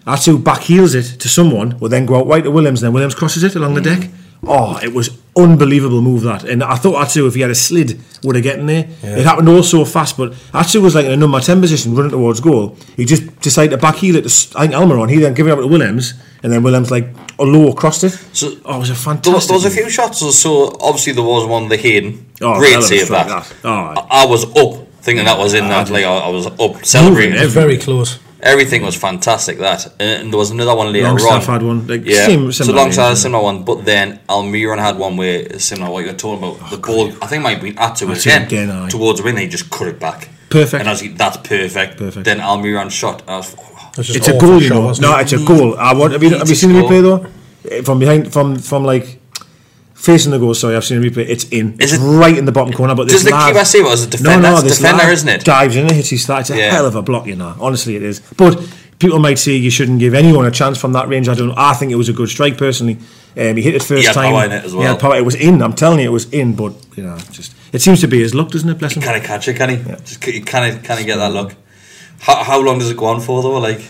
Atsu 0.08 0.38
back 0.38 0.62
heels 0.62 0.94
it 0.94 1.20
to 1.20 1.28
someone, 1.28 1.78
we'll 1.80 1.90
then 1.90 2.06
go 2.06 2.18
out 2.18 2.28
wide 2.28 2.44
to 2.44 2.52
Willems, 2.52 2.82
then 2.82 2.94
Willems 2.94 3.16
crosses 3.16 3.44
it 3.44 3.56
along 3.56 3.74
the 3.74 3.82
mm. 3.82 4.02
deck. 4.02 4.10
Oh, 4.48 4.78
it 4.78 4.94
was 4.94 5.18
unbelievable 5.36 6.02
move 6.02 6.22
that. 6.22 6.44
And 6.44 6.64
I 6.64 6.76
thought 6.76 7.02
Atsu, 7.02 7.26
if 7.26 7.34
he 7.34 7.42
had 7.42 7.50
a 7.50 7.56
slid, 7.56 8.00
would 8.24 8.36
have 8.36 8.46
gotten 8.46 8.68
there. 8.68 8.88
It 9.02 9.26
happened 9.26 9.50
all 9.50 9.64
so 9.64 9.84
fast, 9.86 10.18
but 10.18 10.34
Atsu 10.54 10.82
was 10.82 10.94
like 10.94 11.06
in 11.06 11.12
a 11.12 11.18
number 11.18 11.40
10 11.40 11.62
position 11.62 11.96
running 11.96 12.12
towards 12.12 12.40
goal. 12.42 12.78
He 12.96 13.06
just 13.06 13.40
decided 13.40 13.72
to 13.72 13.78
back 13.78 13.96
heel 13.96 14.16
it 14.18 14.22
to, 14.22 14.28
S- 14.28 14.54
I 14.56 14.68
think, 14.68 14.74
Almiron. 14.74 15.10
He 15.10 15.18
then 15.18 15.34
gave 15.34 15.48
it 15.48 15.52
up 15.52 15.60
to 15.60 15.68
Willems, 15.68 16.14
and 16.44 16.54
then 16.54 16.62
Willems, 16.62 16.92
like, 16.92 17.08
a 17.40 17.44
low 17.44 17.74
crossed 17.74 18.04
it. 18.04 18.12
So- 18.34 18.56
oh, 18.66 18.76
it 18.76 18.80
was 18.80 18.90
a 18.92 18.96
fantastic. 18.96 19.34
was- 19.34 19.48
there 19.48 19.56
was 19.56 19.66
a 19.66 19.72
few 19.72 19.90
shots, 19.90 20.20
so 20.38 20.78
obviously 20.80 21.14
there 21.14 21.24
was 21.24 21.48
one 21.48 21.68
the 21.68 21.78
Hayden. 21.78 22.26
Oh, 22.42 22.60
Great 22.60 22.72
hell 22.72 22.80
of 22.80 22.86
a 22.86 22.88
save 22.88 23.06
strike, 23.06 23.28
that. 23.28 23.44
that. 23.46 23.56
Oh. 23.64 24.06
I, 24.10 24.24
I 24.24 24.26
was 24.26 24.44
up 24.56 24.86
thinking 25.02 25.26
that 25.26 25.38
was 25.38 25.54
in 25.54 25.66
ah, 25.66 25.70
that. 25.70 25.90
Like 25.90 26.04
I, 26.04 26.18
I 26.18 26.30
was 26.30 26.48
up 26.48 26.84
celebrating. 26.86 27.34
Moving 27.34 27.48
It 27.48 27.52
very 27.52 27.78
close. 27.78 28.20
Everything 28.46 28.84
was 28.84 28.96
fantastic. 28.96 29.58
That 29.58 29.92
and 30.00 30.32
there 30.32 30.38
was 30.38 30.52
another 30.52 30.76
one 30.76 30.94
later 30.94 31.08
Longstaff 31.08 31.50
on. 31.50 31.54
had 31.56 31.64
one, 31.64 31.88
like, 31.88 32.06
yeah. 32.06 32.28
same- 32.28 32.52
so 32.52 32.64
similar 32.64 32.84
Longstaff 32.84 33.06
had 33.06 33.14
a 33.14 33.16
similar 33.18 33.44
one, 33.44 33.64
but 33.64 33.84
then 33.86 34.20
Almiron 34.30 34.78
had 34.78 34.98
one 34.98 35.18
where 35.18 35.58
similar 35.60 35.92
what 35.92 36.06
you're 36.06 36.14
talking 36.14 36.44
about. 36.44 36.58
Oh, 36.62 36.76
the 36.76 36.78
ball, 36.78 37.08
I 37.24 37.28
think, 37.28 37.42
it 37.42 37.44
might 37.44 37.62
be 37.62 37.70
at 37.72 37.96
Atu 37.96 38.04
again, 38.22 38.44
again, 38.44 38.70
aye. 38.70 38.88
towards 38.90 39.20
the 39.20 39.26
win. 39.26 39.38
He 39.38 39.48
just 39.48 39.70
cut 39.72 39.88
it 39.88 40.00
back. 40.00 40.30
Perfect. 40.50 40.80
And 40.82 40.88
I 40.88 40.92
was 40.92 41.02
like, 41.02 41.18
that's 41.18 41.38
perfect. 41.38 41.98
Perfect. 41.98 42.24
Then 42.24 42.38
Almiron 42.40 42.92
shot. 42.92 43.24
I 43.28 43.38
was, 43.38 43.56
oh, 43.58 43.90
It 43.94 43.98
was 43.98 44.08
just 44.08 44.20
It's 44.20 44.28
a 44.28 44.36
awful 44.36 44.48
goal, 44.50 44.62
you 44.62 44.70
know. 44.70 44.94
No, 45.02 45.18
it? 45.18 45.22
it's 45.24 45.34
a 45.34 45.44
goal. 45.44 45.76
I 45.78 45.94
want. 45.96 46.14
Have 46.14 46.22
you, 46.24 46.38
have 46.38 46.48
you 46.48 46.56
seen 46.56 46.72
the 46.74 46.82
to 46.82 46.88
replay 46.88 47.02
though? 47.02 47.82
From 47.82 47.98
behind, 47.98 48.32
from 48.32 48.60
from 48.60 48.84
like 48.84 49.20
facing 49.96 50.32
the 50.32 50.38
goal. 50.38 50.54
Sorry, 50.54 50.76
I've 50.76 50.86
seen 50.86 51.02
the 51.02 51.10
replay. 51.10 51.28
It's 51.28 51.46
in. 51.46 51.74
Is 51.80 51.94
it's 51.94 52.04
it- 52.04 52.06
right 52.06 52.38
in 52.38 52.46
the 52.46 52.52
bottom 52.52 52.72
corner. 52.74 52.94
But 52.94 53.08
Does 53.08 53.24
the 53.24 53.32
lad- 53.32 53.56
it 53.56 53.84
was 53.84 54.04
a 54.04 54.08
defender? 54.08 54.40
No, 54.42 54.56
no, 54.56 54.62
this 54.62 54.78
defender, 54.80 55.12
isn't 55.12 55.28
it? 55.28 55.44
Dives 55.44 55.76
in 55.76 55.84
and 55.88 55.92
hits 55.92 56.10
his 56.10 56.26
thigh. 56.26 56.42
It's 56.42 56.50
a 56.52 56.58
Yeah. 56.58 56.72
hell 56.72 56.86
of 56.86 56.96
a 56.96 57.02
block, 57.02 57.26
you 57.26 57.36
know. 57.36 57.56
Honestly, 57.60 57.96
it 57.96 58.04
is. 58.04 58.22
But 58.38 58.62
people 59.00 59.20
might 59.20 59.40
say 59.40 59.54
you 59.54 59.72
shouldn't 59.72 60.00
give 60.00 60.14
anyone 60.14 60.46
a 60.46 60.52
chance 60.52 60.78
from 60.78 60.94
that 60.94 61.10
range. 61.10 61.28
I 61.28 61.34
don't. 61.34 61.52
I 61.58 61.74
think 61.74 61.92
it 61.92 61.96
was 61.96 62.10
a 62.10 62.14
good 62.14 62.30
strike 62.30 62.58
personally. 62.58 62.98
Um, 63.38 63.58
he 63.58 63.64
hit 63.64 63.76
it 63.76 63.84
first 63.84 64.06
had 64.08 64.14
time. 64.14 64.32
power 64.34 64.46
in 64.46 64.52
it 64.54 64.64
as 64.66 64.72
He 64.72 64.78
well. 64.78 64.96
power. 64.96 65.16
It 65.18 65.26
was 65.26 65.36
in. 65.36 65.62
I'm 65.62 65.74
telling 65.74 66.00
you, 66.00 66.06
it 66.06 66.12
was 66.14 66.26
in. 66.32 66.54
But 66.56 66.74
you 66.96 67.04
know, 67.04 67.18
just 67.32 67.54
it 67.74 67.82
seems 67.82 68.00
to 68.02 68.08
be 68.08 68.20
his 68.20 68.34
luck, 68.34 68.50
doesn't 68.52 68.70
it? 68.70 68.78
Bless 68.78 68.96
him. 68.96 69.02
Can 69.02 69.20
he 69.20 69.28
catch 69.28 69.48
it? 69.48 69.56
Can 69.56 69.70
he? 69.70 69.76
Yeah. 69.78 69.96
Just 70.06 70.22
can 70.22 70.34
he, 70.34 70.40
can 70.80 70.98
he 71.00 71.04
get 71.06 71.18
that 71.18 71.34
look? 71.34 71.54
How, 72.20 72.44
how 72.44 72.62
long 72.62 72.80
does 72.80 72.90
it 72.90 72.96
go 72.98 73.08
on 73.08 73.20
for 73.20 73.42
though? 73.44 73.60
Like, 73.60 73.82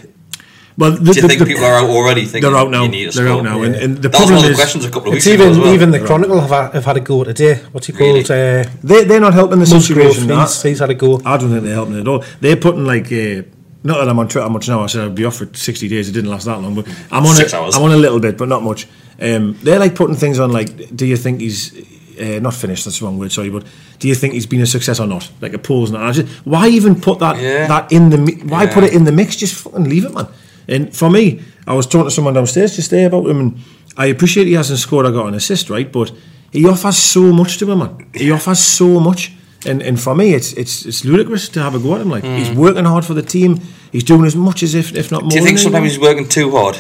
Well, 0.78 0.92
the, 0.92 0.98
do 0.98 1.06
you 1.06 1.14
the- 1.22 1.28
think 1.30 1.40
the- 1.40 1.46
people 1.46 1.64
are 1.66 1.76
out 1.76 1.90
already? 1.90 2.26
Thinking 2.26 2.52
They're 2.52 2.60
out 2.60 2.70
now. 2.70 2.84
You 2.84 2.90
need 2.90 3.12
to 3.12 3.18
They're 3.18 3.30
out 3.30 3.44
now. 3.44 3.62
And, 3.62 3.76
and 3.76 3.98
the 3.98 4.10
that 4.10 4.12
was 4.12 4.18
problem 4.20 4.36
one 4.36 4.44
of 4.44 4.44
the 4.44 4.52
is 4.52 4.58
questions 4.58 4.86
a 4.86 4.90
couple 4.92 5.10
of 5.12 5.16
It's 5.18 5.26
weeks 5.26 5.36
ago 5.36 5.44
even 5.46 5.52
as 5.54 5.60
well. 5.66 5.74
even 5.74 5.92
the 5.92 6.00
Chronicle 6.06 6.40
have, 6.42 6.50
ha- 6.50 6.72
have 6.72 6.86
had 6.86 6.98
a 6.98 7.00
go 7.00 7.24
today. 7.24 7.56
What's 7.72 7.88
he 7.88 7.94
Really? 7.94 8.24
called? 8.24 8.32
Uh, 8.32 8.70
they 8.84 9.04
they're 9.06 9.22
not 9.22 9.34
helping 9.34 9.60
the 9.60 9.66
situation. 9.66 10.30
He's, 10.30 10.62
he's 10.62 10.80
had 10.80 10.90
a 10.90 10.94
go. 10.96 11.22
I 11.26 11.38
don't 11.38 11.50
think 11.50 11.64
they're 11.64 11.74
helping 11.76 12.00
at 12.00 12.08
all. 12.08 12.24
They're 12.42 12.58
putting 12.58 12.86
like 12.86 13.06
uh, 13.12 13.44
not 13.84 14.00
that 14.00 14.10
I'm 14.10 14.20
on 14.20 14.28
Twitter 14.28 14.50
much 14.50 14.68
now. 14.68 14.82
I 14.84 14.88
said 14.88 15.06
I'd 15.06 15.16
be 15.16 15.24
off 15.26 15.38
for 15.38 15.48
sixty 15.54 15.88
days. 15.88 16.10
It 16.10 16.12
didn't 16.12 16.30
last 16.30 16.46
that 16.46 16.60
long, 16.60 16.76
but 16.76 16.88
I'm 17.12 17.26
on 17.26 17.36
Six 17.36 17.54
it. 17.54 17.56
hours. 17.56 17.76
I'm 17.76 17.84
on 17.84 17.92
a 17.92 17.98
little 17.98 18.20
bit, 18.20 18.38
but 18.38 18.50
not 18.50 18.62
much. 18.64 18.88
Um, 19.22 19.58
they're 19.64 19.80
like 19.80 19.96
putting 19.96 20.18
things 20.18 20.40
on 20.40 20.52
like, 20.52 20.94
do 20.94 21.06
you 21.06 21.16
think 21.16 21.40
he's 21.40 21.72
uh, 22.20 22.40
not 22.42 22.54
finished? 22.54 22.84
That's 22.84 23.00
the 23.00 23.06
wrong 23.06 23.18
word. 23.18 23.32
Sorry, 23.32 23.50
but 23.50 23.64
do 24.00 24.10
you 24.10 24.16
think 24.16 24.34
he's 24.34 24.46
been 24.48 24.60
a 24.62 24.66
success 24.66 25.00
or 25.00 25.08
not? 25.08 25.32
Like 25.40 25.54
a 25.54 25.58
polls 25.58 25.90
and 25.92 25.98
that. 26.00 26.06
I 26.06 26.12
just, 26.12 26.28
why 26.46 26.68
even 26.68 27.00
put 27.00 27.20
that 27.20 27.40
Yeah. 27.40 27.68
that 27.68 27.92
in 27.94 28.10
the 28.10 28.18
why 28.46 28.64
Yeah. 28.66 28.74
put 28.74 28.84
it 28.84 28.94
in 28.94 29.06
the 29.06 29.14
mix? 29.14 29.38
Just 29.38 29.54
fucking 29.56 29.88
leave 29.88 30.04
it, 30.04 30.14
man. 30.14 30.28
And 30.68 30.96
for 30.96 31.10
me, 31.10 31.42
I 31.68 31.74
was 31.74 31.86
talking 31.88 32.06
to 32.06 32.12
someone 32.12 32.34
downstairs 32.34 32.76
just 32.76 32.90
there 32.92 33.08
about 33.08 33.26
him, 33.28 33.40
and 33.40 33.60
I 33.98 34.08
appreciate 34.08 34.48
he 34.48 34.54
hasn't 34.54 34.80
scored 34.80 35.06
I 35.06 35.12
got 35.12 35.28
an 35.28 35.34
assist, 35.34 35.70
right? 35.70 35.92
But 35.92 36.12
he 36.52 36.68
offers 36.68 36.98
so 36.98 37.32
much 37.34 37.58
to 37.60 37.72
him, 37.72 37.80
man. 37.80 38.06
He 38.14 38.32
offers 38.32 38.60
so 38.60 39.00
much. 39.00 39.32
And, 39.68 39.82
and 39.82 40.00
for 40.00 40.14
me, 40.16 40.34
it's 40.36 40.54
it's 40.54 40.86
it's 40.86 41.04
ludicrous 41.06 41.50
to 41.50 41.60
have 41.62 41.74
a 41.74 41.80
go 41.80 41.96
at 41.96 42.02
him. 42.02 42.10
Like 42.12 42.24
he's 42.24 42.52
working 42.52 42.86
hard 42.86 43.04
for 43.04 43.16
the 43.16 43.24
team. 43.24 43.60
He's 43.92 44.04
doing 44.04 44.26
as 44.26 44.36
much 44.36 44.62
as 44.62 44.76
if 44.76 44.94
if 44.96 45.12
not 45.12 45.22
more. 45.24 45.32
Do 45.32 45.38
you 45.38 45.44
think 45.44 45.58
than 45.58 45.64
sometimes 45.64 45.92
he's 45.92 46.00
working 46.00 46.28
too 46.30 46.52
hard, 46.52 46.78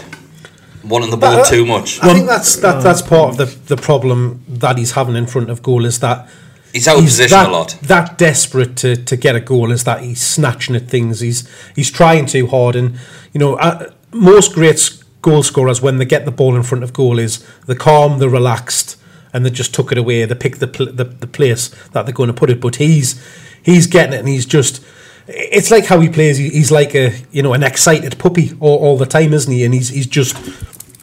wanting 0.83 1.09
the 1.09 1.17
ball 1.17 1.39
Uh, 1.39 1.43
too 1.45 1.65
much? 1.65 1.99
I 2.03 2.13
think 2.13 2.27
that's 2.27 2.57
that, 2.57 2.83
that's 2.83 3.01
part 3.01 3.29
of 3.31 3.37
the, 3.37 3.75
the 3.75 3.81
problem 3.81 4.43
that 4.47 4.77
he's 4.77 4.91
having 4.91 5.15
in 5.15 5.25
front 5.25 5.49
of 5.49 5.63
goal 5.63 5.83
is 5.85 5.99
that 5.99 6.29
He's 6.75 6.89
out 6.89 6.97
of 6.97 7.05
position 7.05 7.37
that, 7.37 7.49
a 7.49 7.51
lot. 7.53 7.77
That 7.83 8.17
desperate 8.17 8.75
to, 8.77 8.97
to 8.97 9.15
get 9.15 9.33
a 9.33 9.39
goal 9.39 9.71
is 9.71 9.85
that 9.85 10.01
he's 10.03 10.21
snatching 10.21 10.75
at 10.75 10.89
things. 10.89 11.21
He's 11.21 11.49
he's 11.73 11.89
trying 11.89 12.25
too 12.25 12.47
hard, 12.47 12.75
and 12.75 12.97
you 13.31 13.39
know 13.39 13.55
uh, 13.55 13.91
most 14.11 14.53
great 14.53 15.01
goal 15.21 15.41
scorers 15.41 15.81
when 15.81 15.99
they 15.99 16.05
get 16.05 16.25
the 16.25 16.31
ball 16.31 16.53
in 16.53 16.63
front 16.63 16.83
of 16.83 16.91
goal 16.91 17.17
is 17.17 17.47
the 17.65 17.77
calm, 17.77 18.19
the 18.19 18.27
relaxed, 18.29 18.97
and 19.33 19.45
they 19.45 19.49
just 19.49 19.73
took 19.73 19.93
it 19.93 19.97
away. 19.97 20.25
They 20.25 20.35
pick 20.35 20.57
the 20.57 20.67
pl- 20.67 20.91
the, 20.91 21.05
the 21.05 21.27
place 21.27 21.69
that 21.93 22.05
they're 22.05 22.13
going 22.13 22.27
to 22.27 22.33
put 22.33 22.49
it. 22.49 22.59
But 22.59 22.75
he's 22.75 23.23
he's 23.63 23.87
getting 23.87 24.13
it, 24.13 24.19
and 24.19 24.27
he's 24.27 24.45
just. 24.45 24.83
It's 25.27 25.71
like 25.71 25.85
how 25.85 26.01
he 26.01 26.09
plays. 26.09 26.37
He- 26.37 26.49
He's 26.49 26.71
like 26.71 26.93
a 26.93 27.13
you 27.31 27.41
know 27.41 27.53
an 27.53 27.63
excited 27.63 28.19
puppy 28.19 28.51
all, 28.59 28.77
all 28.79 28.97
the 28.97 29.05
time, 29.05 29.33
isn't 29.33 29.51
he? 29.51 29.63
And 29.63 29.73
he's 29.73 29.89
he's 29.89 30.07
just 30.07 30.35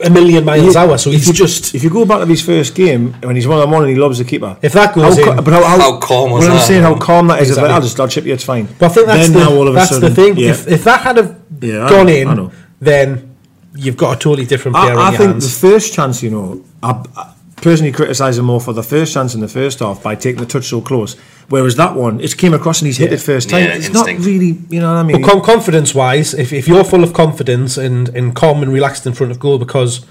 a 0.05 0.11
million 0.11 0.45
miles 0.45 0.77
hour. 0.77 0.99
So 0.99 1.11
if 1.11 1.27
you, 1.27 1.33
just 1.33 1.75
if 1.75 1.83
you 1.85 1.91
go 1.91 2.05
back 2.05 2.21
to 2.21 2.27
his 2.27 2.43
first 2.43 2.75
game 2.75 3.13
when 3.23 3.37
he's 3.37 3.47
one 3.47 3.59
on 3.61 3.71
one 3.71 3.83
and 3.83 3.91
he 3.93 3.97
loves 3.99 4.19
the 4.19 4.25
keeper. 4.25 4.57
If 4.63 4.73
that 4.75 4.95
goes 4.95 5.17
how, 5.19 5.31
in- 5.33 5.45
but 5.45 5.53
how, 5.53 5.63
how, 5.65 5.79
How 5.79 5.99
calm 5.99 6.31
was 6.31 6.43
What 6.43 6.51
I'm 6.51 6.57
that? 6.59 6.67
saying, 6.67 6.83
how 6.83 6.99
calm 6.99 7.27
that 7.29 7.43
is. 7.43 7.51
It's 7.51 7.59
like, 7.59 7.71
I'll 7.71 7.81
just 7.81 7.99
I'll 8.01 8.09
chip 8.09 8.25
you. 8.25 8.35
It's 8.35 8.45
fine. 8.45 8.67
But 8.79 8.91
I 8.91 8.95
think 8.95 9.07
that's 9.07 9.29
then 9.29 9.33
the 9.39 9.45
now 9.51 9.55
all 9.57 9.69
of 9.69 9.75
a 9.75 9.77
that's 9.77 9.91
sudden, 9.91 10.09
the 10.09 10.15
thing. 10.15 10.37
Yeah. 10.37 10.51
If, 10.51 10.69
if 10.69 10.85
that 10.85 11.01
had 11.01 11.17
have 11.17 11.41
Yeah, 11.61 11.89
gone 11.89 12.07
know, 12.07 12.13
in, 12.49 12.53
then 12.81 13.37
you've 13.75 13.97
got 13.97 14.17
a 14.17 14.19
totally 14.21 14.47
different 14.47 14.77
player 14.77 14.91
I, 14.93 14.95
on 14.95 14.99
I 14.99 15.09
your 15.11 15.19
think 15.19 15.31
hands. 15.33 15.61
the 15.61 15.69
first 15.69 15.95
chance, 15.95 16.23
you 16.23 16.31
know, 16.31 16.65
I, 16.83 17.03
I 17.17 17.32
personally 17.63 17.93
criticise 17.93 18.37
him 18.39 18.45
more 18.47 18.61
for 18.61 18.73
the 18.75 18.83
first 18.83 19.15
chance 19.15 19.35
in 19.35 19.41
the 19.41 19.49
first 19.49 19.79
half 19.79 20.03
by 20.03 20.15
taking 20.17 20.41
the 20.41 20.47
touch 20.47 20.65
so 20.67 20.81
close. 20.81 21.15
Whereas 21.49 21.77
that 21.77 21.95
one, 21.95 22.21
it 22.21 22.37
came 22.37 22.53
across 22.55 22.81
and 22.81 22.87
he's 22.87 22.99
hit 22.99 23.13
it 23.13 23.19
first 23.21 23.49
time. 23.49 23.61
Yeah, 23.65 23.75
it's 23.75 23.87
instinct. 23.89 24.21
not 24.21 24.27
really, 24.27 24.59
you 24.69 24.81
know 24.81 24.89
what 24.93 24.99
I 25.01 25.03
mean? 25.03 25.23
Com- 25.23 25.41
confidence 25.43 25.95
wise, 25.95 26.35
if, 26.35 26.53
if 26.53 26.67
you're 26.69 26.85
full 26.85 27.03
of 27.05 27.13
confidence 27.15 27.79
and, 27.79 28.09
and 28.11 28.35
calm 28.35 28.63
and 28.63 28.73
relaxed 28.73 29.07
in 29.07 29.15
front 29.15 29.31
of 29.33 29.39
goal 29.39 29.59
because 29.59 30.05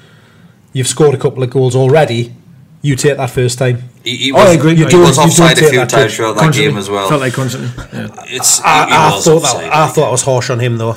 you've 0.74 0.88
scored 0.88 1.14
a 1.14 1.18
couple 1.18 1.44
of 1.44 1.50
goals 1.50 1.76
already, 1.76 2.34
you 2.82 2.96
take 2.96 3.18
that 3.18 3.30
first 3.30 3.60
time. 3.60 3.84
He, 4.04 4.18
he 4.18 4.32
Oh, 4.32 4.38
I 4.38 4.54
agree. 4.54 4.74
You 4.74 4.88
do- 4.90 5.02
was 5.02 5.18
you 5.18 5.24
do 5.24 5.28
offside 5.30 5.58
a 5.58 5.60
take 5.62 5.70
few 5.70 5.80
that 5.80 5.90
times 5.90 6.16
throughout 6.16 6.34
that 6.36 6.40
Constantly. 6.42 6.72
game 6.72 6.78
as 6.80 6.90
well. 6.90 7.08
Felt 7.10 7.22
like 7.22 7.34
constantly. 7.34 7.70
Yeah. 7.94 8.08
It's 8.28 8.58
he, 8.58 8.64
I, 8.66 8.86
he 8.88 8.92
I 8.94 9.12
was 9.16 9.24
thought 9.26 9.36
offside. 9.44 9.64
that 9.66 9.74
I 9.76 9.88
thought 9.88 10.02
that 10.06 10.12
was 10.12 10.24
harsh 10.24 10.50
on 10.50 10.60
him 10.60 10.78
though. 10.78 10.96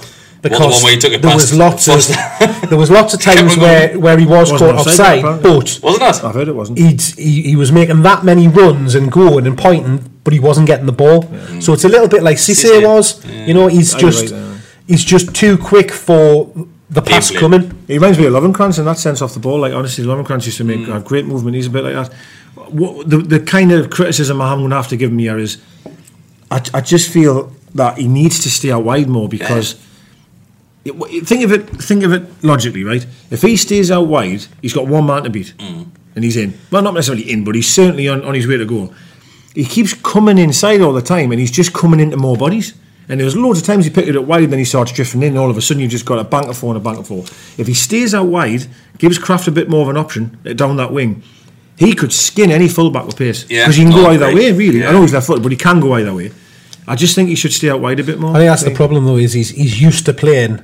Because 0.51 0.75
one 0.75 0.83
where 0.85 0.93
he 0.95 0.99
took 0.99 1.13
it 1.13 1.23
there 1.23 1.31
past 1.33 1.51
was 1.53 1.59
lots 1.59 1.89
of 1.89 2.69
there 2.71 2.79
was 2.79 2.91
lots 2.91 3.15
of 3.15 3.21
times 3.21 3.57
where, 3.57 3.99
where 3.99 4.17
he 4.19 4.27
was 4.27 4.51
caught 4.51 4.75
offside, 4.77 5.25
offside, 5.25 5.43
but 5.43 5.81
wasn't 5.83 6.03
it? 6.03 6.25
I've 6.25 6.35
heard 6.35 6.49
it 6.49 6.55
wasn't. 6.55 6.79
he'd, 6.79 7.01
he 7.01 7.43
he 7.43 7.57
was 7.57 7.73
making 7.73 8.03
that 8.03 8.25
many 8.25 8.47
runs 8.47 8.95
and 8.95 9.11
going 9.11 9.47
and 9.47 9.59
pointing, 9.59 10.11
but 10.23 10.33
he 10.33 10.41
wasn't 10.41 10.67
getting 10.67 10.87
the 10.87 10.93
ball. 10.93 11.23
So 11.61 11.73
it's 11.73 11.85
a 11.85 11.89
little 11.89 12.09
bit 12.09 12.23
like 12.23 12.37
Cisse 12.37 12.65
Cisse, 12.65 12.87
was. 12.87 13.25
You 13.27 13.55
know, 13.55 13.67
he's 13.67 13.93
you're 13.93 14.11
just 14.11 14.33
right 14.33 14.51
he's 14.87 15.05
just 15.05 15.35
too 15.35 15.57
quick 15.57 15.91
for 15.91 16.53
the 16.91 17.01
pass 17.03 17.31
Gameplay. 17.31 17.39
coming. 17.41 17.85
He 17.87 17.95
reminds 17.95 18.19
me 18.19 18.27
of 18.27 18.35
Lovenkrands 18.35 18.79
in 18.79 18.85
that 18.85 18.99
sense 18.99 19.23
off 19.23 19.35
the 19.35 19.41
ball. 19.41 19.59
Like 19.61 19.73
honestly, 19.73 20.05
Lovenkrands 20.05 20.45
used 20.47 20.59
to 20.59 20.65
make 20.65 20.81
Mm. 20.81 20.97
a 20.97 21.01
great 21.01 21.25
movement. 21.27 21.57
He's 21.57 21.67
a 21.67 21.71
bit 21.71 21.85
like 21.85 21.95
that. 21.95 22.13
What, 22.71 23.09
the 23.09 23.19
the 23.19 23.41
kind 23.41 23.73
of 23.73 23.91
criticism 23.91 24.41
I'm 24.41 24.59
going 24.59 24.71
to 24.71 24.77
have 24.77 24.89
to 24.89 24.97
give 24.97 25.11
him 25.11 25.19
here 25.19 25.39
is, 25.39 25.59
I, 26.51 26.63
I 26.75 26.81
just 26.83 27.11
feel 27.11 27.53
that 27.75 27.99
he 27.99 28.07
needs 28.07 28.41
to 28.45 28.51
stay 28.51 28.71
out 28.71 28.85
wide 28.85 29.09
more 29.09 29.29
because. 29.29 29.81
It- 30.85 31.27
Think 31.27 31.45
of 31.45 31.53
it. 31.53 31.69
Think 31.83 32.03
of 32.05 32.13
it 32.13 32.23
logically, 32.43 32.85
right? 32.85 33.05
If 33.31 33.43
he 33.43 33.57
stays 33.57 33.91
out 33.91 34.07
wide, 34.07 34.45
he's 34.63 34.73
got 34.75 34.87
one 34.87 35.07
man 35.07 35.23
to 35.25 35.31
beat, 35.31 35.55
Mm. 35.59 35.87
and 36.15 36.25
he's 36.25 36.37
in. 36.37 36.55
Well, 36.71 36.83
not 36.83 36.95
necessarily 36.95 37.31
in, 37.31 37.43
but 37.45 37.55
he's 37.55 37.69
certainly 37.69 38.07
on, 38.09 38.23
on 38.23 38.35
his 38.35 38.47
way 38.47 38.57
to 38.59 38.65
goal. 38.67 38.93
He 39.55 39.65
keeps 39.65 39.95
coming 39.95 40.37
inside 40.39 40.81
all 40.81 40.93
the 40.93 41.01
time, 41.03 41.31
and 41.31 41.41
he's 41.41 41.51
just 41.51 41.73
coming 41.73 42.01
into 42.01 42.17
more 42.17 42.37
bodies. 42.37 42.75
And 43.09 43.21
there's 43.21 43.37
loads 43.37 43.61
of 43.61 43.67
times 43.67 43.85
he 43.85 43.91
picked 43.91 44.09
it 44.09 44.17
up 44.17 44.25
wide, 44.25 44.51
then 44.51 44.59
he 44.59 44.65
starts 44.65 44.91
drifting 44.93 45.23
in, 45.23 45.29
and 45.31 45.39
all 45.39 45.51
of 45.51 45.57
a 45.57 45.61
sudden 45.63 45.81
you've 45.83 45.91
just 45.93 46.07
got 46.07 46.19
a 46.19 46.25
bank 46.25 46.47
of 46.49 46.57
four 46.57 46.71
and 46.75 46.79
a 46.79 46.85
bank 46.85 46.99
of 46.99 47.07
four. 47.07 47.25
If 47.59 47.67
he 47.67 47.75
stays 47.75 48.15
out 48.15 48.27
wide, 48.27 48.67
gives 48.99 49.19
Krafth 49.19 49.47
a 49.47 49.51
bit 49.51 49.69
more 49.69 49.83
of 49.83 49.89
an 49.89 49.97
option 49.97 50.37
uh, 50.47 50.55
down 50.55 50.77
that 50.79 50.91
wing, 50.93 51.23
he 51.79 51.93
could 51.95 52.13
skin 52.13 52.51
any 52.51 52.69
fullback 52.69 53.07
with 53.07 53.17
pace. 53.17 53.45
Yeah, 53.51 53.65
Because 53.65 53.77
he 53.77 53.83
can 53.85 53.93
go 53.93 54.07
either 54.09 54.33
great. 54.33 54.37
way, 54.37 54.53
really. 54.53 54.79
Yeah. 54.81 54.89
I 54.89 54.93
know 54.93 55.03
he's 55.03 55.13
left 55.13 55.27
footed, 55.27 55.43
but 55.43 55.53
he 55.53 55.59
can 55.59 55.81
go 55.81 55.95
either 55.95 56.15
way. 56.15 56.31
I 56.89 56.95
just 56.97 57.15
think 57.15 57.29
he 57.29 57.35
should 57.35 57.53
stay 57.53 57.69
out 57.71 57.81
wide 57.81 58.01
a 58.01 58.05
bit 58.05 58.19
more. 58.19 58.31
I 58.31 58.39
think 58.41 58.49
that's 58.51 58.63
the 58.65 58.71
problem 58.71 59.05
though. 59.07 59.17
Is 59.17 59.33
he's 59.33 59.51
he's 59.51 59.81
used 59.81 60.05
to 60.07 60.13
playing 60.13 60.61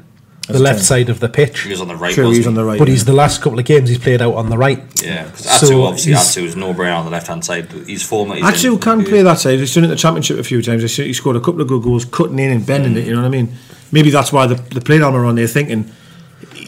the 0.53 0.59
That's 0.59 0.63
left 0.65 0.79
true. 0.79 0.85
side 0.87 1.09
of 1.09 1.21
the 1.21 1.29
pitch, 1.29 1.61
He 1.63 1.71
was 1.71 1.81
on 1.81 1.89
the 1.89 1.97
right. 1.97 2.15
True, 2.15 2.25
wasn't 2.25 2.37
he's 2.39 2.47
on 2.47 2.55
the 2.55 2.65
right. 2.65 2.79
but 2.79 2.89
yeah. 2.89 2.93
he's 2.93 3.05
the 3.05 3.13
last 3.13 3.41
couple 3.43 3.59
of 3.59 3.65
games 3.65 3.89
he's 3.89 3.99
played 3.99 4.21
out 4.23 4.35
on 4.35 4.51
the 4.51 4.59
right. 4.59 4.79
Yeah, 5.03 5.25
because 5.25 5.45
So 5.45 5.67
Atsu 5.67 5.83
obviously 5.83 6.15
Atsu 6.15 6.45
is 6.45 6.57
no 6.57 6.75
brainer 6.75 6.99
on 6.99 7.05
the 7.05 7.11
left 7.11 7.27
hand 7.29 7.45
side. 7.45 7.69
But 7.69 7.87
He's 7.87 8.03
former. 8.03 8.35
he's 8.37 8.45
Atsu 8.45 8.73
in- 8.75 8.79
can 8.81 9.05
play 9.05 9.23
that 9.23 9.39
side. 9.39 9.59
He's 9.59 9.75
done 9.75 9.85
it 9.85 9.87
in 9.87 9.91
the 9.91 9.97
championship 9.97 10.39
a 10.39 10.45
few 10.45 10.63
times. 10.63 10.83
He 10.97 11.13
scored 11.13 11.37
a 11.37 11.41
couple 11.41 11.61
of 11.61 11.69
good 11.69 11.83
goals, 11.83 12.05
cutting 12.05 12.39
in 12.39 12.51
and 12.51 12.65
bending 12.67 12.97
it. 12.97 13.07
You 13.07 13.13
know 13.15 13.21
what 13.23 13.27
I 13.27 13.31
mean? 13.31 13.53
Maybe 13.93 14.11
that's 14.11 14.33
why 14.33 14.47
the 14.47 14.55
the 14.55 14.81
played 14.81 15.03
armour 15.03 15.25
on 15.25 15.35
there 15.35 15.47
thinking, 15.49 15.91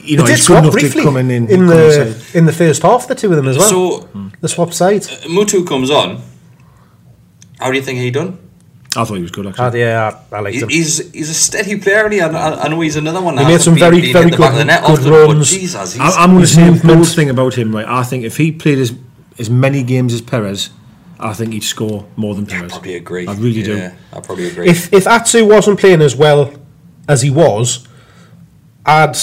you 0.02 0.16
know, 0.16 0.24
They 0.24 0.30
did 0.32 0.36
he's 0.38 0.46
swap 0.46 0.70
briefly 0.72 1.02
in, 1.06 1.30
in, 1.30 1.48
in 1.50 1.66
the 1.66 2.10
inside. 2.12 2.36
in 2.36 2.46
the 2.46 2.52
first 2.52 2.82
half. 2.82 3.06
The 3.06 3.14
two 3.14 3.30
of 3.30 3.36
them 3.36 3.46
as 3.48 3.56
well. 3.58 3.68
So 3.68 4.08
the 4.40 4.48
swap 4.48 4.72
sides. 4.72 5.08
Uh, 5.10 5.28
Muto 5.28 5.64
comes 5.66 5.90
on. 5.90 6.20
How 7.60 7.70
do 7.70 7.76
you 7.76 7.82
think 7.82 7.98
he 8.00 8.10
done? 8.10 8.38
I 8.94 9.04
thought 9.04 9.14
he 9.14 9.22
was 9.22 9.30
good 9.30 9.46
actually. 9.46 9.64
Ah, 9.64 9.72
yeah, 9.74 10.20
I, 10.32 10.36
I 10.36 10.40
liked 10.40 10.56
him. 10.58 10.68
He's 10.68 11.10
he's 11.12 11.30
a 11.30 11.34
steady 11.34 11.78
player. 11.80 12.04
And 12.04 12.12
he, 12.12 12.20
I, 12.20 12.28
I 12.28 12.64
I 12.64 12.68
know 12.68 12.80
he's 12.80 12.96
another 12.96 13.22
one. 13.22 13.38
He 13.38 13.44
made 13.44 13.60
some 13.60 13.74
very, 13.74 14.12
very 14.12 14.30
hit 14.30 14.32
the 14.32 14.38
back 14.38 14.82
of 14.88 14.96
good- 14.96 15.04
good 15.04 15.12
often, 15.12 15.36
runs. 15.36 15.50
Jesus, 15.50 15.94
he's, 15.94 16.00
I- 16.02 16.22
I'm 16.22 16.30
going 16.30 16.34
to 16.34 16.40
his 16.42 16.54
say 16.54 16.68
a 16.68 16.70
movement- 16.72 17.06
thing 17.06 17.30
about 17.30 17.54
him. 17.54 17.74
Right, 17.74 17.86
I 17.86 18.02
think 18.02 18.24
if 18.24 18.36
he 18.36 18.52
played 18.52 18.78
as 18.78 18.92
as 19.38 19.48
many 19.48 19.82
games 19.82 20.12
as 20.12 20.20
Perez, 20.20 20.68
I 21.18 21.32
think 21.32 21.54
he'd 21.54 21.64
score 21.64 22.06
more 22.16 22.34
than 22.34 22.44
Perez. 22.44 22.56
I 22.56 22.60
Perez. 22.64 22.72
probably 22.72 22.94
agree. 22.96 23.26
I 23.26 23.32
really 23.34 23.62
do. 23.62 23.76
Yeah, 23.76 23.94
I 24.12 24.20
probably 24.20 24.48
agree. 24.48 24.68
If 24.68 24.92
if 24.92 25.06
Atsu 25.06 25.46
wasn't 25.46 25.80
playing 25.80 26.02
as 26.02 26.14
well 26.14 26.52
as 27.08 27.22
he 27.22 27.30
was, 27.30 27.86
I'd 28.84 29.16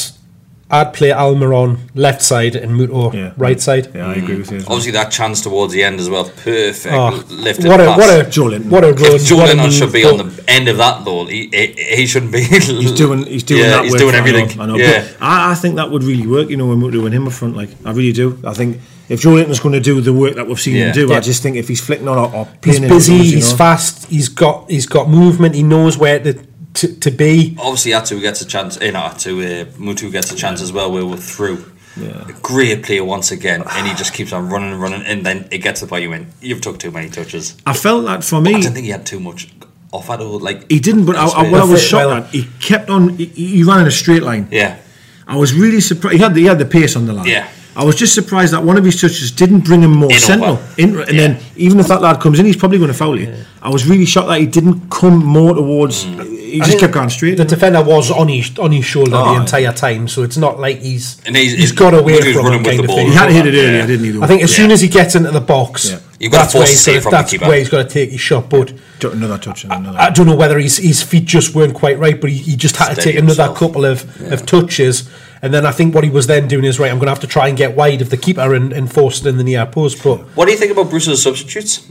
I'd 0.71 0.93
play 0.93 1.09
Almiron 1.09 1.77
left 1.95 2.21
side 2.21 2.55
and 2.55 2.71
Muto 2.79 3.11
Yeah. 3.13 3.31
right 3.37 3.59
side. 3.59 3.87
Yeah, 3.95 4.07
I 4.07 4.13
agree 4.13 4.35
with 4.37 4.51
you. 4.51 4.57
well. 4.59 4.67
Obviously, 4.67 4.91
that 4.91 5.09
chance 5.11 5.41
towards 5.41 5.73
the 5.73 5.83
end 5.83 5.99
as 5.99 6.09
well, 6.09 6.25
perfect. 6.25 6.93
Oh, 6.93 7.23
lifted 7.29 7.65
what 7.67 7.79
a 7.81 7.85
pass. 7.85 7.97
what 7.97 8.09
a 8.19 8.23
Joelinton. 8.29 8.65
what 8.69 8.83
a 8.83 8.93
run! 8.93 9.15
If 9.15 9.25
Joe 9.25 9.37
what 9.37 9.49
a 9.67 9.71
should 9.71 9.91
be 9.91 10.05
on 10.05 10.17
the 10.17 10.43
end 10.47 10.67
of 10.67 10.77
that 10.77 11.03
though. 11.05 11.25
He 11.25 11.49
he, 11.51 11.95
he 11.95 12.05
shouldn't 12.05 12.31
be. 12.31 12.43
He's 12.43 12.91
doing 12.91 13.25
he's 13.25 13.43
doing 13.43 13.61
yeah, 13.63 13.69
that. 13.71 13.83
He's 13.85 13.93
work, 13.93 13.99
doing 14.01 14.15
I 14.15 14.19
know, 14.19 14.25
everything. 14.27 14.61
I 14.61 14.65
know. 14.67 14.75
Yeah. 14.77 15.01
But 15.19 15.25
I, 15.25 15.51
I 15.51 15.55
think 15.55 15.75
that 15.77 15.89
would 15.89 16.03
really 16.03 16.27
work. 16.27 16.49
You 16.49 16.57
know, 16.57 16.67
when 16.67 16.79
we're 16.81 16.91
doing 16.91 17.13
him 17.13 17.25
up 17.27 17.33
front, 17.33 17.55
like 17.57 17.69
I 17.83 17.91
really 17.91 18.13
do. 18.13 18.39
I 18.45 18.53
think 18.53 18.77
if 19.09 19.21
Joelinton's 19.23 19.59
going 19.59 19.73
to 19.73 19.79
do 19.79 20.01
the 20.01 20.13
work 20.13 20.35
that 20.35 20.45
we've 20.47 20.59
seen 20.59 20.75
Yeah. 20.75 20.87
him 20.89 20.93
do, 20.93 21.07
Yeah. 21.07 21.17
I 21.17 21.19
just 21.19 21.41
think 21.41 21.55
if 21.57 21.67
he's 21.67 21.81
flicking 21.81 22.07
on 22.07 22.19
or, 22.19 22.31
or 22.31 22.45
He's 22.63 22.77
playing 22.77 22.83
in 22.83 22.89
busy. 22.89 23.17
those, 23.17 23.25
he's 23.31 23.49
know. 23.51 23.57
fast. 23.57 24.05
He's 24.05 24.29
got 24.29 24.69
he's 24.69 24.85
got 24.85 25.09
movement. 25.09 25.55
He 25.55 25.63
knows 25.63 25.97
where 25.97 26.19
to 26.19 26.33
to, 26.75 26.95
to 26.99 27.11
be. 27.11 27.55
Obviously, 27.59 27.91
Atu 27.91 28.21
gets 28.21 28.41
a 28.41 28.45
chance. 28.45 28.77
Eh, 28.81 28.91
not 28.91 29.15
Atu. 29.15 29.39
Uh, 29.41 29.65
Muto 29.77 30.11
gets 30.11 30.31
a 30.31 30.35
chance 30.35 30.61
as 30.61 30.71
well. 30.71 30.91
Where 30.91 31.05
we're 31.05 31.17
through. 31.17 31.65
Yeah. 31.97 32.27
A 32.29 32.33
great 32.41 32.83
player 32.83 33.03
once 33.03 33.31
again, 33.31 33.63
and 33.69 33.87
he 33.87 33.93
just 33.95 34.13
keeps 34.13 34.31
on 34.31 34.47
running 34.49 34.71
and 34.71 34.81
running, 34.81 35.01
and 35.01 35.25
then 35.25 35.47
it 35.51 35.57
gets 35.57 35.79
to 35.81 35.85
the 35.85 35.89
point 35.89 36.03
you 36.03 36.09
win. 36.11 36.27
You've 36.39 36.61
took 36.61 36.79
too 36.79 36.91
many 36.91 37.09
touches. 37.09 37.57
I 37.65 37.73
felt 37.73 38.05
that 38.05 38.23
for 38.23 38.39
me. 38.39 38.53
I 38.53 38.59
didn't 38.61 38.73
think 38.75 38.85
he 38.85 38.91
had 38.91 39.05
too 39.05 39.19
much 39.19 39.49
off 39.91 40.09
at 40.09 40.21
all. 40.21 40.39
Like 40.39 40.69
He 40.71 40.79
didn't, 40.79 41.05
but 41.05 41.15
I, 41.17 41.25
I, 41.27 41.51
what 41.51 41.61
I 41.61 41.65
was 41.65 41.83
shocked 41.83 42.27
at, 42.27 42.31
he 42.31 42.47
kept 42.61 42.89
on. 42.89 43.17
He, 43.17 43.25
he 43.25 43.63
ran 43.63 43.81
in 43.81 43.87
a 43.87 43.91
straight 43.91 44.23
line. 44.23 44.47
yeah, 44.51 44.79
I 45.27 45.35
was 45.35 45.53
really 45.53 45.81
surprised. 45.81 46.15
He 46.15 46.21
had 46.21 46.33
the, 46.35 46.41
he 46.41 46.45
had 46.45 46.59
the 46.59 46.65
pace 46.65 46.95
on 46.95 47.05
the 47.05 47.13
line. 47.13 47.27
Yeah. 47.27 47.49
I 47.75 47.83
was 47.85 47.95
just 47.95 48.13
surprised 48.13 48.51
that 48.53 48.63
one 48.63 48.77
of 48.77 48.83
his 48.83 48.99
touches 48.99 49.31
didn't 49.31 49.61
bring 49.61 49.81
him 49.81 49.91
more 49.91 50.11
In 50.11 50.19
central. 50.19 50.59
In, 50.77 50.99
and 50.99 51.09
Yeah. 51.11 51.27
then 51.27 51.39
even 51.55 51.79
if 51.79 51.87
that 51.87 52.01
lad 52.01 52.19
comes 52.19 52.37
in, 52.39 52.45
he's 52.45 52.57
probably 52.57 52.77
going 52.77 52.89
to 52.91 52.97
foul 52.97 53.17
you. 53.19 53.33
I 53.61 53.69
was 53.69 53.85
really 53.87 54.05
shocked 54.05 54.27
that 54.27 54.39
he 54.39 54.47
didn't 54.47 54.89
come 54.89 55.23
more 55.23 55.53
towards. 55.53 56.03
Mm. 56.05 56.38
He 56.51 56.59
just 56.59 56.79
kept 56.79 56.93
going 56.93 57.09
straight. 57.09 57.35
The 57.35 57.45
defender 57.45 57.81
was 57.83 58.11
on 58.11 58.27
his 58.27 58.57
on 58.59 58.71
his 58.71 58.85
shoulder 58.85 59.11
Oh, 59.15 59.25
the 59.25 59.31
yeah. 59.33 59.41
entire 59.41 59.73
time, 59.73 60.07
so 60.07 60.23
it's 60.23 60.37
not 60.37 60.59
like 60.59 60.79
he's 60.81 61.17
And 61.25 61.35
he's- 61.35 61.51
he's 61.51 61.59
he's- 61.59 61.71
got 61.71 61.93
away 61.93 62.13
Muto's 62.13 62.33
from 62.33 62.45
running 62.45 62.59
him 62.59 62.63
with 62.63 62.71
kind 62.71 62.79
the 62.79 62.83
of 62.83 62.87
ball. 62.87 63.05
he 63.05 63.13
had 63.13 63.25
to 63.27 63.33
hit 63.33 63.47
it 63.47 63.53
Yeah. 63.53 63.61
earlier, 63.61 63.87
didn't 63.87 64.05
he? 64.05 64.11
Though? 64.11 64.23
I 64.23 64.27
think 64.27 64.43
as 64.43 64.51
Yeah. 64.51 64.57
soon 64.63 64.71
as 64.71 64.81
he 64.81 64.87
gets 64.87 65.15
into 65.15 65.31
the 65.31 65.41
box, 65.41 65.89
Yeah. 65.91 65.97
You've 66.19 66.31
got 66.33 66.39
that's 66.39 66.53
where 66.53 66.67
he's 66.67 66.81
save 66.81 67.03
got 67.05 67.11
the 67.11 67.15
that's 67.37 67.47
where 67.47 67.57
he's 67.57 67.69
got 67.69 67.83
to 67.87 67.93
take 67.93 68.11
his 68.11 68.19
shot. 68.19 68.49
But 68.49 68.73
another 69.03 69.37
touch 69.37 69.63
and 69.63 69.71
another. 69.71 69.97
I 69.99 70.09
don't 70.09 70.25
know 70.27 70.35
whether 70.35 70.59
his, 70.59 70.75
his 70.77 71.01
feet 71.01 71.23
just 71.25 71.55
weren't 71.55 71.73
quite 71.73 71.97
right, 71.97 72.19
but 72.19 72.29
he, 72.29 72.37
he 72.37 72.55
just 72.57 72.75
had 72.75 72.89
to 72.95 73.01
Steady 73.01 73.11
take 73.13 73.23
another 73.23 73.53
couple 73.53 73.85
of, 73.85 74.03
of 74.31 74.45
touches. 74.45 75.03
And 75.41 75.53
then 75.53 75.65
I 75.65 75.71
think 75.71 75.95
what 75.95 76.03
he 76.03 76.09
was 76.09 76.27
then 76.27 76.49
doing 76.49 76.65
is 76.65 76.77
right. 76.77 76.91
I'm 76.91 76.97
going 76.97 77.05
to 77.05 77.11
have 77.11 77.21
to 77.21 77.27
try 77.27 77.47
and 77.47 77.57
get 77.57 77.73
wide 77.73 78.01
of 78.01 78.09
the 78.09 78.17
keeper 78.17 78.53
and, 78.53 78.73
and 78.73 78.91
force 78.91 79.21
it 79.21 79.27
in 79.27 79.37
the 79.37 79.43
near 79.45 79.65
post. 79.65 80.03
But 80.03 80.17
What 80.35 80.45
do 80.47 80.51
you 80.51 80.57
think 80.57 80.73
about 80.73 80.89
Bruce's 80.89 81.21
substitutes? 81.23 81.83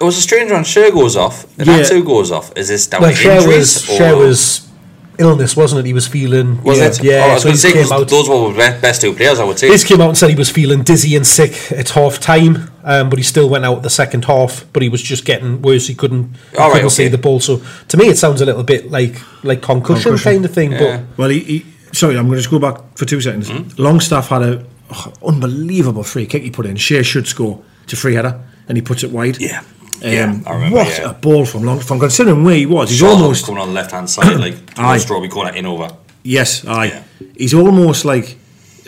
It 0.00 0.04
was 0.04 0.16
a 0.18 0.20
strange 0.20 0.50
one. 0.50 0.64
Schar 0.64 0.92
goes 0.92 1.16
off, 1.16 1.46
and 1.58 1.66
Yeah. 1.68 1.80
Atu 1.80 2.04
goes 2.04 2.30
off. 2.30 2.52
Is 2.56 2.68
this 2.68 2.86
down 2.86 3.02
well, 3.02 3.10
to 3.12 3.16
Schar 3.16 3.36
injuries? 3.36 3.58
was 3.88 3.98
Schar 3.98 4.12
or- 4.12 4.16
was 4.26 4.60
illness, 5.16 5.56
wasn't 5.56 5.78
it? 5.78 5.86
He 5.86 5.92
was 5.92 6.08
feeling 6.08 6.60
Was 6.64 6.78
yeah, 6.78 6.86
it? 6.86 7.02
Yeah, 7.04 7.12
Oh, 7.26 7.30
I 7.30 7.34
was 7.34 7.42
so 7.42 7.46
going 7.48 7.52
he 7.52 7.56
to 7.56 7.58
say 7.68 7.72
came 7.72 7.82
'cause 7.82 7.92
out. 7.92 8.08
those 8.08 8.28
were 8.28 8.52
the 8.52 8.78
best 8.80 9.00
two 9.00 9.12
players. 9.14 9.38
I 9.38 9.44
would 9.44 9.58
say. 9.60 9.68
His 9.68 9.84
came 9.84 10.00
out 10.00 10.08
and 10.08 10.18
said 10.18 10.30
he 10.30 10.34
was 10.34 10.50
feeling 10.50 10.82
dizzy 10.82 11.14
and 11.14 11.24
sick 11.24 11.70
at 11.70 11.90
half 11.90 12.18
time, 12.18 12.68
um, 12.82 13.08
but 13.10 13.18
he 13.20 13.22
still 13.22 13.48
went 13.48 13.64
out 13.64 13.84
the 13.84 13.90
second 13.90 14.24
half. 14.24 14.64
But 14.72 14.82
he 14.82 14.88
was 14.88 15.00
just 15.00 15.24
getting 15.24 15.62
worse. 15.62 15.86
He 15.86 15.94
couldn't, 15.94 16.34
he 16.50 16.56
couldn't 16.56 16.90
see 16.90 17.04
okay. 17.04 17.08
the 17.10 17.18
ball. 17.18 17.38
So 17.38 17.62
to 17.88 17.96
me, 17.96 18.06
it 18.08 18.18
sounds 18.18 18.40
a 18.40 18.44
little 18.46 18.64
bit 18.64 18.90
like 18.90 19.14
like 19.44 19.62
concussion, 19.62 20.02
Concussion. 20.02 20.32
kind 20.32 20.44
of 20.44 20.50
thing. 20.52 20.72
Yeah. 20.72 21.02
Well, 21.16 21.28
he, 21.30 21.38
he, 21.40 21.66
sorry, 21.92 22.16
I'm 22.18 22.24
going 22.26 22.32
to 22.38 22.42
just 22.42 22.50
go 22.50 22.58
back 22.58 22.78
for 22.96 23.04
two 23.04 23.20
seconds. 23.20 23.48
Hmm? 23.50 23.68
Longstaff 23.80 24.28
had 24.30 24.42
a 24.42 24.64
oh, 24.92 25.12
unbelievable 25.24 26.02
free 26.02 26.26
kick 26.26 26.42
he 26.42 26.50
put 26.50 26.66
in. 26.66 26.74
Schar 26.74 27.04
should 27.04 27.28
score 27.28 27.62
to 27.86 27.94
free 27.94 28.14
header, 28.14 28.40
and 28.68 28.76
he 28.76 28.82
puts 28.82 29.04
it 29.04 29.12
wide. 29.12 29.38
Yeah. 29.40 29.62
Um, 30.04 30.12
Yeah, 30.12 30.40
I 30.46 30.54
remember, 30.54 30.76
What 30.76 30.88
yeah. 30.98 31.10
a 31.10 31.14
ball 31.14 31.44
from 31.46 31.62
Long. 31.64 31.80
From 31.80 31.98
considering 31.98 32.44
where 32.44 32.56
he 32.56 32.66
was, 32.66 32.90
he's 32.90 32.98
Shaw 32.98 33.08
almost 33.10 33.46
coming 33.46 33.60
on 33.62 33.68
the 33.68 33.74
left 33.74 33.90
hand 33.92 34.08
side, 34.10 34.38
like 34.38 34.54
Aye. 34.76 34.98
Strawberry 34.98 35.28
corner 35.30 35.52
in 35.54 35.66
over. 35.66 35.88
yes, 36.22 36.64
aye. 36.66 36.86
Yeah. 36.86 37.02
He's 37.36 37.54
almost 37.54 38.04
like 38.04 38.36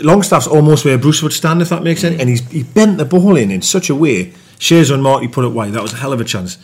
Longstaff's 0.02 0.46
almost 0.46 0.84
where 0.84 0.98
Bruce 0.98 1.22
would 1.22 1.32
stand, 1.32 1.62
if 1.62 1.70
that 1.70 1.82
makes 1.82 2.00
sense. 2.02 2.20
And 2.20 2.28
he's 2.28 2.46
he 2.50 2.62
bent 2.64 2.98
the 2.98 3.04
ball 3.04 3.36
in 3.36 3.50
in 3.50 3.62
such 3.62 3.88
a 3.90 3.94
way. 3.94 4.32
Shares 4.58 4.90
on 4.90 5.00
Marty 5.02 5.28
put 5.28 5.44
it 5.44 5.48
wide. 5.48 5.72
That 5.72 5.82
was 5.82 5.92
a 5.92 5.96
hell 5.96 6.12
of 6.12 6.20
a 6.20 6.24
chance. 6.24 6.58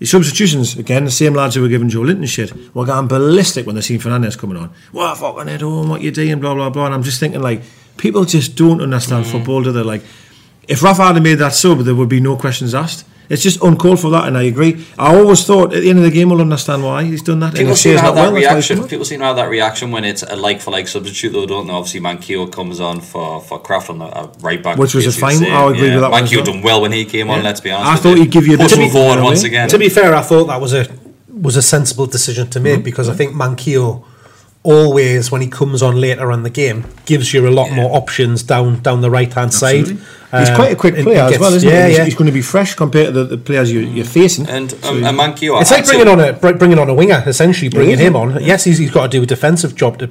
His 0.00 0.10
substitutions 0.10 0.76
again, 0.76 1.04
the 1.04 1.10
same 1.10 1.34
lads 1.34 1.54
who 1.54 1.62
were 1.62 1.68
giving 1.68 1.88
Joelinton 1.88 2.26
shit, 2.28 2.52
were 2.74 2.84
going 2.84 3.06
ballistic 3.06 3.64
when 3.64 3.74
they 3.76 3.80
seen 3.80 4.00
Fernandez 4.00 4.34
coming 4.36 4.56
on. 4.56 4.70
What 4.92 5.16
fucking 5.16 5.46
head 5.46 5.60
home, 5.62 5.88
what 5.88 6.02
you 6.02 6.10
doing, 6.10 6.40
blah 6.40 6.54
blah 6.54 6.68
blah. 6.70 6.86
And 6.86 6.94
I'm 6.94 7.02
just 7.02 7.20
thinking 7.20 7.40
like 7.40 7.62
people 7.96 8.24
just 8.24 8.56
don't 8.56 8.80
understand 8.82 9.26
football, 9.26 9.62
do 9.62 9.72
they? 9.72 9.82
Like 9.82 10.02
if 10.68 10.82
Rafa 10.82 11.04
had 11.12 11.22
made 11.22 11.36
that 11.36 11.52
sub, 11.54 11.78
there 11.80 11.94
would 11.94 12.08
be 12.08 12.20
no 12.20 12.36
questions 12.36 12.74
asked. 12.74 13.06
It's 13.28 13.42
just 13.42 13.62
uncalled 13.62 14.00
for 14.00 14.10
that, 14.10 14.28
and 14.28 14.36
I 14.36 14.42
agree. 14.42 14.84
I 14.98 15.16
always 15.16 15.44
thought 15.46 15.72
at 15.74 15.80
the 15.82 15.88
end 15.88 15.98
of 15.98 16.04
the 16.04 16.10
game 16.10 16.28
we'll 16.28 16.42
understand 16.42 16.84
why 16.84 17.04
he's 17.04 17.22
done 17.22 17.40
that. 17.40 17.54
People 17.54 17.72
if 17.72 17.78
seem 17.78 17.94
to 17.96 18.00
have 18.02 18.14
that 18.14 18.20
well, 18.32 18.32
that's 18.32 18.46
why 18.46 18.54
he's 18.56 18.68
reaction. 18.70 18.88
People 18.88 19.04
seem 19.06 19.20
to 19.20 19.24
have 19.24 19.36
that 19.36 19.48
reaction 19.48 19.90
when 19.90 20.04
it's 20.04 20.22
a 20.22 20.36
like 20.36 20.60
for 20.60 20.70
like 20.72 20.88
substitute, 20.88 21.30
though, 21.32 21.46
don't 21.46 21.66
they? 21.66 21.72
Obviously, 21.72 22.00
Manquillo 22.00 22.52
comes 22.52 22.80
on 22.80 23.00
for 23.00 23.40
for 23.40 23.62
Krafth 23.62 23.88
on 23.88 23.98
the 23.98 24.04
uh, 24.04 24.30
right 24.40 24.62
back, 24.62 24.76
Which 24.76 24.94
was 24.94 25.06
a 25.06 25.12
fine- 25.12 25.42
I'll 25.46 25.68
agree 25.68 25.90
with 25.92 26.00
that 26.00 26.10
one 26.10 26.22
as 26.22 26.30
Manquillo 26.30 26.36
well. 26.44 26.52
done 26.52 26.62
well 26.62 26.80
when 26.82 26.92
he 26.92 27.04
came 27.06 27.30
on. 27.30 27.38
Yeah. 27.38 27.44
Let's 27.44 27.60
be 27.60 27.70
honest. 27.70 27.90
I 27.92 27.96
thought 27.96 28.18
he'd 28.18 28.30
give 28.30 28.46
you 28.46 28.54
a 28.56 28.58
bit 28.58 28.72
him 28.72 28.84
of- 28.84 28.92
forward 28.92 29.18
in 29.18 29.24
once 29.24 29.42
again. 29.44 29.68
To 29.70 29.78
be 29.78 29.88
fair, 29.88 30.14
I 30.14 30.20
thought 30.22 30.44
that 30.48 30.60
was 30.60 30.74
a 30.74 30.86
was 31.32 31.56
a 31.56 31.62
sensible 31.62 32.06
decision 32.06 32.48
to 32.50 32.58
Mm-hmm. 32.58 32.64
make 32.76 32.84
because 32.84 33.08
I 33.08 33.14
think 33.14 33.34
Manquillo 33.34 34.04
always, 34.64 35.30
when 35.30 35.40
he 35.42 35.46
comes 35.48 35.82
on 35.82 36.00
later 36.00 36.32
in 36.32 36.42
the 36.42 36.50
game, 36.50 36.84
gives 37.06 37.32
you 37.32 37.46
a 37.46 37.50
lot 37.50 37.68
Yeah. 37.68 37.76
more 37.76 37.96
options 37.96 38.42
down 38.42 38.80
down 38.80 39.00
the 39.02 39.10
right 39.10 39.32
hand 39.32 39.52
side. 39.54 39.80
Absolutely. 39.80 40.04
He's 40.40 40.48
Um, 40.48 40.56
quite 40.56 40.72
a 40.72 40.76
quick 40.76 40.94
and 40.96 41.04
player 41.04 41.28
he 41.28 41.34
as 41.34 41.38
well, 41.40 41.54
isn't 41.54 41.68
yeah, 41.68 41.82
he? 41.84 41.88
He's, 41.90 41.98
Yeah, 41.98 42.04
he's 42.06 42.14
going 42.16 42.26
to 42.26 42.32
be 42.32 42.42
fresh 42.42 42.74
compared 42.74 43.06
to 43.08 43.12
the, 43.12 43.24
the 43.24 43.38
players 43.38 43.70
you, 43.70 43.80
you're 43.80 44.04
facing. 44.04 44.48
and 44.48 44.72
So 44.72 44.88
um, 44.88 44.96
he- 44.96 45.02
Manquillo, 45.04 45.60
It's 45.60 45.70
like 45.70 45.86
bringing 45.86 46.08
on 46.08 46.18
a 46.18 46.32
bringing 46.32 46.78
on 46.80 46.88
a 46.88 46.94
winger, 46.94 47.22
essentially 47.24 47.68
bringing 47.68 47.94
is, 47.94 48.00
him 48.00 48.14
yeah. 48.14 48.20
on. 48.20 48.42
Yes, 48.42 48.64
he's, 48.64 48.78
he's 48.78 48.90
got 48.90 49.02
to 49.12 49.18
do 49.18 49.22
a 49.22 49.26
defensive 49.26 49.76
job 49.76 49.98
to 50.00 50.10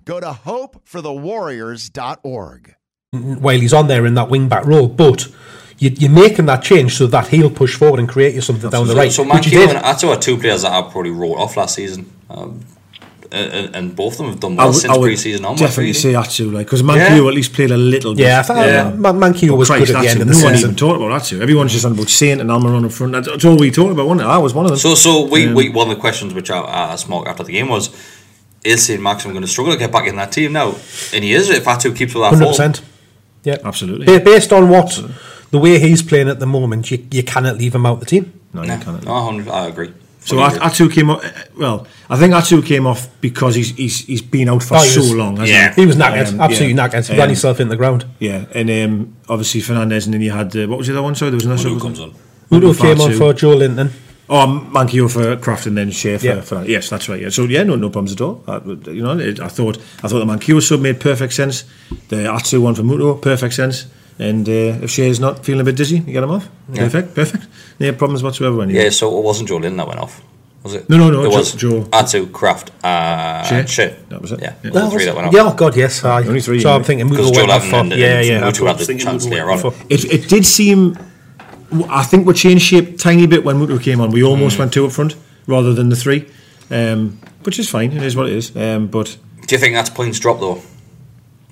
go 0.05 0.19
to 0.19 0.27
hopeforthewarriors.org. 0.45 2.75
while 3.11 3.59
he's 3.59 3.73
on 3.73 3.87
there 3.87 4.05
in 4.05 4.13
that 4.15 4.29
wing 4.29 4.47
back 4.49 4.65
role, 4.65 4.87
but. 4.87 5.27
You, 5.77 5.89
you're 5.97 6.11
making 6.11 6.45
that 6.45 6.61
change 6.61 6.93
so 6.95 7.07
that 7.07 7.29
he'll 7.29 7.49
push 7.49 7.75
forward 7.75 7.99
and 7.99 8.07
create 8.07 8.35
you 8.35 8.41
something 8.41 8.69
down 8.69 8.85
the 8.85 8.93
right, 8.93 9.11
so 9.11 9.23
which 9.23 9.47
he 9.47 9.55
Manquillo 9.55 9.69
and 9.69 9.77
Atsu 9.79 10.09
are 10.09 10.17
two 10.19 10.37
players 10.37 10.61
that 10.61 10.71
I 10.71 10.83
probably 10.87 11.09
wrote 11.09 11.37
off 11.37 11.57
last 11.57 11.73
season. 11.73 12.05
Um, 12.29 12.63
and, 13.31 13.75
and 13.75 13.95
both 13.95 14.11
of 14.13 14.17
them 14.19 14.27
have 14.27 14.39
done 14.39 14.53
I 14.59 14.65
well 14.65 14.67
would, 14.67 14.75
since 14.75 14.93
I 14.93 14.97
would 14.97 15.05
pre-season 15.07 15.43
onwards. 15.43 15.61
definitely 15.61 15.83
really. 15.85 15.93
say 15.93 16.13
Atsu, 16.13 16.51
like 16.51 16.67
because 16.67 16.83
Manquillo 16.83 17.23
Yeah. 17.23 17.27
at 17.29 17.33
least 17.33 17.53
played 17.53 17.71
a 17.71 17.77
little 17.77 18.13
bit. 18.13 18.25
Yeah, 18.27 18.41
I 18.41 18.43
thought 18.43 18.57
uh, 18.69 18.91
Man- 18.91 19.15
Manquillo 19.19 19.53
But 19.53 19.57
was 19.57 19.69
Christ, 19.69 19.87
good 19.87 19.95
at 19.95 20.01
the 20.03 20.07
Atsu, 20.07 20.19
end 20.19 20.21
of 20.21 20.27
the 20.35 20.39
no 20.39 20.45
one 20.45 20.55
even 20.55 20.75
talked 20.75 20.97
about 20.97 21.11
Atsu. 21.13 21.41
Everyone's 21.41 21.71
just 21.71 21.83
on 21.85 21.93
about 21.93 22.09
Saint 22.09 22.41
and 22.41 22.49
Almiron 22.51 22.85
up 22.85 22.91
front. 22.91 23.13
That's, 23.13 23.27
that's 23.27 23.43
all 23.45 23.57
we 23.57 23.71
talked 23.71 23.91
about, 23.93 24.05
wasn't 24.05 24.27
it? 24.27 24.31
I 24.31 24.37
was 24.37 24.53
one 24.53 24.65
of 24.65 24.69
them. 24.71 24.77
So, 24.77 24.93
so 24.93 25.25
we, 25.25 25.47
Um, 25.47 25.55
we 25.55 25.69
one 25.69 25.89
of 25.89 25.95
the 25.95 25.99
questions 25.99 26.35
which 26.35 26.51
I, 26.51 26.59
I 26.59 26.91
asked 26.91 27.09
Mark 27.09 27.27
after 27.27 27.43
the 27.43 27.53
game 27.53 27.69
was, 27.69 27.89
is 28.63 28.85
St 28.85 29.01
Maxim 29.01 29.31
going 29.31 29.41
to 29.43 29.47
struggle 29.47 29.73
to 29.73 29.79
get 29.79 29.91
back 29.91 30.07
in 30.07 30.15
that 30.17 30.31
team 30.31 30.53
now? 30.53 30.75
And 31.13 31.23
he 31.23 31.33
is 31.33 31.49
if 31.49 31.67
Atsu 31.67 31.93
keeps 31.93 32.13
with 32.13 32.23
that 32.23 32.29
Hundred 32.29 32.43
form. 32.45 32.51
percent. 32.51 32.81
Yeah, 33.43 33.57
Absolutely. 33.63 34.05
Ba- 34.05 34.23
Based 34.23 34.53
on 34.53 34.69
what 34.69 35.01
the 35.49 35.57
way 35.57 35.79
he's 35.79 36.03
playing 36.03 36.29
at 36.29 36.39
the 36.39 36.45
moment, 36.45 36.91
you, 36.91 37.05
you 37.11 37.23
cannot 37.23 37.57
leave 37.57 37.73
him 37.73 37.85
out 37.85 37.99
the 37.99 38.05
team. 38.05 38.31
no, 38.53 38.61
Nah, 38.63 38.75
you 38.75 38.81
can't. 38.83 39.03
no, 39.05 39.13
100 39.13 39.47
I 39.49 39.67
agree. 39.67 39.91
So 40.23 40.35
Fully 40.35 40.43
At- 40.43 40.51
agree. 40.57 40.65
Atsu 40.67 40.89
came 40.89 41.09
off. 41.09 41.23
Well, 41.57 41.87
I 42.07 42.17
think 42.17 42.35
Atsu 42.35 42.61
came 42.61 42.85
off 42.85 43.09
because 43.21 43.55
he's 43.55 43.71
he's 43.75 44.05
he's 44.05 44.21
been 44.21 44.47
out 44.49 44.61
for 44.61 44.75
Oh, 44.77 44.81
so 44.83 44.99
was- 44.99 45.13
long. 45.15 45.37
hasn't 45.37 45.49
Yeah. 45.49 45.73
He 45.73 45.87
was 45.87 45.95
knackered, 45.95 46.27
Um, 46.33 46.41
absolutely 46.41 46.75
yeah. 46.77 46.87
knackered. 46.87 47.07
He 47.07 47.13
Um, 47.13 47.19
ran 47.19 47.29
himself 47.29 47.59
in 47.59 47.69
the 47.69 47.75
ground. 47.75 48.05
Yeah, 48.19 48.45
and 48.53 48.69
um, 48.69 49.15
obviously 49.27 49.61
Fernandez, 49.61 50.05
and 50.05 50.13
then 50.13 50.21
you 50.21 50.29
had 50.31 50.55
uh, 50.55 50.67
what 50.67 50.77
was 50.77 50.87
it? 50.87 50.91
the 50.91 50.99
other 50.99 51.03
one? 51.03 51.15
Sorry, 51.15 51.31
there 51.31 51.37
was 51.37 51.45
another. 51.45 51.63
Muto 51.63 51.71
one, 51.71 51.79
comes 51.79 51.99
on. 51.99 52.13
Udo 52.53 52.67
Udo 52.69 52.73
came 52.79 53.01
on 53.01 53.13
for 53.13 53.33
Joelinton. 53.33 53.89
Oh, 54.33 54.47
Manquillo 54.71 55.11
for 55.11 55.35
Krafth 55.35 55.65
and 55.67 55.77
then 55.77 55.89
Schar 55.91 56.17
for, 56.17 56.25
Yeah. 56.25 56.39
for 56.41 56.63
yes, 56.65 56.89
that's 56.89 57.09
right. 57.09 57.19
Yeah. 57.21 57.29
So 57.29 57.43
yeah, 57.43 57.63
no, 57.63 57.75
no 57.75 57.89
problems 57.89 58.13
at 58.13 58.21
all. 58.21 58.41
I, 58.47 58.61
you 58.89 59.03
know, 59.03 59.19
it, 59.19 59.41
I 59.41 59.49
thought 59.49 59.77
I 60.03 60.07
thought 60.07 60.19
the 60.19 60.25
Manquillo 60.25 60.61
sub 60.61 60.79
made 60.79 61.01
perfect 61.01 61.33
sense. 61.33 61.65
The 62.07 62.31
Atsu 62.33 62.61
one 62.61 62.73
for 62.73 62.83
Muto, 62.83 63.21
perfect 63.21 63.53
sense. 63.53 63.87
And 64.19 64.47
uh, 64.47 64.83
if 64.83 64.89
Schar's 64.91 65.19
not 65.19 65.43
feeling 65.43 65.61
a 65.61 65.63
bit 65.65 65.75
dizzy, 65.75 65.97
you 65.97 66.13
get 66.13 66.23
him 66.23 66.31
off. 66.31 66.47
Yeah. 66.71 66.83
Perfect, 66.83 67.13
perfect. 67.15 67.45
No 67.79 67.91
problems 67.93 68.23
whatsoever. 68.23 68.61
Anyway. 68.61 68.83
Yeah, 68.83 68.89
so 68.91 69.17
it 69.17 69.23
wasn't 69.23 69.49
Joe 69.49 69.57
Lynn 69.57 69.75
that 69.77 69.87
went 69.87 69.99
off, 69.99 70.21
was 70.63 70.75
it? 70.75 70.87
No, 70.89 70.97
no, 70.97 71.09
no, 71.09 71.23
It 71.25 71.31
Jo- 71.31 71.37
was 71.37 71.53
Joe- 71.53 71.87
Atsu, 71.91 72.27
Krafth, 72.27 72.69
uh, 72.83 73.43
Schar. 73.43 73.63
Schar. 73.63 73.95
That 74.09 74.21
was 74.21 74.31
it. 74.31 74.39
Yeah, 74.41 74.53
Yeah. 74.63 74.69
those 74.69 74.83
are 74.83 74.85
the 74.85 74.91
three 74.91 75.05
that 75.05 75.15
went 75.15 75.27
off. 75.27 75.33
Yeah, 75.33 75.43
oh 75.49 75.53
God, 75.55 75.75
yes. 75.75 76.05
aye. 76.05 76.23
Only 76.27 76.39
three, 76.41 76.61
So 76.61 76.69
yeah. 76.69 76.75
I'm 76.75 76.83
thinking 76.83 77.09
Because 77.09 77.31
Muto 77.31 77.33
Joe 77.33 77.39
went 77.41 77.51
off 77.51 77.73
and- 77.73 77.91
Yeah, 77.93 78.19
and 78.19 78.27
yeah. 78.27 78.41
Muto 78.41 78.65
I 78.65 78.67
had 78.69 78.77
the 78.79 78.97
chance 78.97 79.25
later 79.27 79.49
on. 79.51 79.73
It, 79.89 80.05
it 80.05 80.29
did 80.29 80.45
seem. 80.45 80.97
I 81.89 82.03
think 82.03 82.27
we 82.27 82.33
changed 82.33 82.63
shape 82.65 82.97
tiny 82.97 83.25
bit 83.27 83.43
when 83.43 83.57
Muto 83.59 83.81
came 83.81 84.01
on. 84.01 84.11
We 84.11 84.23
almost 84.23 84.55
Mm. 84.55 84.59
went 84.59 84.73
two 84.73 84.85
up 84.85 84.91
front 84.91 85.15
rather 85.47 85.73
than 85.73 85.89
the 85.89 85.95
three, 85.95 86.25
um, 86.69 87.17
which 87.43 87.59
is 87.59 87.69
fine. 87.69 87.91
It 87.93 88.03
is 88.03 88.15
what 88.15 88.27
it 88.27 88.33
is. 88.35 88.51
Um, 88.55 88.87
but 88.87 89.17
Do 89.47 89.55
you 89.55 89.59
think 89.59 89.73
that's 89.75 89.89
points 89.89 90.19
drop 90.19 90.39
though? 90.39 90.61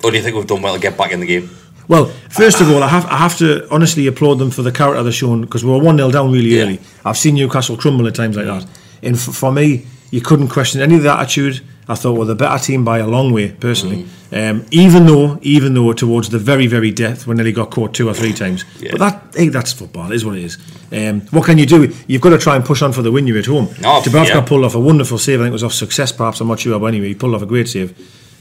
Or 0.02 0.10
do 0.10 0.16
you 0.16 0.22
think 0.22 0.36
we've 0.36 0.46
done 0.46 0.62
well 0.62 0.74
to 0.74 0.80
get 0.80 0.96
back 0.96 1.12
in 1.12 1.20
the 1.20 1.26
game? 1.26 1.50
Well, 1.88 2.06
first 2.30 2.60
of 2.60 2.70
all, 2.70 2.82
I 2.82 2.88
have 2.88 3.04
I 3.06 3.16
have 3.16 3.36
to 3.38 3.66
honestly 3.70 4.06
applaud 4.06 4.36
them 4.38 4.50
for 4.50 4.62
the 4.62 4.70
character 4.72 5.02
they've 5.02 5.14
shown 5.14 5.40
because 5.42 5.64
we 5.64 5.70
were 5.70 5.78
one 5.78 5.96
0 5.96 6.10
down 6.10 6.30
really 6.32 6.56
Yeah. 6.56 6.62
early. 6.62 6.80
I've 7.04 7.18
seen 7.18 7.34
Newcastle 7.34 7.76
crumble 7.76 8.06
at 8.06 8.14
times 8.14 8.36
like 8.36 8.46
that, 8.46 8.64
and 9.02 9.16
f- 9.16 9.22
for 9.34 9.50
me, 9.52 9.84
you 10.10 10.20
couldn't 10.20 10.48
question 10.48 10.80
any 10.80 10.94
of 10.96 11.02
the 11.02 11.12
attitude. 11.12 11.60
I 11.90 11.96
thought 11.96 12.16
we're 12.16 12.24
the 12.24 12.36
better 12.36 12.62
team 12.62 12.84
by 12.84 12.98
a 12.98 13.06
long 13.06 13.32
way, 13.32 13.50
personally. 13.50 14.04
Mm. 14.30 14.50
Um, 14.50 14.66
even 14.70 15.06
though, 15.06 15.40
even 15.42 15.74
though 15.74 15.92
towards 15.92 16.28
the 16.28 16.38
very, 16.38 16.68
very 16.68 16.92
death 16.92 17.26
when 17.26 17.36
nearly 17.36 17.50
got 17.50 17.72
caught 17.72 17.92
two 17.94 18.08
or 18.08 18.14
three 18.14 18.32
times. 18.32 18.64
Yeah. 18.78 18.92
But 18.92 18.98
that, 19.00 19.34
hey, 19.34 19.48
that's 19.48 19.72
football. 19.72 20.12
It 20.12 20.14
is 20.14 20.24
what 20.24 20.36
it 20.36 20.44
is. 20.44 20.56
Um, 20.92 21.22
what 21.32 21.44
can 21.46 21.58
you 21.58 21.66
do? 21.66 21.92
You've 22.06 22.22
got 22.22 22.30
to 22.30 22.38
try 22.38 22.54
and 22.54 22.64
push 22.64 22.80
on 22.80 22.92
for 22.92 23.02
the 23.02 23.10
win. 23.10 23.26
You're 23.26 23.38
at 23.38 23.46
home. 23.46 23.66
No, 23.80 24.00
Dubravka 24.02 24.28
yeah. 24.28 24.40
pulled 24.42 24.64
off 24.64 24.76
a 24.76 24.80
wonderful 24.80 25.18
save. 25.18 25.40
I 25.40 25.44
think 25.44 25.50
it 25.50 25.52
was 25.54 25.64
off 25.64 25.72
Success, 25.72 26.12
perhaps. 26.12 26.40
I'm 26.40 26.46
not 26.46 26.60
sure, 26.60 26.78
but 26.78 26.86
anyway, 26.86 27.08
he 27.08 27.14
pulled 27.16 27.34
off 27.34 27.42
a 27.42 27.46
great 27.46 27.68
save. 27.68 27.92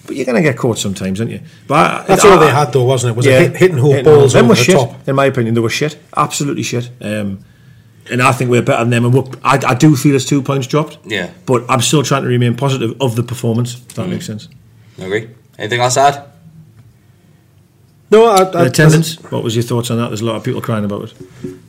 But 0.06 0.16
you're 0.16 0.26
going 0.28 0.42
to 0.44 0.48
get 0.48 0.56
caught 0.56 0.78
sometimes, 0.78 1.20
aren't 1.20 1.32
you? 1.32 1.42
But 1.68 2.06
That's 2.06 2.24
I- 2.24 2.30
all 2.30 2.40
they 2.40 2.52
had, 2.52 2.72
though, 2.72 2.84
wasn't 2.84 3.14
it? 3.14 3.18
Was 3.18 3.26
a 3.26 3.32
hit, 3.32 3.56
hit 3.56 3.72
and 3.72 3.80
hope 3.80 3.92
Hitting 3.94 4.06
balls 4.06 4.34
Them 4.34 4.46
over 4.46 4.50
were 4.50 4.56
the 4.56 4.64
shit, 4.64 4.76
top. 4.76 5.08
in 5.08 5.16
my 5.16 5.26
opinion. 5.26 5.56
They 5.56 5.62
were 5.62 5.70
shit, 5.70 5.98
absolutely 6.16 6.64
shit. 6.64 6.92
Um, 7.02 7.44
and 8.12 8.22
I 8.22 8.32
think 8.32 8.50
we're 8.52 8.62
better 8.62 8.84
than 8.84 8.90
them. 8.92 9.06
And 9.06 9.14
we're, 9.14 9.24
I, 9.44 9.60
I 9.68 9.74
do 9.76 9.96
feel 9.96 10.16
it's 10.16 10.26
two 10.26 10.42
points 10.42 10.68
dropped. 10.68 10.98
Yeah. 11.06 11.32
But 11.46 11.64
I'm 11.70 11.82
still 11.82 12.04
trying 12.04 12.24
to 12.24 12.28
remain 12.30 12.56
positive 12.56 12.96
of 13.02 13.16
the 13.16 13.24
performance. 13.24 13.76
If 13.76 13.94
that 13.96 14.08
Mm. 14.08 14.10
makes 14.12 14.26
sense. 14.26 14.48
Agree? 14.98 15.30
Anything 15.58 15.82
else 15.82 15.94
to 15.96 16.02
add? 16.02 16.26
No, 18.12 18.26
I, 18.26 18.42
I, 18.42 18.44
The 18.46 18.62
attendance. 18.66 19.16
What 19.32 19.44
was 19.44 19.56
your 19.56 19.64
thoughts 19.64 19.92
on 19.92 19.98
that? 19.98 20.08
There's 20.08 20.22
a 20.22 20.26
lot 20.26 20.36
of 20.36 20.44
people 20.44 20.62
crying 20.62 20.84
about 20.84 21.04
it. 21.04 21.14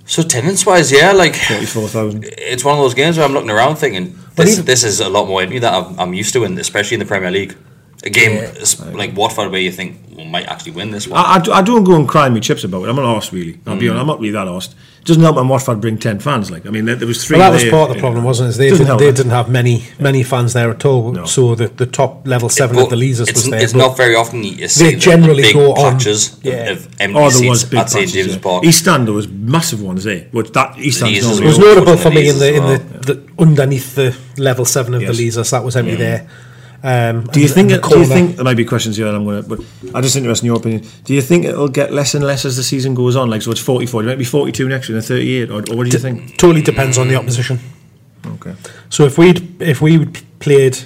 So 0.06 0.22
attendance 0.22 0.64
wise, 0.64 0.90
yeah, 0.90 1.12
like 1.12 1.36
Forty-four 1.36 1.88
thousand. 1.88 2.24
it's 2.38 2.64
one 2.64 2.74
of 2.78 2.80
those 2.82 2.94
games 2.94 3.16
where 3.18 3.26
I'm 3.26 3.32
looking 3.34 3.50
around 3.50 3.76
thinking 3.76 4.18
this, 4.36 4.54
even- 4.54 4.64
this 4.64 4.82
is 4.82 5.00
a 5.00 5.08
lot 5.10 5.28
more 5.28 5.42
in 5.42 5.50
me 5.50 5.58
that 5.58 5.72
I'm, 5.74 6.00
I'm 6.00 6.14
used 6.14 6.32
to, 6.32 6.44
and 6.44 6.58
especially 6.58 6.94
in 6.94 7.00
the 7.00 7.06
Premier 7.06 7.30
League. 7.30 7.54
A 8.02 8.08
game 8.08 8.38
s- 8.58 8.80
like 8.94 9.14
Watford 9.14 9.50
where 9.52 9.60
you 9.60 9.70
think 9.70 10.00
we 10.16 10.24
might 10.26 10.46
actually 10.46 10.72
win 10.72 10.90
this 10.90 11.06
one. 11.06 11.22
I, 11.22 11.34
I, 11.34 11.38
do- 11.40 11.52
I 11.52 11.60
don't 11.60 11.84
go 11.84 11.94
and 11.96 12.08
cry 12.08 12.30
me 12.30 12.40
chips 12.40 12.64
about 12.64 12.84
it. 12.84 12.88
I'm 12.88 12.96
not 12.96 13.04
arsed 13.22 13.32
really. 13.32 13.60
I'll 13.66 13.76
be 13.76 13.86
Mm. 13.86 13.90
honest. 13.90 14.00
I'm 14.00 14.06
not 14.06 14.20
really 14.20 14.32
that 14.32 14.46
arsed. 14.46 14.74
It 15.00 15.06
doesn't 15.06 15.22
help 15.22 15.36
when 15.36 15.48
Watford 15.48 15.80
bring 15.80 15.96
ten 15.96 16.18
fans. 16.18 16.50
Like 16.50 16.66
I 16.66 16.70
mean, 16.70 16.84
there, 16.84 16.94
there 16.94 17.08
was 17.08 17.24
three. 17.24 17.38
Well, 17.38 17.50
that 17.50 17.62
was 17.62 17.70
part 17.70 17.88
of 17.90 17.96
the 17.96 18.00
problem, 18.00 18.22
wasn't 18.22 18.54
it? 18.54 18.58
They, 18.58 18.68
Doesn't 18.68 18.98
they 18.98 19.10
didn't 19.10 19.30
have 19.30 19.48
many 19.48 19.84
many 19.98 20.22
fans 20.22 20.52
there 20.52 20.70
at 20.70 20.84
all. 20.84 21.12
No. 21.12 21.24
So 21.24 21.54
the, 21.54 21.68
the 21.68 21.86
top 21.86 22.26
level 22.28 22.50
seven 22.50 22.76
But 22.76 22.84
of 22.84 22.90
the 22.90 22.96
Leazes 22.96 23.28
it's, 23.30 23.32
was 23.32 23.50
there. 23.50 23.62
it's 23.62 23.72
not 23.74 23.96
very 23.96 24.14
often 24.14 24.44
you 24.44 24.68
see 24.68 24.84
they 24.84 24.90
the- 24.90 24.96
the 24.96 25.00
generally 25.00 25.42
big 25.42 25.54
go 25.54 25.72
on- 25.72 25.92
patches 25.94 26.34
of- 26.34 26.44
yeah. 26.44 26.52
of 26.72 26.86
oh, 26.86 26.90
empty 27.00 27.18
Oh, 27.18 27.30
there 27.30 27.48
was 27.48 27.64
big 27.64 27.78
at 27.80 27.88
St. 27.90 28.10
James 28.10 28.34
yeah. 28.34 28.40
Park. 28.42 28.64
East 28.64 28.80
Stand 28.80 29.06
there 29.06 29.14
was 29.14 29.26
massive 29.28 29.80
ones 29.80 30.04
there. 30.04 30.28
But 30.32 30.52
that 30.52 30.78
East 30.78 30.98
Stand 30.98 31.12
Leeds 31.14 31.24
is 31.24 31.32
as 31.32 31.40
It 31.40 31.44
was 31.46 31.58
notable 31.58 31.96
for 31.96 32.10
me 32.10 32.28
in 32.28 32.38
the 32.38 32.48
in 32.54 32.62
Unfortunately, 32.62 32.98
the, 33.00 33.14
the 33.14 33.42
underneath 33.42 33.94
the 33.94 34.14
level 34.36 34.66
seven 34.66 34.92
of 34.92 35.00
Yes. 35.00 35.16
the 35.16 35.22
Leazes. 35.24 35.50
That 35.50 35.64
was 35.64 35.76
empty 35.76 35.94
there. 35.96 36.28
Um, 36.82 37.24
Do 37.24 37.40
you 37.40 37.46
and- 37.46 37.54
think? 37.54 37.70
and 37.72 37.84
It, 37.84 37.88
do 37.90 37.98
you 37.98 38.04
think 38.06 38.36
there 38.36 38.44
might 38.44 38.56
be 38.56 38.64
questions 38.64 38.96
here? 38.96 39.06
that 39.06 39.14
I'm 39.14 39.24
going 39.24 39.42
to, 39.42 39.48
but 39.48 39.60
I'm 39.94 40.02
just 40.02 40.16
interested 40.16 40.44
in 40.44 40.46
your 40.46 40.56
opinion. 40.58 40.82
Do 41.04 41.12
you 41.14 41.20
think 41.22 41.44
it'll 41.44 41.68
get 41.68 41.92
less 41.92 42.14
and 42.14 42.24
less 42.24 42.44
as 42.44 42.56
the 42.56 42.62
season 42.62 42.94
goes 42.94 43.16
on? 43.16 43.28
Like, 43.28 43.42
so 43.42 43.50
it's 43.50 43.60
44. 43.60 44.02
It 44.02 44.06
might 44.06 44.18
be 44.18 44.24
42 44.24 44.68
next 44.68 44.88
year 44.88 44.96
and 44.98 45.06
38, 45.06 45.50
or, 45.50 45.54
or 45.54 45.76
what 45.76 45.84
do 45.84 45.90
you 45.90 45.98
think? 45.98 46.36
totally 46.38 46.62
depends 46.62 46.96
on 46.98 47.08
the 47.08 47.16
opposition. 47.16 47.58
Okay. 48.26 48.54
So 48.88 49.04
if 49.04 49.18
we'd 49.18 49.60
if 49.62 49.80
we 49.82 50.06
played 50.38 50.78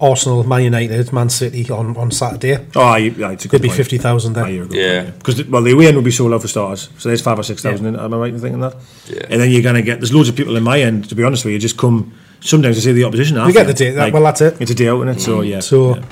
Arsenal, 0.00 0.42
Man 0.44 0.62
United, 0.64 1.12
Man 1.12 1.28
City 1.30 1.68
on, 1.70 1.96
on 1.96 2.10
Saturday, 2.10 2.58
Oh, 2.74 2.80
aye, 2.80 2.98
aye, 3.24 3.32
it's 3.32 3.44
a 3.44 3.48
good 3.48 3.50
there'd 3.52 3.62
be 3.62 3.68
point. 3.68 3.76
fifty 3.76 3.98
thousand 3.98 4.36
Aye, 4.36 4.42
there. 4.42 4.50
you're 4.52 4.66
a 4.66 4.74
Yeah. 5.04 5.10
Because 5.10 5.44
well, 5.46 5.62
the 5.62 5.72
away 5.72 5.86
end 5.86 5.96
will 5.96 6.02
be 6.04 6.10
so 6.10 6.26
low 6.26 6.38
for 6.40 6.48
starters. 6.48 6.88
So 6.98 7.08
there's 7.08 7.20
five 7.20 7.38
or 7.38 7.42
six 7.44 7.62
thousand. 7.62 7.86
in 7.86 7.96
Am 7.96 8.12
I 8.14 8.16
right 8.16 8.34
in 8.34 8.40
thinking 8.40 8.60
that? 8.60 8.74
Yeah. 9.08 9.26
And 9.30 9.40
then 9.40 9.50
you're 9.50 9.62
going 9.62 9.76
to 9.76 9.82
get 9.82 10.00
there's 10.00 10.12
loads 10.14 10.28
of 10.28 10.34
people 10.36 10.56
in 10.56 10.62
my 10.64 10.80
end. 10.80 11.08
To 11.08 11.14
be 11.14 11.22
honest 11.24 11.44
with 11.44 11.52
you, 11.54 11.58
just 11.60 11.76
come. 11.76 12.12
Sometimes 12.42 12.76
I 12.76 12.80
see 12.80 12.92
the 12.92 13.04
opposition. 13.04 13.36
after. 13.38 13.52
get 13.52 13.66
the 13.66 13.74
day- 13.74 13.90
that- 13.92 14.12
well, 14.12 14.22
that's 14.22 14.40
it. 14.40 14.60
It's 14.60 14.70
a 14.70 14.74
day 14.74 14.88
out, 14.88 14.96
isn't 14.96 15.08
it? 15.16 15.20
So 15.20 15.38
mm. 15.40 15.48
yeah. 15.48 15.60
So, 15.60 15.96
yeah. 15.96 16.04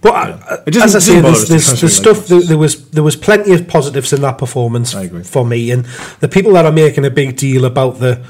but 0.00 0.12
uh, 0.14 0.38
I, 0.50 0.54
It 0.66 0.70
doesn't- 0.72 0.82
as 0.82 0.96
I 0.96 0.98
say, 0.98 1.20
doesn't 1.20 1.22
there's, 1.22 1.48
there's, 1.48 1.66
there's 1.80 1.80
doesn't 1.80 1.90
stuff. 2.04 2.18
like 2.18 2.26
There, 2.28 2.40
there 2.48 2.58
was 2.58 2.90
there 2.90 3.02
was 3.02 3.16
plenty 3.16 3.52
of 3.54 3.66
positives 3.68 4.12
in 4.12 4.20
that 4.22 4.38
performance 4.38 4.94
I 4.94 5.04
agree. 5.04 5.22
for 5.22 5.44
me, 5.46 5.70
and 5.70 5.84
the 6.20 6.28
people 6.28 6.52
that 6.54 6.64
are 6.64 6.72
making 6.72 7.04
a 7.04 7.10
big 7.10 7.36
deal 7.36 7.64
about 7.64 8.00
the 8.00 8.24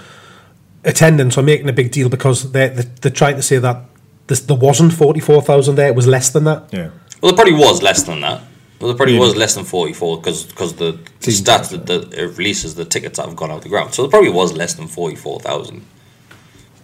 attendance 0.85 1.39
are 1.39 1.43
making 1.43 1.69
a 1.69 1.73
big 1.73 1.91
deal 1.93 2.09
because 2.09 2.53
they're 2.53 2.69
they're, 2.69 2.91
they're 3.01 3.13
trying 3.13 3.37
to 3.37 3.43
say 3.43 3.59
that 3.59 3.83
this, 4.27 4.41
there 4.41 4.57
wasn't 4.57 4.93
forty 4.93 5.21
four 5.21 5.41
thousand 5.43 5.77
there; 5.77 5.89
it 5.89 5.95
was 5.95 6.07
less 6.07 6.31
than 6.31 6.45
that. 6.45 6.69
yeah. 6.73 6.91
Well, 7.23 7.33
it 7.33 7.37
probably 7.37 7.55
was 7.55 7.83
less 7.83 8.03
than 8.03 8.21
that. 8.21 8.43
Well, 8.81 8.89
there 8.89 8.97
probably 8.97 9.15
Maybe. 9.15 9.25
was 9.27 9.37
less 9.37 9.55
than 9.55 9.65
44 9.65 10.19
because 10.19 10.47
the, 10.75 10.99
the 11.21 11.31
stats 11.31 11.71
that 11.71 11.87
the, 11.87 12.01
it 12.23 12.37
releases 12.37 12.75
the 12.75 12.85
tickets 12.85 13.17
that 13.19 13.25
have 13.27 13.37
gone 13.37 13.51
out 13.51 13.63
the 13.63 13.69
ground. 13.71 13.95
So 13.95 14.03
there 14.03 14.11
probably 14.11 14.31
was 14.31 14.53
less 14.53 14.75
than 14.75 14.89
44,000. 14.89 15.87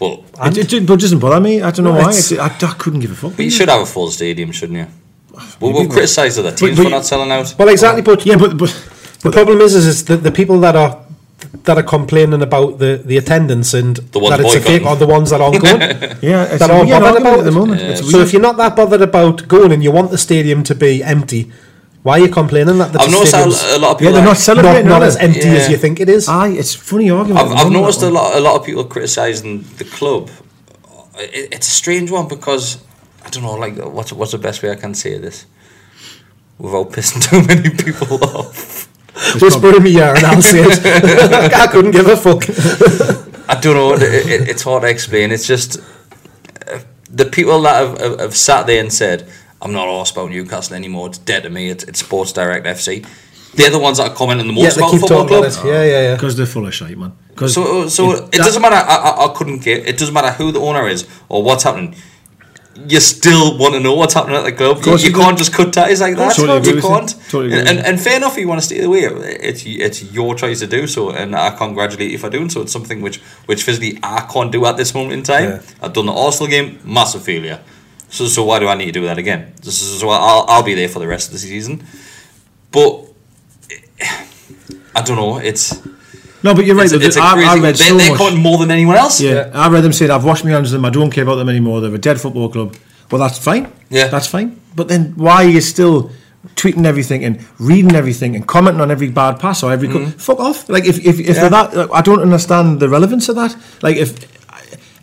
But, 0.01 0.21
It, 0.47 0.59
it, 0.59 0.73
it, 0.73 0.87
but 0.87 0.95
it 0.95 1.01
doesn't 1.01 1.19
bother 1.21 1.41
me. 1.41 1.61
I 1.63 1.71
don't 1.71 1.85
know 1.85 1.93
No, 1.93 2.01
why. 2.01 2.11
It's, 2.11 2.33
I, 2.33 2.47
I 2.47 2.75
couldn't 2.79 3.01
give 3.01 3.13
a 3.13 3.15
fuck. 3.15 3.37
but 3.37 3.45
you 3.45 3.51
should 3.51 3.69
have 3.69 3.83
a 3.83 3.87
full 3.87 4.11
stadium, 4.11 4.51
shouldn't 4.51 4.79
you? 4.79 4.87
Well, 5.61 5.73
we've 5.75 5.89
but- 5.89 5.93
criticised 5.93 6.39
other 6.39 6.53
teams 6.53 6.77
but 6.77 6.85
for 6.85 6.91
not 6.91 7.05
selling 7.05 7.31
out. 7.31 7.55
Well, 7.59 7.69
exactly, 7.69 8.03
but 8.03 8.25
Yeah, 8.27 8.37
but, 8.37 8.57
but 8.57 8.71
the 9.23 9.31
problem 9.31 9.61
is, 9.61 9.75
is, 9.75 9.87
is 9.87 10.05
the, 10.07 10.17
the 10.17 10.33
people 10.33 10.59
that 10.61 10.75
are 10.75 10.99
that 11.65 11.77
are 11.79 11.83
complaining 11.83 12.43
about 12.43 12.79
the, 12.79 13.01
the 13.05 13.17
attendance 13.17 13.73
and 13.75 13.97
The 13.97 14.21
that 14.29 14.41
it's 14.41 14.55
a 14.57 14.61
fake 14.61 14.85
are 14.85 14.95
the 14.97 15.07
ones 15.07 15.31
that 15.31 15.41
aren't 15.41 15.63
going. 15.63 15.81
yeah, 16.23 16.45
it's 16.45 16.59
that 16.59 16.71
are 16.71 16.85
bothered 16.85 17.21
about 17.23 17.39
at 17.41 17.45
the 17.47 17.51
moment. 17.53 17.81
Yeah. 17.81 17.95
So 17.95 18.21
if 18.21 18.33
you're 18.35 18.43
not 18.43 18.57
that 18.59 18.77
bothered 18.77 19.01
about 19.03 19.49
going 19.49 19.73
and 19.73 19.83
you 19.83 19.91
want 19.91 20.11
the 20.11 20.19
stadium 20.19 20.63
to 20.65 20.75
be 20.75 21.03
empty, 21.03 21.51
why 22.03 22.19
are 22.19 22.23
you 22.27 22.29
complaining 22.33 22.79
that 22.79 22.93
the 22.93 23.01
I've 23.01 23.11
noticed 23.11 23.33
stadium's 23.33 23.63
a 23.63 23.79
lot 23.79 23.93
of 23.93 23.99
people. 23.99 24.13
yeah, 24.15 24.21
they're 24.21 24.25
not 24.25 24.31
are- 24.31 24.35
not, 24.35 24.37
celebrating. 24.39 24.89
not 24.89 25.03
are 25.03 25.07
as 25.07 25.19
they? 25.19 25.25
empty 25.25 25.49
as 25.49 25.69
you 25.69 25.77
think 25.77 26.01
it 26.01 26.09
is? 26.09 26.29
Aye, 26.29 26.49
it's 26.61 26.75
a 26.75 26.79
funny 26.79 27.11
argument. 27.11 27.47
I've, 27.47 27.67
I've 27.67 27.73
noticed 27.73 28.03
a 28.03 28.11
lot, 28.11 28.37
a 28.37 28.41
lot 28.41 28.57
of 28.59 28.65
people 28.65 28.85
criticising 28.85 29.63
the 29.77 29.85
club. 29.85 30.31
It, 31.19 31.53
it's 31.53 31.69
a 31.69 31.71
strange 31.71 32.11
one 32.11 32.27
because 32.29 32.83
I 33.25 33.29
don't 33.31 33.43
know, 33.43 33.55
like 33.55 33.77
what's 33.77 34.13
what's 34.13 34.33
the 34.33 34.39
best 34.39 34.63
way 34.63 34.71
I 34.71 34.77
can 34.77 34.95
say 34.95 35.19
this 35.19 35.45
without 36.59 36.91
pissing 36.95 37.23
too 37.29 37.43
many 37.47 37.71
people 37.71 38.23
off. 38.25 38.89
Whisper 39.43 39.77
in 39.77 39.83
my 39.83 39.89
ear 39.91 40.15
and 40.17 40.25
I'll 40.25 40.41
say 40.41 40.61
it. 40.63 41.53
I 41.55 41.67
couldn't 41.67 41.91
give 41.91 42.07
a 42.07 42.17
fuck. 42.17 42.43
I 43.51 43.61
don't 43.61 43.75
know. 43.75 43.93
It, 43.95 44.03
it, 44.03 44.49
it's 44.49 44.63
hard 44.63 44.83
to 44.83 44.89
explain. 44.89 45.33
It's 45.33 45.47
just 45.47 45.79
uh, 46.67 46.79
the 47.11 47.27
people 47.27 47.61
that 47.63 47.75
have, 47.83 48.01
have, 48.01 48.21
have 48.21 48.37
sat 48.37 48.67
there 48.67 48.81
and 48.81 48.91
said, 48.93 49.29
"I'm 49.63 49.73
not 49.73 49.87
arsed 49.89 50.13
about 50.13 50.31
Newcastle 50.31 50.75
anymore. 50.77 51.09
It's 51.09 51.19
dead 51.19 51.43
to 51.45 51.51
me. 51.51 51.71
It's, 51.71 51.85
it's 51.85 52.01
Sports 52.01 52.33
Direct 52.33 52.67
FC." 52.67 53.07
They're 53.55 53.71
the 53.71 53.81
ones 53.81 53.99
that 53.99 54.11
are 54.13 54.15
commenting 54.15 54.47
the 54.47 54.55
Yeah, 54.55 54.63
most 54.65 54.75
they 54.77 54.81
about 54.83 54.91
keep 54.93 55.01
football 55.01 55.19
talking 55.27 55.39
club. 55.39 55.53
about 55.53 55.65
it. 55.65 55.69
Yeah, 55.69 55.83
yeah, 55.85 56.03
yeah. 56.11 56.15
Because 56.15 56.37
they're 56.37 56.47
full 56.47 56.67
of 56.69 56.73
shite, 56.75 56.97
man. 56.97 57.13
'Cause 57.35 57.55
So, 57.55 57.83
uh, 57.83 57.89
so 57.89 58.13
it, 58.13 58.31
that- 58.31 58.37
doesn't 58.45 58.63
matter. 58.63 58.77
I, 58.77 58.95
I, 58.97 59.25
I 59.27 59.35
couldn't 59.35 59.59
care. 59.61 59.77
It 59.79 59.99
doesn't 59.99 60.15
matter 60.15 60.31
who 60.31 60.53
the 60.53 60.61
owner 60.61 60.87
is 60.87 61.05
or 61.29 61.43
what's 61.43 61.65
happening. 61.65 61.97
You 62.87 63.01
still 63.01 63.59
want 63.59 63.75
to 63.75 63.81
know 63.81 63.95
what's 63.95 64.15
happening 64.15 64.37
at 64.37 64.45
the 64.45 64.53
club. 64.53 64.79
You, 64.87 64.93
you 64.93 65.09
you 65.09 65.13
can't 65.13 65.37
just 65.37 65.53
cut 65.53 65.73
ties 65.73 66.01
like 66.01 66.17
that. 66.17 66.35
Totally 66.37 66.59
agree 66.59 66.75
you 66.75 66.81
can't. 66.81 67.11
Totally 67.29 67.59
and, 67.59 67.69
and, 67.69 67.79
and 67.81 68.01
fair 68.01 68.17
enough, 68.17 68.35
if 68.35 68.39
you 68.39 68.49
want 68.49 68.61
to 68.61 68.65
stay 68.67 68.83
away. 68.85 69.01
It's 69.01 69.65
it's 69.67 70.13
your 70.13 70.35
choice 70.37 70.61
to 70.61 70.69
do 70.69 70.87
so, 70.87 71.11
and 71.11 71.35
I 71.35 71.51
congratulate 71.57 72.13
you 72.13 72.19
for 72.19 72.31
doing 72.31 72.49
so. 72.49 72.63
It's 72.63 72.73
something 72.73 73.03
which 73.03 73.19
which 73.47 73.65
physically 73.65 73.99
I 74.03 74.21
can't 74.33 74.53
do 74.53 74.65
at 74.65 74.77
this 74.77 74.95
moment 74.95 75.15
in 75.15 75.23
time. 75.25 75.49
Yeah. 75.51 75.61
I've 75.83 75.93
done 75.93 76.07
the 76.07 76.13
Arsenal 76.13 76.49
game, 76.49 76.79
massive 76.85 77.23
failure. 77.25 77.59
So 78.11 78.27
so 78.27 78.45
why 78.45 78.59
do 78.59 78.69
I 78.69 78.75
need 78.75 78.87
to 78.87 78.93
do 78.93 79.03
that 79.07 79.19
again? 79.19 79.55
Is, 79.63 80.01
so 80.01 80.09
I'll 80.11 80.45
I'll 80.49 80.63
be 80.63 80.75
there 80.75 80.89
for 80.89 80.99
the 80.99 81.09
rest 81.09 81.29
of 81.29 81.33
the 81.33 81.39
season, 81.39 81.85
but. 82.71 83.07
I 84.93 85.03
don't 85.03 85.17
know. 85.17 85.39
It's 85.39 85.87
no, 86.43 86.55
but 86.55 86.65
you're 86.65 86.75
right. 86.75 86.91
it's, 86.91 87.05
it's 87.05 87.17
I, 87.17 87.35
crazy. 87.35 87.49
I 87.49 87.55
read 87.57 87.75
they, 87.77 87.85
so 87.85 87.97
they're 87.97 88.11
much. 88.11 88.19
caught 88.19 88.37
more 88.37 88.59
than 88.59 88.71
anyone 88.71 88.97
else. 88.97 89.21
Yeah, 89.21 89.51
I 89.55 89.69
read 89.69 89.83
them 89.83 89.93
saying 89.93 90.11
I've 90.11 90.25
washed 90.25 90.45
my 90.45 90.51
hands 90.51 90.73
of 90.73 90.79
them. 90.79 90.85
I 90.85 90.91
don't 90.91 91.11
care 91.11 91.23
about 91.23 91.37
them 91.37 91.49
anymore. 91.49 91.81
They're 91.81 91.95
a 91.95 91.99
dead 91.99 92.21
football 92.21 92.49
club. 92.49 92.77
Well, 93.11 93.21
that's 93.21 93.39
fine. 93.39 93.73
Yeah. 93.89 94.09
that's 94.09 94.27
fine. 94.27 94.61
But 94.75 94.89
then 94.89 95.13
why 95.17 95.45
are 95.45 95.49
you 95.49 95.61
still 95.61 96.11
tweeting 96.55 96.87
everything 96.87 97.25
and 97.25 97.45
reading 97.59 97.95
everything 97.95 98.35
and 98.37 98.47
commenting 98.47 98.81
on 98.81 98.91
every 98.91 99.11
bad 99.11 99.39
pass 99.39 99.63
or 99.63 99.73
every 99.73 99.89
co- 99.89 99.99
mm-hmm. 99.99 100.19
fuck 100.19 100.41
off? 100.41 100.69
Like 100.69 100.85
if 100.85 101.05
if, 101.05 101.21
if 101.21 101.37
they're 101.37 101.51
that, 101.51 101.77
like, 101.77 101.91
I 101.93 102.01
don't 102.01 102.21
understand 102.21 102.81
the 102.81 102.89
relevance 102.89 103.29
of 103.29 103.37
that. 103.37 103.57
Like 103.83 103.97
if 103.97 104.25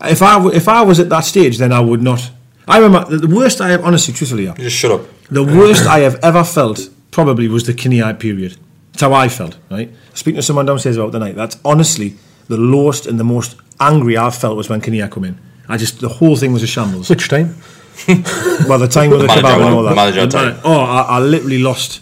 if 0.04 0.22
I 0.22 0.48
if 0.48 0.68
I 0.68 0.82
was 0.82 1.00
at 1.00 1.10
that 1.10 1.22
stage, 1.26 1.58
then 1.58 1.72
I 1.72 1.80
would 1.80 2.02
not. 2.02 2.32
I 2.68 2.80
remember 2.80 3.10
the, 3.10 3.28
the 3.28 3.36
worst 3.36 3.62
I 3.62 3.70
have 3.70 3.84
honestly, 3.86 4.14
truthfully, 4.14 4.46
yeah, 4.46 4.54
Just 4.56 4.76
shut 4.76 4.92
up. 4.92 5.02
the 5.30 5.44
worst 5.44 5.86
I 5.86 6.00
have 6.00 6.16
ever 6.24 6.44
felt 6.44 6.90
probably 7.12 7.48
was 7.48 7.64
the 7.66 7.74
Kinnear 7.74 8.14
period. 8.14 8.58
That's 8.92 9.02
how 9.02 9.14
I 9.14 9.30
felt, 9.30 9.58
right? 9.72 9.90
Speaking 10.14 10.38
to 10.38 10.42
someone 10.44 10.66
downstairs 10.66 10.98
about 10.98 11.12
the 11.12 11.20
night, 11.20 11.36
that's 11.36 11.58
honestly 11.64 12.16
the 12.48 12.58
lowest 12.58 13.06
and 13.08 13.20
the 13.20 13.24
most 13.24 13.56
angry 13.80 14.18
I've 14.18 14.36
felt 14.36 14.58
was 14.58 14.70
when 14.70 14.82
Kinnear 14.82 15.08
come 15.08 15.24
in. 15.26 15.40
I 15.70 15.78
just, 15.78 16.00
the 16.00 16.10
whole 16.10 16.36
thing 16.36 16.52
was 16.54 16.64
a 16.64 16.68
shambles. 16.68 17.10
Which 17.10 17.30
time? 17.30 17.56
Well, 18.08 18.78
the 18.80 18.88
time 18.88 19.10
with 19.10 19.22
the 19.22 19.28
Manager 19.28 19.48
kebab 19.48 19.56
and 19.66 19.76
all 19.76 19.84
that. 19.84 19.96
manager 19.96 20.20
And, 20.22 20.32
time. 20.32 20.60
Oh, 20.64 20.80
I, 20.82 21.02
I 21.02 21.20
literally 21.20 21.58
lost. 21.60 22.02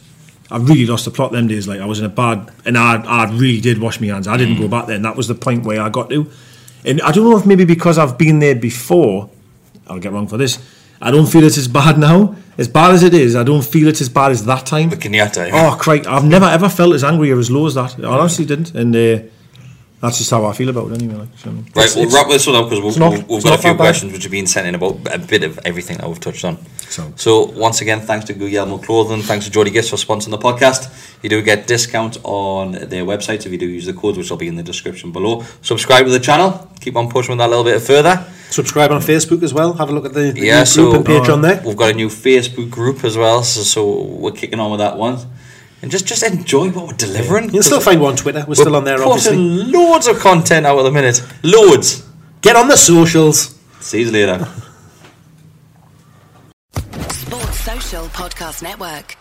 I 0.52 0.58
really 0.58 0.86
lost 0.86 1.06
the 1.06 1.12
plot 1.12 1.32
them 1.32 1.48
days. 1.48 1.68
Like 1.70 1.80
I 1.80 1.86
was 1.86 2.00
in 2.00 2.06
a 2.06 2.10
bad, 2.10 2.52
and 2.66 2.78
I, 2.78 3.02
I 3.02 3.32
really 3.32 3.62
did 3.62 3.80
wash 3.80 4.00
my 4.02 4.08
hands. 4.08 4.28
I 4.28 4.36
didn't 4.38 4.56
Mm. 4.58 4.60
go 4.62 4.68
back 4.68 4.88
there, 4.88 4.96
and 4.98 5.06
that 5.06 5.16
was 5.16 5.28
the 5.30 5.36
point 5.36 5.64
where 5.64 5.82
I 5.82 5.90
got 5.90 6.10
to. 6.10 6.30
And 6.84 7.02
I 7.02 7.12
don't 7.12 7.24
know 7.30 7.38
if 7.38 7.46
maybe 7.46 7.64
because 7.66 7.98
I've 7.98 8.18
been 8.18 8.40
there 8.40 8.56
before, 8.56 9.30
I'll 9.88 10.00
get 10.00 10.12
wrong 10.12 10.28
for 10.28 10.38
this. 10.38 10.58
I 11.02 11.12
don't 11.12 11.28
feel 11.28 11.44
it's 11.44 11.58
as 11.58 11.68
bad 11.68 11.98
now. 11.98 12.36
As 12.58 12.68
bad 12.70 12.92
as 12.94 13.04
it 13.04 13.14
is, 13.14 13.36
I 13.36 13.44
don't 13.44 13.64
feel 13.66 13.88
it's 13.90 14.00
as 14.02 14.08
bad 14.10 14.32
as 14.32 14.46
that 14.46 14.66
time. 14.66 14.90
The 14.90 14.96
Kenyatta. 14.98 15.50
Oh, 15.54 15.76
Christ, 15.78 16.08
I've 16.08 16.24
never 16.24 16.46
ever 16.46 16.70
felt 16.70 16.94
as 16.96 17.04
angry 17.04 17.32
or 17.32 17.40
as 17.40 17.52
low 17.52 17.68
as 17.68 17.74
that. 17.76 18.00
I 18.00 18.08
honestly 18.08 18.46
didn't, 18.46 18.74
and 18.74 18.96
uh, 18.96 19.20
that's 20.00 20.20
just 20.20 20.32
how 20.32 20.46
I 20.46 20.54
feel 20.54 20.70
about 20.70 20.90
it 20.92 21.02
anyway. 21.02 21.16
Like, 21.20 21.38
so, 21.38 21.50
Right, 21.50 21.60
It's- 21.68 21.96
we'll 21.96 22.06
it's- 22.06 22.14
wrap 22.14 22.30
this 22.30 22.48
one 22.48 22.56
up 22.56 22.70
because 22.70 22.82
we've, 22.84 22.98
not- 22.98 23.12
we've, 23.12 23.28
we've 23.28 23.44
got 23.44 23.60
a 23.60 23.62
few 23.62 23.72
that 23.72 23.78
bad. 23.78 23.84
questions 23.84 24.14
which 24.14 24.24
have 24.24 24.32
been 24.32 24.48
sent 24.48 24.68
in 24.68 24.76
about 24.76 25.00
a 25.14 25.20
bit 25.20 25.44
of 25.44 25.60
everything 25.66 25.98
that 25.98 26.08
we've 26.08 26.20
touched 26.20 26.46
on. 26.46 26.58
So- 26.90 27.12
So, 27.18 27.44
once 27.52 27.82
again, 27.82 28.00
thanks 28.00 28.26
to 28.28 28.34
Guglielmo 28.34 28.78
Clothing, 28.78 29.22
thanks 29.22 29.44
to 29.46 29.52
Geordie 29.52 29.72
Gifts 29.72 29.90
for 29.90 29.98
sponsoring 29.98 30.32
the 30.32 30.38
podcast. 30.38 30.88
You 31.24 31.30
do 31.30 31.42
get 31.42 31.68
discount 31.68 32.18
on 32.24 32.72
their 32.72 33.04
website 33.04 33.46
if 33.46 33.52
you 33.52 33.58
do 33.58 33.68
use 33.68 33.86
the 33.86 33.94
codes, 33.94 34.18
which 34.18 34.30
will 34.30 34.38
be 34.38 34.48
in 34.48 34.56
the 34.56 34.64
description 34.64 35.12
below. 35.12 35.44
Subscribe 35.62 36.06
to 36.06 36.12
the 36.12 36.20
channel. 36.22 36.70
Keep 36.80 36.96
on 36.96 37.10
pushing 37.10 37.36
that 37.38 37.48
a 37.48 37.50
little 37.50 37.66
bit 37.66 37.82
further. 37.82 38.26
Subscribe 38.50 38.92
on 38.92 39.02
Facebook 39.02 39.44
as 39.44 39.54
well. 39.54 39.74
Have 39.74 39.90
a 39.90 39.92
look 39.92 40.06
at 40.06 40.14
the, 40.14 40.32
the 40.32 40.40
Yeah, 40.42 40.60
new 40.60 40.66
so 40.66 40.84
group 40.84 40.96
and 40.96 41.06
page 41.06 41.30
uh, 41.30 41.34
on 41.34 41.42
there. 41.42 41.62
We've 41.66 41.76
got 41.76 41.92
a 41.92 41.94
new 41.94 42.08
Facebook 42.08 42.70
group 42.70 43.04
as 43.04 43.18
well, 43.18 43.44
so, 43.44 43.62
so 43.62 44.04
we're 44.04 44.32
kicking 44.32 44.60
on 44.60 44.72
with 44.72 44.80
that 44.80 44.98
one. 44.98 45.18
And 45.82 45.92
just 45.92 46.06
just 46.08 46.24
enjoy 46.24 46.70
what 46.70 46.88
we're 46.88 46.94
delivering. 46.94 47.54
You'll 47.54 47.64
still 47.64 47.82
find 47.82 48.02
one 48.02 48.12
on 48.12 48.18
Twitter. 48.18 48.46
We're 48.48 48.56
still 48.56 48.76
on 48.76 48.86
there, 48.86 48.98
putting 48.98 49.12
obviously. 49.12 49.38
loads 49.38 50.08
of 50.08 50.20
content 50.20 50.66
out 50.66 50.80
at 50.80 50.84
the 50.84 50.92
minute. 50.92 51.22
Loads. 51.44 52.08
Get 52.42 52.56
on 52.56 52.68
the 52.68 52.78
socials. 52.78 53.60
See 53.82 54.02
you 54.04 54.12
later. 54.12 54.48
Sports 57.12 57.60
Social 57.60 58.06
Podcast 58.08 58.64
Network. 58.64 59.18